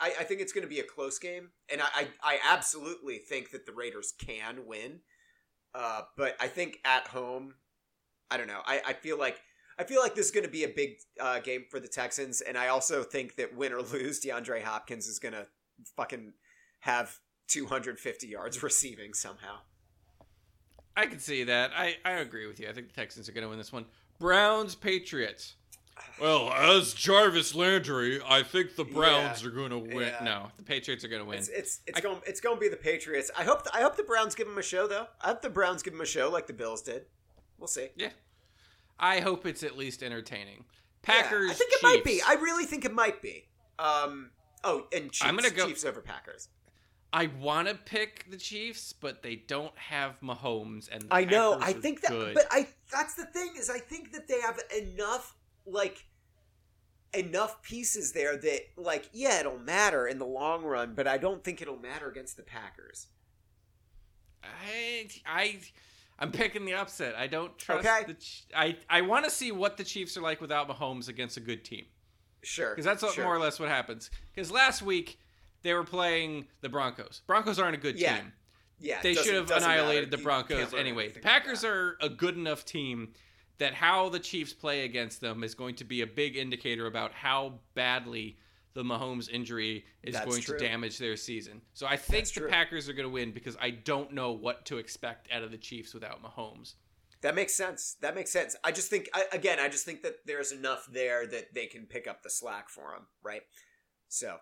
I, 0.00 0.12
I 0.20 0.24
think 0.24 0.40
it's 0.40 0.52
going 0.52 0.62
to 0.62 0.68
be 0.68 0.80
a 0.80 0.84
close 0.84 1.18
game, 1.18 1.50
and 1.70 1.82
I, 1.82 1.86
I 1.94 2.08
I 2.22 2.38
absolutely 2.48 3.18
think 3.18 3.50
that 3.50 3.66
the 3.66 3.72
Raiders 3.72 4.12
can 4.18 4.66
win. 4.66 5.00
Uh, 5.74 6.02
but 6.16 6.36
I 6.40 6.48
think 6.48 6.78
at 6.84 7.06
home, 7.06 7.54
I 8.30 8.36
don't 8.36 8.48
know. 8.48 8.62
I, 8.64 8.80
I 8.86 8.92
feel 8.94 9.18
like 9.18 9.40
I 9.78 9.84
feel 9.84 10.00
like 10.00 10.14
this 10.14 10.26
is 10.26 10.32
going 10.32 10.44
to 10.44 10.50
be 10.50 10.64
a 10.64 10.68
big 10.68 10.96
uh, 11.20 11.40
game 11.40 11.64
for 11.70 11.80
the 11.80 11.88
Texans, 11.88 12.40
and 12.40 12.56
I 12.56 12.68
also 12.68 13.02
think 13.02 13.36
that 13.36 13.54
win 13.54 13.72
or 13.72 13.82
lose, 13.92 14.20
DeAndre 14.20 14.62
Hopkins 14.62 15.06
is 15.06 15.18
going 15.18 15.34
to 15.34 15.46
fucking 15.96 16.32
have 16.80 17.18
250 17.48 18.26
yards 18.26 18.62
receiving 18.62 19.12
somehow. 19.12 19.58
I 20.96 21.06
can 21.06 21.18
see 21.18 21.44
that. 21.44 21.70
I, 21.74 21.96
I 22.04 22.12
agree 22.12 22.46
with 22.46 22.60
you. 22.60 22.68
I 22.68 22.72
think 22.72 22.88
the 22.88 22.94
Texans 22.94 23.28
are 23.28 23.32
going 23.32 23.42
to 23.44 23.48
win 23.48 23.58
this 23.58 23.72
one. 23.72 23.86
Browns 24.18 24.74
Patriots. 24.74 25.54
Well, 26.20 26.50
as 26.52 26.94
Jarvis 26.94 27.54
Landry, 27.54 28.20
I 28.26 28.42
think 28.42 28.74
the 28.76 28.84
Browns 28.84 29.44
are 29.44 29.50
going 29.50 29.70
to 29.70 29.78
win. 29.78 30.08
Yeah. 30.08 30.24
No, 30.24 30.46
the 30.56 30.62
Patriots 30.62 31.04
are 31.04 31.08
going 31.08 31.22
to 31.22 31.28
win. 31.28 31.38
It's 31.38 31.48
it's 31.48 31.80
it's 31.86 31.98
I- 31.98 32.00
going 32.00 32.18
it's 32.26 32.40
going 32.40 32.56
to 32.56 32.60
be 32.60 32.68
the 32.68 32.76
Patriots. 32.76 33.30
I 33.38 33.44
hope 33.44 33.66
I 33.72 33.82
hope 33.82 33.96
the 33.96 34.02
Browns 34.02 34.34
give 34.34 34.46
them 34.46 34.56
a 34.58 34.62
show 34.62 34.86
though. 34.86 35.06
I 35.20 35.28
hope 35.28 35.42
the 35.42 35.50
Browns 35.50 35.82
give 35.82 35.92
them 35.92 36.00
a 36.00 36.06
show 36.06 36.30
like 36.30 36.46
the 36.46 36.52
Bills 36.54 36.80
did. 36.82 37.04
We'll 37.58 37.68
see. 37.68 37.88
yeah. 37.96 38.10
I 38.98 39.20
hope 39.20 39.46
it's 39.46 39.62
at 39.62 39.76
least 39.78 40.02
entertaining. 40.02 40.64
Yeah, 41.08 41.14
Packers. 41.22 41.50
I 41.50 41.54
think 41.54 41.72
it 41.72 41.82
might 41.82 42.04
be. 42.04 42.20
I 42.26 42.34
really 42.34 42.64
think 42.64 42.84
it 42.84 42.92
might 42.94 43.20
be. 43.22 43.48
Um. 43.78 44.30
Oh, 44.64 44.86
and 44.92 45.10
Chiefs. 45.12 45.22
I'm 45.24 45.36
gonna 45.36 45.50
go- 45.50 45.66
Chiefs 45.68 45.84
over 45.84 46.00
Packers. 46.00 46.48
I 47.12 47.26
want 47.40 47.66
to 47.68 47.74
pick 47.74 48.26
the 48.30 48.36
Chiefs, 48.36 48.92
but 48.92 49.22
they 49.22 49.36
don't 49.36 49.76
have 49.76 50.20
Mahomes, 50.20 50.88
and 50.92 51.02
the 51.02 51.14
I 51.14 51.24
know. 51.24 51.58
Packers 51.58 51.74
I 51.76 51.80
think 51.80 52.00
that, 52.02 52.10
good. 52.10 52.34
but 52.34 52.46
I 52.50 52.68
that's 52.92 53.14
the 53.14 53.26
thing 53.26 53.54
is 53.58 53.68
I 53.68 53.78
think 53.78 54.12
that 54.12 54.28
they 54.28 54.40
have 54.40 54.60
enough 54.76 55.34
like 55.66 56.06
enough 57.12 57.60
pieces 57.62 58.12
there 58.12 58.36
that 58.36 58.60
like 58.76 59.08
yeah 59.12 59.40
it'll 59.40 59.58
matter 59.58 60.06
in 60.06 60.18
the 60.18 60.26
long 60.26 60.62
run, 60.62 60.94
but 60.94 61.08
I 61.08 61.18
don't 61.18 61.42
think 61.42 61.60
it'll 61.60 61.78
matter 61.80 62.08
against 62.08 62.36
the 62.36 62.44
Packers. 62.44 63.08
I 64.42 65.08
I 65.26 65.58
I'm 66.18 66.32
picking 66.32 66.64
the 66.64 66.74
upset. 66.74 67.14
I 67.16 67.26
don't 67.26 67.56
trust 67.58 67.86
Okay. 67.86 68.04
the. 68.12 68.16
I 68.56 68.76
I 68.88 69.00
want 69.02 69.24
to 69.24 69.30
see 69.30 69.52
what 69.52 69.76
the 69.76 69.84
Chiefs 69.84 70.16
are 70.16 70.20
like 70.22 70.40
without 70.40 70.68
Mahomes 70.68 71.08
against 71.08 71.36
a 71.36 71.40
good 71.40 71.64
team, 71.64 71.86
Sure, 72.42 72.70
because 72.70 72.84
that's 72.84 73.02
what, 73.02 73.14
sure. 73.14 73.24
more 73.24 73.34
or 73.34 73.38
less 73.40 73.58
what 73.58 73.68
happens. 73.68 74.10
Because 74.34 74.50
last 74.50 74.82
week 74.82 75.18
they 75.62 75.74
were 75.74 75.84
playing 75.84 76.46
the 76.60 76.68
Broncos. 76.68 77.22
Broncos 77.26 77.58
aren't 77.58 77.74
a 77.76 77.80
good 77.80 77.98
Yeah. 77.98 78.16
team. 78.20 78.32
Yeah, 78.78 79.02
They 79.02 79.14
should 79.14 79.34
have 79.34 79.46
doesn't 79.46 79.68
matter. 79.68 79.80
annihilated 79.82 80.10
the 80.10 80.16
Broncos 80.18 80.72
anyway. 80.72 81.08
The 81.10 81.20
Packers 81.20 81.64
are 81.64 81.98
a 82.00 82.08
good 82.08 82.36
enough 82.36 82.64
team 82.64 83.12
that 83.58 83.74
how 83.74 84.08
the 84.08 84.18
Chiefs 84.18 84.54
play 84.54 84.84
against 84.86 85.20
them 85.20 85.44
is 85.44 85.54
going 85.54 85.74
to 85.76 85.84
be 85.84 86.00
a 86.00 86.06
big 86.06 86.34
indicator 86.36 86.86
about 86.86 87.12
how 87.12 87.60
badly 87.74 88.38
the 88.72 88.82
Mahomes 88.82 89.28
injury 89.28 89.84
is 90.02 90.14
That's 90.14 90.24
going 90.26 90.40
true. 90.40 90.56
to 90.58 90.64
damage 90.64 90.96
their 90.96 91.16
season. 91.16 91.60
So 91.74 91.86
I 91.86 91.96
think 91.98 92.20
That's 92.24 92.30
the 92.32 92.40
true. 92.40 92.48
Packers 92.48 92.88
are 92.88 92.94
going 92.94 93.04
to 93.04 93.10
win 93.12 93.32
because 93.32 93.56
I 93.60 93.68
don't 93.70 94.12
know 94.12 94.32
what 94.32 94.64
to 94.66 94.78
expect 94.78 95.30
out 95.30 95.42
of 95.42 95.50
the 95.50 95.58
Chiefs 95.58 95.92
without 95.92 96.22
Mahomes. 96.22 96.74
That 97.20 97.34
makes 97.34 97.52
sense. 97.54 97.96
That 98.00 98.14
makes 98.14 98.30
sense. 98.30 98.56
I 98.64 98.72
just 98.72 98.88
think, 98.88 99.10
I, 99.12 99.26
again, 99.32 99.58
I 99.60 99.68
just 99.68 99.84
think 99.84 100.02
that 100.04 100.24
there's 100.24 100.52
enough 100.52 100.86
there 100.90 101.26
that 101.26 101.52
they 101.52 101.66
can 101.66 101.84
pick 101.84 102.06
up 102.06 102.22
the 102.22 102.30
slack 102.30 102.70
for 102.70 102.94
him, 102.94 103.08
right? 103.22 103.42
So 104.08 104.38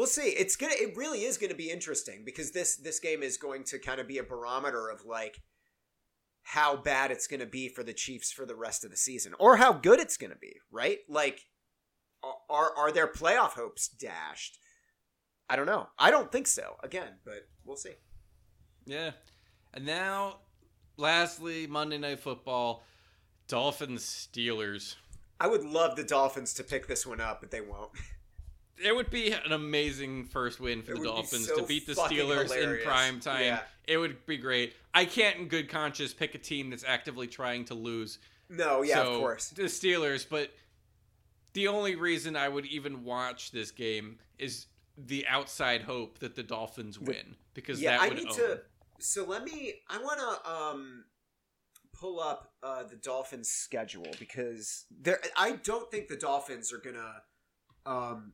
we'll 0.00 0.06
see. 0.06 0.30
It's 0.30 0.56
gonna. 0.56 0.72
It 0.78 0.96
really 0.96 1.24
is 1.24 1.36
going 1.36 1.50
to 1.50 1.56
be 1.56 1.70
interesting 1.70 2.22
because 2.24 2.52
this 2.52 2.76
this 2.76 2.98
game 2.98 3.22
is 3.22 3.36
going 3.36 3.64
to 3.64 3.78
kind 3.78 4.00
of 4.00 4.08
be 4.08 4.16
a 4.16 4.22
barometer 4.22 4.88
of 4.88 5.04
like 5.04 5.42
how 6.42 6.74
bad 6.74 7.10
it's 7.10 7.26
going 7.26 7.40
to 7.40 7.46
be 7.46 7.68
for 7.68 7.82
the 7.82 7.92
Chiefs 7.92 8.32
for 8.32 8.46
the 8.46 8.56
rest 8.56 8.82
of 8.82 8.90
the 8.90 8.96
season, 8.96 9.34
or 9.38 9.56
how 9.56 9.74
good 9.74 10.00
it's 10.00 10.16
going 10.16 10.32
to 10.32 10.38
be, 10.38 10.54
right? 10.72 11.00
Like, 11.06 11.42
are 12.48 12.74
are 12.76 12.90
their 12.90 13.06
playoff 13.06 13.50
hopes 13.50 13.88
dashed? 13.88 14.58
I 15.50 15.56
don't 15.56 15.66
know. 15.66 15.88
I 15.98 16.10
don't 16.10 16.32
think 16.32 16.46
so. 16.46 16.76
Again, 16.82 17.18
but 17.26 17.46
we'll 17.66 17.76
see. 17.76 17.94
Yeah. 18.86 19.10
And 19.74 19.84
now, 19.84 20.38
lastly, 20.96 21.66
Monday 21.66 21.98
Night 21.98 22.20
Football, 22.20 22.84
Dolphins 23.48 24.02
Steelers. 24.02 24.96
I 25.38 25.46
would 25.46 25.64
love 25.64 25.96
the 25.96 26.04
Dolphins 26.04 26.54
to 26.54 26.64
pick 26.64 26.86
this 26.86 27.06
one 27.06 27.20
up, 27.20 27.40
but 27.40 27.50
they 27.50 27.60
won't. 27.60 27.90
It 28.82 28.94
would 28.94 29.10
be 29.10 29.32
an 29.32 29.52
amazing 29.52 30.24
first 30.24 30.60
win 30.60 30.82
for 30.82 30.92
It 30.92 30.98
the 30.98 31.04
Dolphins 31.04 31.48
so 31.48 31.56
to 31.56 31.66
beat 31.66 31.86
the 31.86 31.94
Steelers 31.94 32.52
hilarious. 32.52 32.82
in 32.82 32.86
prime 32.86 33.20
time. 33.20 33.44
Yeah. 33.44 33.60
It 33.86 33.96
would 33.98 34.24
be 34.26 34.36
great. 34.36 34.74
I 34.94 35.04
can't, 35.04 35.36
in 35.36 35.48
good 35.48 35.68
conscience, 35.68 36.12
pick 36.14 36.34
a 36.34 36.38
team 36.38 36.70
that's 36.70 36.84
actively 36.86 37.26
trying 37.26 37.64
to 37.66 37.74
lose. 37.74 38.18
No, 38.48 38.82
yeah, 38.82 38.96
So, 38.96 39.14
of 39.14 39.20
course. 39.20 39.48
The 39.50 39.64
Steelers, 39.64 40.26
but 40.28 40.50
the 41.52 41.68
only 41.68 41.96
reason 41.96 42.36
I 42.36 42.48
would 42.48 42.66
even 42.66 43.04
watch 43.04 43.50
this 43.50 43.70
game 43.70 44.18
is 44.38 44.66
the 44.96 45.26
outside 45.26 45.82
hope 45.82 46.18
that 46.18 46.34
the 46.34 46.42
Dolphins 46.42 46.98
win 46.98 47.36
because 47.54 47.80
yeah, 47.80 47.92
that 47.92 48.00
I 48.02 48.08
would 48.08 48.18
need 48.18 48.28
own. 48.28 48.34
to. 48.36 48.60
So 48.98 49.24
let 49.24 49.44
me. 49.44 49.74
I 49.88 49.98
want 49.98 50.18
to 50.20 50.50
um 50.50 51.04
pull 51.92 52.20
up 52.20 52.52
uh, 52.62 52.82
the 52.84 52.96
Dolphins' 52.96 53.48
schedule 53.48 54.06
because 54.18 54.84
there. 55.00 55.20
I 55.36 55.52
don't 55.52 55.90
think 55.90 56.08
the 56.08 56.16
Dolphins 56.16 56.72
are 56.72 56.78
gonna 56.78 57.22
um 57.86 58.32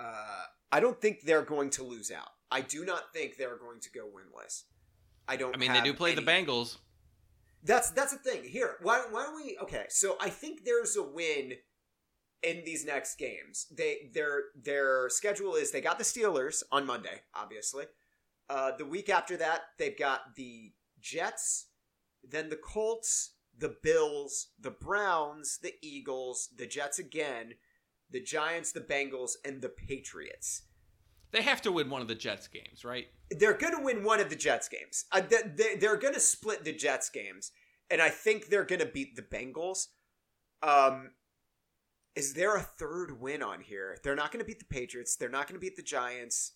Uh, 0.00 0.44
I 0.72 0.80
don't 0.80 1.00
think 1.00 1.22
they're 1.22 1.42
going 1.42 1.70
to 1.70 1.84
lose 1.84 2.10
out. 2.10 2.30
I 2.50 2.62
do 2.62 2.84
not 2.84 3.12
think 3.12 3.36
they're 3.36 3.58
going 3.58 3.80
to 3.80 3.90
go 3.90 4.06
winless. 4.06 4.64
I 5.28 5.36
don't. 5.36 5.54
I 5.54 5.58
mean, 5.58 5.72
they 5.72 5.82
do 5.82 5.94
play 5.94 6.12
any... 6.12 6.24
the 6.24 6.30
Bengals. 6.30 6.78
That's 7.62 7.90
that's 7.90 8.12
the 8.12 8.18
thing. 8.18 8.44
Here, 8.44 8.76
why 8.82 9.04
why 9.10 9.24
don't 9.24 9.36
we? 9.36 9.58
Okay, 9.62 9.84
so 9.88 10.16
I 10.20 10.30
think 10.30 10.64
there's 10.64 10.96
a 10.96 11.02
win 11.02 11.54
in 12.42 12.62
these 12.64 12.84
next 12.84 13.16
games. 13.16 13.66
They 13.70 14.10
their 14.12 14.44
their 14.60 15.08
schedule 15.10 15.54
is 15.54 15.70
they 15.70 15.80
got 15.80 15.98
the 15.98 16.04
Steelers 16.04 16.62
on 16.72 16.86
Monday, 16.86 17.20
obviously. 17.34 17.84
Uh, 18.48 18.72
the 18.76 18.86
week 18.86 19.08
after 19.08 19.36
that, 19.36 19.60
they've 19.78 19.96
got 19.96 20.34
the 20.34 20.72
Jets, 21.00 21.66
then 22.28 22.48
the 22.48 22.56
Colts, 22.56 23.34
the 23.56 23.76
Bills, 23.82 24.48
the 24.58 24.72
Browns, 24.72 25.58
the 25.62 25.74
Eagles, 25.82 26.48
the 26.56 26.66
Jets 26.66 26.98
again, 26.98 27.54
the 28.10 28.20
Giants, 28.20 28.72
the 28.72 28.80
Bengals, 28.80 29.32
and 29.44 29.60
the 29.60 29.68
Patriots. 29.68 30.62
They 31.32 31.42
have 31.42 31.62
to 31.62 31.72
win 31.72 31.90
one 31.90 32.02
of 32.02 32.08
the 32.08 32.14
Jets 32.14 32.48
games, 32.48 32.84
right? 32.84 33.06
They're 33.30 33.56
going 33.56 33.76
to 33.76 33.82
win 33.82 34.02
one 34.02 34.20
of 34.20 34.30
the 34.30 34.36
Jets 34.36 34.68
games. 34.68 35.04
Uh, 35.12 35.22
they, 35.28 35.76
they're 35.76 35.96
going 35.96 36.14
to 36.14 36.20
split 36.20 36.64
the 36.64 36.72
Jets 36.72 37.08
games, 37.08 37.52
and 37.88 38.02
I 38.02 38.08
think 38.08 38.48
they're 38.48 38.64
going 38.64 38.80
to 38.80 38.86
beat 38.86 39.14
the 39.14 39.22
Bengals. 39.22 39.86
Um, 40.62 41.10
is 42.16 42.34
there 42.34 42.56
a 42.56 42.60
third 42.60 43.20
win 43.20 43.42
on 43.42 43.60
here? 43.60 43.98
They're 44.02 44.16
not 44.16 44.32
going 44.32 44.40
to 44.40 44.46
beat 44.46 44.58
the 44.58 44.64
Patriots. 44.64 45.14
They're 45.16 45.28
not 45.28 45.46
going 45.46 45.54
to 45.54 45.60
beat 45.60 45.76
the 45.76 45.82
Giants. 45.82 46.52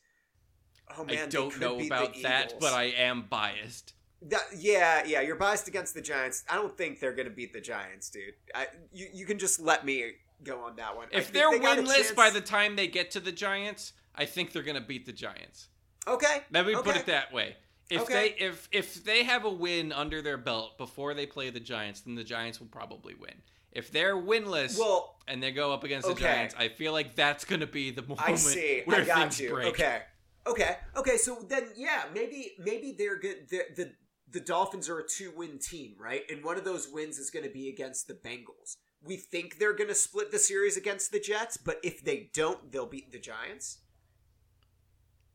Oh 0.98 1.04
man, 1.04 1.18
I 1.24 1.26
don't 1.26 1.58
know 1.60 1.80
about 1.80 2.14
that, 2.22 2.54
but 2.60 2.72
I 2.72 2.84
am 2.84 3.26
biased. 3.30 3.94
That, 4.22 4.42
yeah, 4.56 5.02
yeah, 5.06 5.20
you're 5.20 5.36
biased 5.36 5.68
against 5.68 5.94
the 5.94 6.00
Giants. 6.00 6.44
I 6.50 6.56
don't 6.56 6.76
think 6.76 6.98
they're 6.98 7.14
going 7.14 7.28
to 7.28 7.34
beat 7.34 7.52
the 7.52 7.60
Giants, 7.60 8.10
dude. 8.10 8.34
I, 8.54 8.66
you 8.92 9.08
you 9.12 9.26
can 9.26 9.38
just 9.38 9.60
let 9.60 9.84
me 9.84 10.12
go 10.44 10.60
on 10.60 10.76
that 10.76 10.96
one. 10.96 11.08
If 11.12 11.32
they're 11.32 11.50
they 11.50 11.58
winless 11.58 12.14
by 12.14 12.30
the 12.30 12.40
time 12.40 12.76
they 12.76 12.86
get 12.86 13.10
to 13.12 13.20
the 13.20 13.32
Giants, 13.32 13.92
I 14.14 14.24
think 14.24 14.52
they're 14.52 14.62
going 14.62 14.80
to 14.80 14.86
beat 14.86 15.06
the 15.06 15.12
Giants. 15.12 15.68
Okay. 16.06 16.42
Let 16.50 16.66
me 16.66 16.76
okay. 16.76 16.82
put 16.82 16.96
it 16.96 17.06
that 17.06 17.32
way. 17.32 17.56
If 17.90 18.02
okay. 18.02 18.12
they 18.38 18.44
if 18.44 18.68
if 18.72 19.04
they 19.04 19.24
have 19.24 19.44
a 19.44 19.50
win 19.50 19.92
under 19.92 20.22
their 20.22 20.38
belt 20.38 20.78
before 20.78 21.12
they 21.14 21.26
play 21.26 21.50
the 21.50 21.60
Giants, 21.60 22.00
then 22.00 22.14
the 22.14 22.24
Giants 22.24 22.58
will 22.58 22.68
probably 22.68 23.14
win. 23.14 23.34
If 23.72 23.90
they're 23.90 24.16
winless 24.16 24.78
well, 24.78 25.16
and 25.26 25.42
they 25.42 25.50
go 25.50 25.72
up 25.72 25.84
against 25.84 26.08
the 26.08 26.14
Giants, 26.14 26.54
I 26.58 26.68
feel 26.68 26.92
like 26.92 27.14
that's 27.14 27.44
going 27.44 27.60
to 27.60 27.66
be 27.66 27.90
the 27.90 28.02
moment 28.08 28.22
I 28.22 28.34
see. 28.36 28.82
where 28.84 29.02
I 29.02 29.04
got 29.04 29.18
things 29.18 29.40
you. 29.40 29.50
break. 29.50 29.68
Okay. 29.68 30.02
Okay. 30.46 30.76
Okay. 30.96 31.16
So 31.16 31.44
then, 31.48 31.68
yeah, 31.76 32.04
maybe 32.14 32.52
maybe 32.58 32.94
they're 32.96 33.18
good. 33.18 33.48
The 33.50 33.62
the 33.76 33.92
the 34.30 34.40
Dolphins 34.40 34.88
are 34.88 35.00
a 35.00 35.06
two 35.06 35.32
win 35.36 35.58
team, 35.58 35.94
right? 35.98 36.22
And 36.30 36.44
one 36.44 36.56
of 36.56 36.64
those 36.64 36.88
wins 36.90 37.18
is 37.18 37.30
going 37.30 37.44
to 37.44 37.52
be 37.52 37.68
against 37.68 38.08
the 38.08 38.14
Bengals. 38.14 38.76
We 39.04 39.16
think 39.16 39.58
they're 39.58 39.76
going 39.76 39.88
to 39.88 39.94
split 39.94 40.30
the 40.30 40.38
series 40.38 40.76
against 40.76 41.12
the 41.12 41.20
Jets, 41.20 41.56
but 41.56 41.78
if 41.82 42.02
they 42.02 42.30
don't, 42.32 42.72
they'll 42.72 42.86
beat 42.86 43.12
the 43.12 43.18
Giants. 43.18 43.78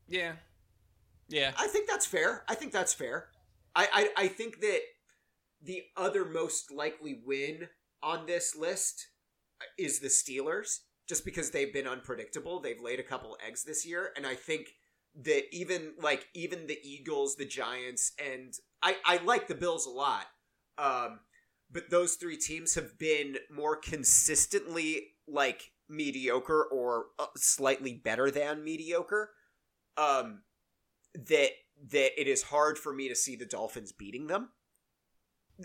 Yeah. 0.08 0.32
Yeah. 1.28 1.52
I 1.56 1.68
think 1.68 1.88
that's 1.88 2.06
fair. 2.06 2.44
I 2.48 2.56
think 2.56 2.72
that's 2.72 2.92
fair. 2.92 3.28
I, 3.76 4.10
I, 4.16 4.24
I 4.24 4.28
think 4.28 4.60
that 4.60 4.80
the 5.62 5.82
other 5.96 6.24
most 6.24 6.72
likely 6.72 7.20
win 7.24 7.68
on 8.02 8.26
this 8.26 8.56
list 8.56 9.08
is 9.78 10.00
the 10.00 10.08
Steelers, 10.08 10.80
just 11.08 11.24
because 11.24 11.50
they've 11.50 11.72
been 11.72 11.86
unpredictable. 11.86 12.60
They've 12.60 12.80
laid 12.80 12.98
a 12.98 13.04
couple 13.04 13.36
eggs 13.46 13.62
this 13.62 13.86
year, 13.86 14.10
and 14.16 14.26
I 14.26 14.34
think 14.34 14.68
that 15.22 15.44
even 15.52 15.92
like 16.00 16.28
even 16.34 16.66
the 16.66 16.78
Eagles, 16.82 17.36
the 17.36 17.44
Giants, 17.44 18.12
and 18.18 18.54
I 18.82 18.96
I 19.04 19.18
like 19.18 19.48
the 19.48 19.54
Bills 19.54 19.86
a 19.86 19.90
lot. 19.90 20.26
Um, 20.78 21.20
but 21.72 21.90
those 21.90 22.14
three 22.14 22.36
teams 22.36 22.74
have 22.74 22.98
been 22.98 23.36
more 23.50 23.76
consistently 23.76 25.14
like 25.28 25.72
mediocre 25.88 26.64
or 26.64 27.06
uh, 27.18 27.26
slightly 27.36 27.94
better 27.94 28.30
than 28.30 28.64
mediocre. 28.64 29.30
Um, 29.96 30.42
that 31.14 31.50
that 31.90 32.20
it 32.20 32.28
is 32.28 32.42
hard 32.44 32.78
for 32.78 32.92
me 32.92 33.08
to 33.08 33.14
see 33.14 33.36
the 33.36 33.46
Dolphins 33.46 33.92
beating 33.92 34.26
them. 34.26 34.50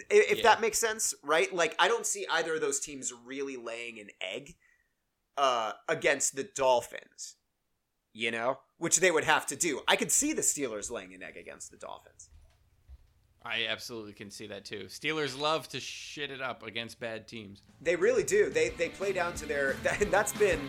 If 0.09 0.37
yeah. 0.37 0.43
that 0.43 0.61
makes 0.61 0.77
sense, 0.77 1.13
right? 1.23 1.53
Like 1.53 1.75
I 1.79 1.87
don't 1.87 2.05
see 2.05 2.25
either 2.31 2.55
of 2.55 2.61
those 2.61 2.79
teams 2.79 3.13
really 3.25 3.55
laying 3.57 3.99
an 3.99 4.09
egg 4.21 4.55
uh, 5.37 5.73
against 5.87 6.35
the 6.35 6.43
Dolphins. 6.43 7.35
You 8.13 8.31
know, 8.31 8.59
which 8.77 9.01
they 9.01 9.11
would 9.11 9.25
have 9.25 9.45
to 9.47 9.57
do. 9.57 9.81
I 9.89 9.97
could 9.97 10.11
see 10.11 10.31
the 10.31 10.41
Steelers 10.41 10.89
laying 10.89 11.13
an 11.13 11.21
egg 11.21 11.35
against 11.35 11.69
the 11.69 11.75
Dolphins. 11.75 12.29
I 13.45 13.67
absolutely 13.69 14.13
can 14.13 14.31
see 14.31 14.47
that 14.47 14.65
too. 14.65 14.85
Steelers 14.85 15.39
love 15.39 15.69
to 15.69 15.79
shit 15.79 16.31
it 16.31 16.41
up 16.41 16.63
against 16.65 16.99
bad 16.99 17.27
teams. 17.27 17.61
They 17.79 17.95
really 17.95 18.23
do. 18.23 18.49
They 18.49 18.69
they 18.69 18.89
play 18.89 19.13
down 19.13 19.35
to 19.35 19.45
their. 19.45 19.75
That, 19.83 20.09
that's 20.09 20.33
been 20.33 20.59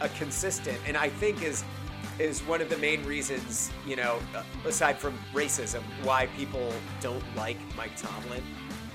a, 0.00 0.04
a 0.04 0.08
consistent, 0.10 0.78
and 0.86 0.96
I 0.96 1.08
think 1.08 1.42
is 1.42 1.64
is 2.18 2.42
one 2.42 2.60
of 2.60 2.68
the 2.68 2.76
main 2.76 3.02
reasons, 3.04 3.70
you 3.86 3.96
know, 3.96 4.18
aside 4.66 4.98
from 4.98 5.18
racism, 5.32 5.80
why 6.02 6.26
people 6.36 6.70
don't 7.00 7.24
like 7.34 7.56
Mike 7.76 7.96
Tomlin 7.96 8.42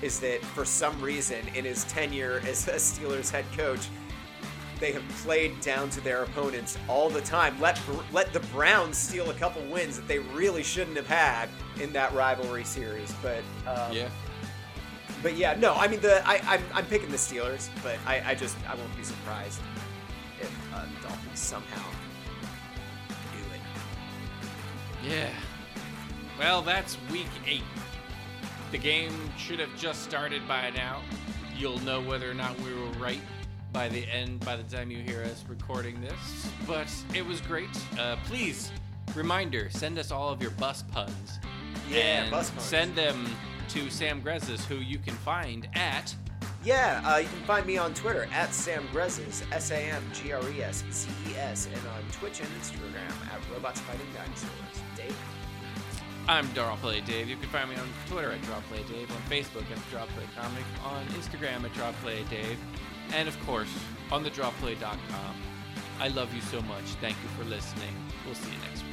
is 0.00 0.20
that 0.20 0.44
for 0.44 0.64
some 0.64 1.00
reason 1.00 1.44
in 1.54 1.64
his 1.64 1.84
tenure 1.84 2.40
as 2.46 2.68
a 2.68 2.74
Steelers 2.74 3.30
head 3.30 3.44
coach, 3.56 3.88
they 4.78 4.92
have 4.92 5.06
played 5.22 5.58
down 5.60 5.88
to 5.90 6.00
their 6.00 6.22
opponents 6.22 6.76
all 6.88 7.08
the 7.08 7.20
time. 7.20 7.58
Let 7.60 7.80
let 8.12 8.32
the 8.32 8.40
Browns 8.40 8.96
steal 8.98 9.30
a 9.30 9.34
couple 9.34 9.62
wins 9.66 9.96
that 9.96 10.06
they 10.06 10.18
really 10.18 10.62
shouldn't 10.62 10.96
have 10.96 11.06
had 11.06 11.48
in 11.80 11.92
that 11.92 12.12
rivalry 12.12 12.64
series. 12.64 13.12
But 13.22 13.42
um, 13.66 13.92
yeah, 13.92 14.08
but 15.22 15.36
yeah, 15.36 15.54
no, 15.58 15.74
I 15.74 15.88
mean 15.88 16.00
the 16.00 16.26
I 16.28 16.40
I'm, 16.46 16.62
I'm 16.74 16.86
picking 16.86 17.10
the 17.10 17.16
Steelers, 17.16 17.68
but 17.82 17.98
I, 18.06 18.22
I 18.30 18.34
just 18.34 18.56
I 18.68 18.74
won't 18.74 18.96
be 18.96 19.02
surprised 19.02 19.60
if 20.40 20.74
uh, 20.74 20.84
the 20.84 21.08
Dolphins 21.08 21.38
somehow 21.38 21.90
do 23.08 23.42
it. 23.54 25.10
Yeah. 25.10 25.30
Well, 26.38 26.60
that's 26.60 26.98
week 27.10 27.30
eight. 27.46 27.62
The 28.72 28.78
game 28.78 29.12
should 29.38 29.58
have 29.58 29.74
just 29.76 30.02
started 30.02 30.46
by 30.46 30.70
now. 30.70 31.00
You'll 31.56 31.78
know 31.80 32.02
whether 32.02 32.30
or 32.30 32.34
not 32.34 32.58
we 32.60 32.74
were 32.74 32.90
right 32.98 33.20
by 33.76 33.90
the 33.90 34.06
end, 34.10 34.40
by 34.40 34.56
the 34.56 34.62
time 34.62 34.90
you 34.90 34.96
hear 34.96 35.22
us 35.24 35.44
recording 35.46 36.00
this. 36.00 36.50
But 36.66 36.90
it 37.12 37.24
was 37.24 37.42
great. 37.42 37.68
Uh, 38.00 38.16
please, 38.24 38.72
reminder, 39.14 39.68
send 39.68 39.98
us 39.98 40.10
all 40.10 40.30
of 40.30 40.40
your 40.40 40.52
bus 40.52 40.82
puns. 40.82 41.38
Yeah, 41.90 42.30
bus 42.30 42.48
puns. 42.48 42.62
Send 42.62 42.96
them 42.96 43.26
to 43.68 43.90
Sam 43.90 44.22
Greszes, 44.22 44.64
who 44.64 44.76
you 44.76 44.98
can 44.98 45.12
find 45.12 45.68
at. 45.74 46.14
Yeah, 46.64 47.02
uh, 47.04 47.18
you 47.18 47.28
can 47.28 47.42
find 47.42 47.66
me 47.66 47.76
on 47.76 47.92
Twitter 47.92 48.26
at 48.32 48.54
Sam 48.54 48.88
Greszes, 48.94 49.42
S 49.52 49.70
A 49.70 49.76
M 49.76 50.02
G 50.14 50.32
R 50.32 50.40
E 50.48 50.62
S 50.62 50.82
Z 50.90 51.10
E 51.28 51.36
S, 51.36 51.66
and 51.66 51.86
on 51.88 52.02
Twitch 52.12 52.40
and 52.40 52.48
Instagram 52.58 53.12
at 53.30 53.40
Robots 53.52 53.80
Fighting 53.80 54.06
Dinosaurs. 54.14 54.80
Dave. 54.96 55.14
I'm 56.28 56.48
Drawplay 56.48 57.04
Dave. 57.04 57.28
You 57.28 57.36
can 57.36 57.50
find 57.50 57.68
me 57.68 57.76
on 57.76 57.88
Twitter 58.08 58.32
at 58.32 58.40
Drawplay 58.40 58.88
Dave, 58.88 59.10
on 59.10 59.18
Facebook 59.30 59.70
at 59.70 59.78
Drawplay 59.92 60.24
Comic, 60.34 60.64
on 60.82 61.04
Instagram 61.08 61.64
at 61.64 61.74
Drawplay 61.74 62.28
Dave, 62.30 62.58
and 63.14 63.28
of 63.28 63.46
course 63.46 63.72
on 64.10 64.22
the 64.22 64.30
Drawplay.com. 64.30 65.36
I 65.98 66.08
love 66.08 66.34
you 66.34 66.40
so 66.42 66.60
much. 66.62 66.84
Thank 67.00 67.16
you 67.22 67.28
for 67.38 67.44
listening. 67.48 67.94
We'll 68.24 68.34
see 68.34 68.50
you 68.50 68.58
next 68.68 68.82
week. 68.82 68.92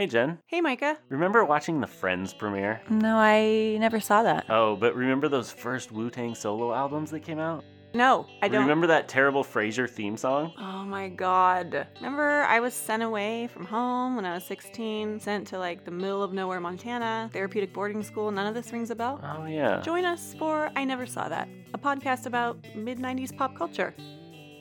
Hey, 0.00 0.06
Jen. 0.06 0.38
Hey, 0.46 0.62
Micah. 0.62 0.96
Remember 1.10 1.44
watching 1.44 1.82
the 1.82 1.86
Friends 1.86 2.32
premiere? 2.32 2.80
No, 2.88 3.18
I 3.18 3.76
never 3.78 4.00
saw 4.00 4.22
that. 4.22 4.46
Oh, 4.48 4.74
but 4.74 4.96
remember 4.96 5.28
those 5.28 5.52
first 5.52 5.92
Wu 5.92 6.08
Tang 6.08 6.34
solo 6.34 6.72
albums 6.72 7.10
that 7.10 7.20
came 7.20 7.38
out? 7.38 7.64
No, 7.92 8.26
I 8.40 8.48
don't. 8.48 8.62
Remember 8.62 8.86
that 8.88 9.08
terrible 9.08 9.42
Frasier 9.42 9.88
theme 9.88 10.16
song? 10.16 10.52
Oh 10.58 10.84
my 10.84 11.08
god. 11.08 11.86
Remember, 11.96 12.44
I 12.44 12.60
was 12.60 12.72
sent 12.72 13.02
away 13.02 13.48
from 13.48 13.64
home 13.64 14.16
when 14.16 14.24
I 14.24 14.34
was 14.34 14.44
16, 14.44 15.18
sent 15.20 15.46
to 15.48 15.58
like 15.58 15.84
the 15.84 15.90
middle 15.90 16.22
of 16.22 16.32
nowhere, 16.32 16.60
Montana, 16.60 17.30
therapeutic 17.32 17.72
boarding 17.72 18.02
school. 18.02 18.30
None 18.30 18.46
of 18.46 18.54
this 18.54 18.72
rings 18.72 18.90
a 18.90 18.94
bell? 18.94 19.20
Oh, 19.22 19.44
yeah. 19.46 19.80
Join 19.80 20.04
us 20.04 20.34
for 20.38 20.70
I 20.76 20.84
Never 20.84 21.04
Saw 21.06 21.28
That, 21.28 21.48
a 21.74 21.78
podcast 21.78 22.26
about 22.26 22.58
mid 22.76 22.98
90s 22.98 23.36
pop 23.36 23.56
culture 23.56 23.94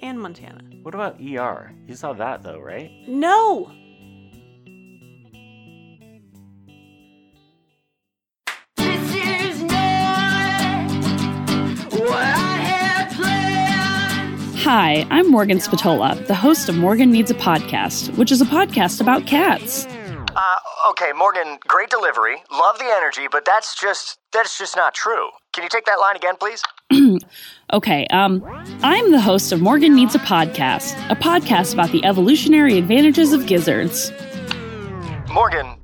and 0.01 0.19
Montana. 0.19 0.61
What 0.81 0.95
about 0.95 1.19
ER? 1.21 1.71
You 1.87 1.95
saw 1.95 2.13
that 2.13 2.41
though, 2.41 2.59
right? 2.59 2.89
No! 3.07 3.71
Hi, 14.63 15.07
I'm 15.09 15.31
Morgan 15.31 15.61
Spatola, 15.61 16.21
the 16.27 16.35
host 16.35 16.67
of 16.67 16.75
Morgan 16.75 17.11
Needs 17.11 17.31
a 17.31 17.33
Podcast, 17.33 18.15
which 18.17 18.29
is 18.29 18.41
a 18.41 18.45
podcast 18.45 18.99
about 18.99 19.25
cats. 19.25 19.85
Uh, 19.85 20.89
okay, 20.89 21.13
Morgan, 21.15 21.57
great 21.65 21.89
delivery. 21.89 22.43
Love 22.51 22.77
the 22.77 22.83
energy, 22.93 23.27
but 23.31 23.45
that's 23.45 23.79
just 23.79 24.19
that's 24.33 24.57
just 24.57 24.75
not 24.75 24.93
true. 24.93 25.29
Can 25.53 25.63
you 25.63 25.69
take 25.69 25.85
that 25.85 26.01
line 26.01 26.17
again, 26.17 26.35
please? 26.37 26.61
okay, 27.73 28.05
um, 28.07 28.43
I'm 28.83 29.13
the 29.13 29.21
host 29.21 29.53
of 29.53 29.61
Morgan 29.61 29.95
Needs 29.95 30.13
a 30.13 30.19
Podcast, 30.19 30.93
a 31.09 31.15
podcast 31.15 31.73
about 31.73 31.91
the 31.91 32.03
evolutionary 32.03 32.77
advantages 32.77 33.31
of 33.31 33.47
gizzards. 33.47 34.11
Morgan, 35.31 35.77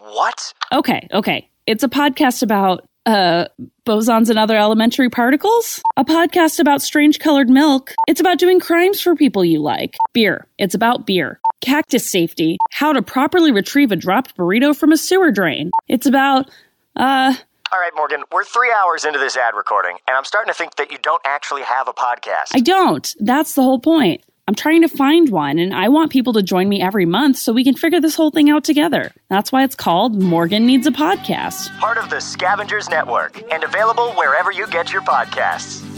what? 0.00 0.52
Okay, 0.70 1.08
okay. 1.14 1.48
It's 1.66 1.82
a 1.82 1.88
podcast 1.88 2.42
about 2.42 2.86
uh 3.06 3.46
bosons 3.84 4.28
and 4.28 4.38
other 4.38 4.56
elementary 4.56 5.08
particles. 5.08 5.80
A 5.96 6.04
podcast 6.04 6.58
about 6.58 6.82
strange 6.82 7.18
colored 7.20 7.48
milk. 7.48 7.94
It's 8.08 8.20
about 8.20 8.38
doing 8.38 8.58
crimes 8.60 9.00
for 9.00 9.14
people 9.14 9.44
you 9.44 9.60
like. 9.62 9.96
Beer. 10.12 10.46
It's 10.58 10.74
about 10.74 11.06
beer. 11.06 11.40
Cactus 11.60 12.10
safety. 12.10 12.58
How 12.72 12.92
to 12.92 13.02
properly 13.02 13.52
retrieve 13.52 13.92
a 13.92 13.96
dropped 13.96 14.36
burrito 14.36 14.76
from 14.76 14.92
a 14.92 14.96
sewer 14.96 15.30
drain. 15.30 15.70
It's 15.88 16.06
about 16.06 16.50
uh 16.96 17.34
All 17.72 17.78
right, 17.80 17.92
Morgan, 17.96 18.24
we're 18.32 18.44
three 18.44 18.72
hours 18.72 19.04
into 19.04 19.18
this 19.18 19.36
ad 19.36 19.54
recording, 19.54 19.96
and 20.08 20.16
I'm 20.16 20.24
starting 20.24 20.52
to 20.52 20.58
think 20.58 20.74
that 20.76 20.90
you 20.90 20.98
don't 20.98 21.22
actually 21.24 21.62
have 21.62 21.88
a 21.88 21.92
podcast. 21.92 22.50
I 22.54 22.60
don't. 22.60 23.14
That's 23.20 23.54
the 23.54 23.62
whole 23.62 23.80
point. 23.80 24.22
I'm 24.48 24.54
trying 24.54 24.82
to 24.82 24.88
find 24.88 25.28
one, 25.30 25.58
and 25.58 25.74
I 25.74 25.88
want 25.88 26.12
people 26.12 26.32
to 26.34 26.42
join 26.42 26.68
me 26.68 26.80
every 26.80 27.04
month 27.04 27.36
so 27.36 27.52
we 27.52 27.64
can 27.64 27.74
figure 27.74 28.00
this 28.00 28.14
whole 28.14 28.30
thing 28.30 28.48
out 28.48 28.62
together. 28.62 29.10
That's 29.28 29.50
why 29.50 29.64
it's 29.64 29.74
called 29.74 30.22
Morgan 30.22 30.66
Needs 30.66 30.86
a 30.86 30.92
Podcast. 30.92 31.76
Part 31.80 31.98
of 31.98 32.10
the 32.10 32.20
Scavengers 32.20 32.88
Network, 32.88 33.42
and 33.52 33.64
available 33.64 34.12
wherever 34.12 34.52
you 34.52 34.68
get 34.68 34.92
your 34.92 35.02
podcasts. 35.02 35.95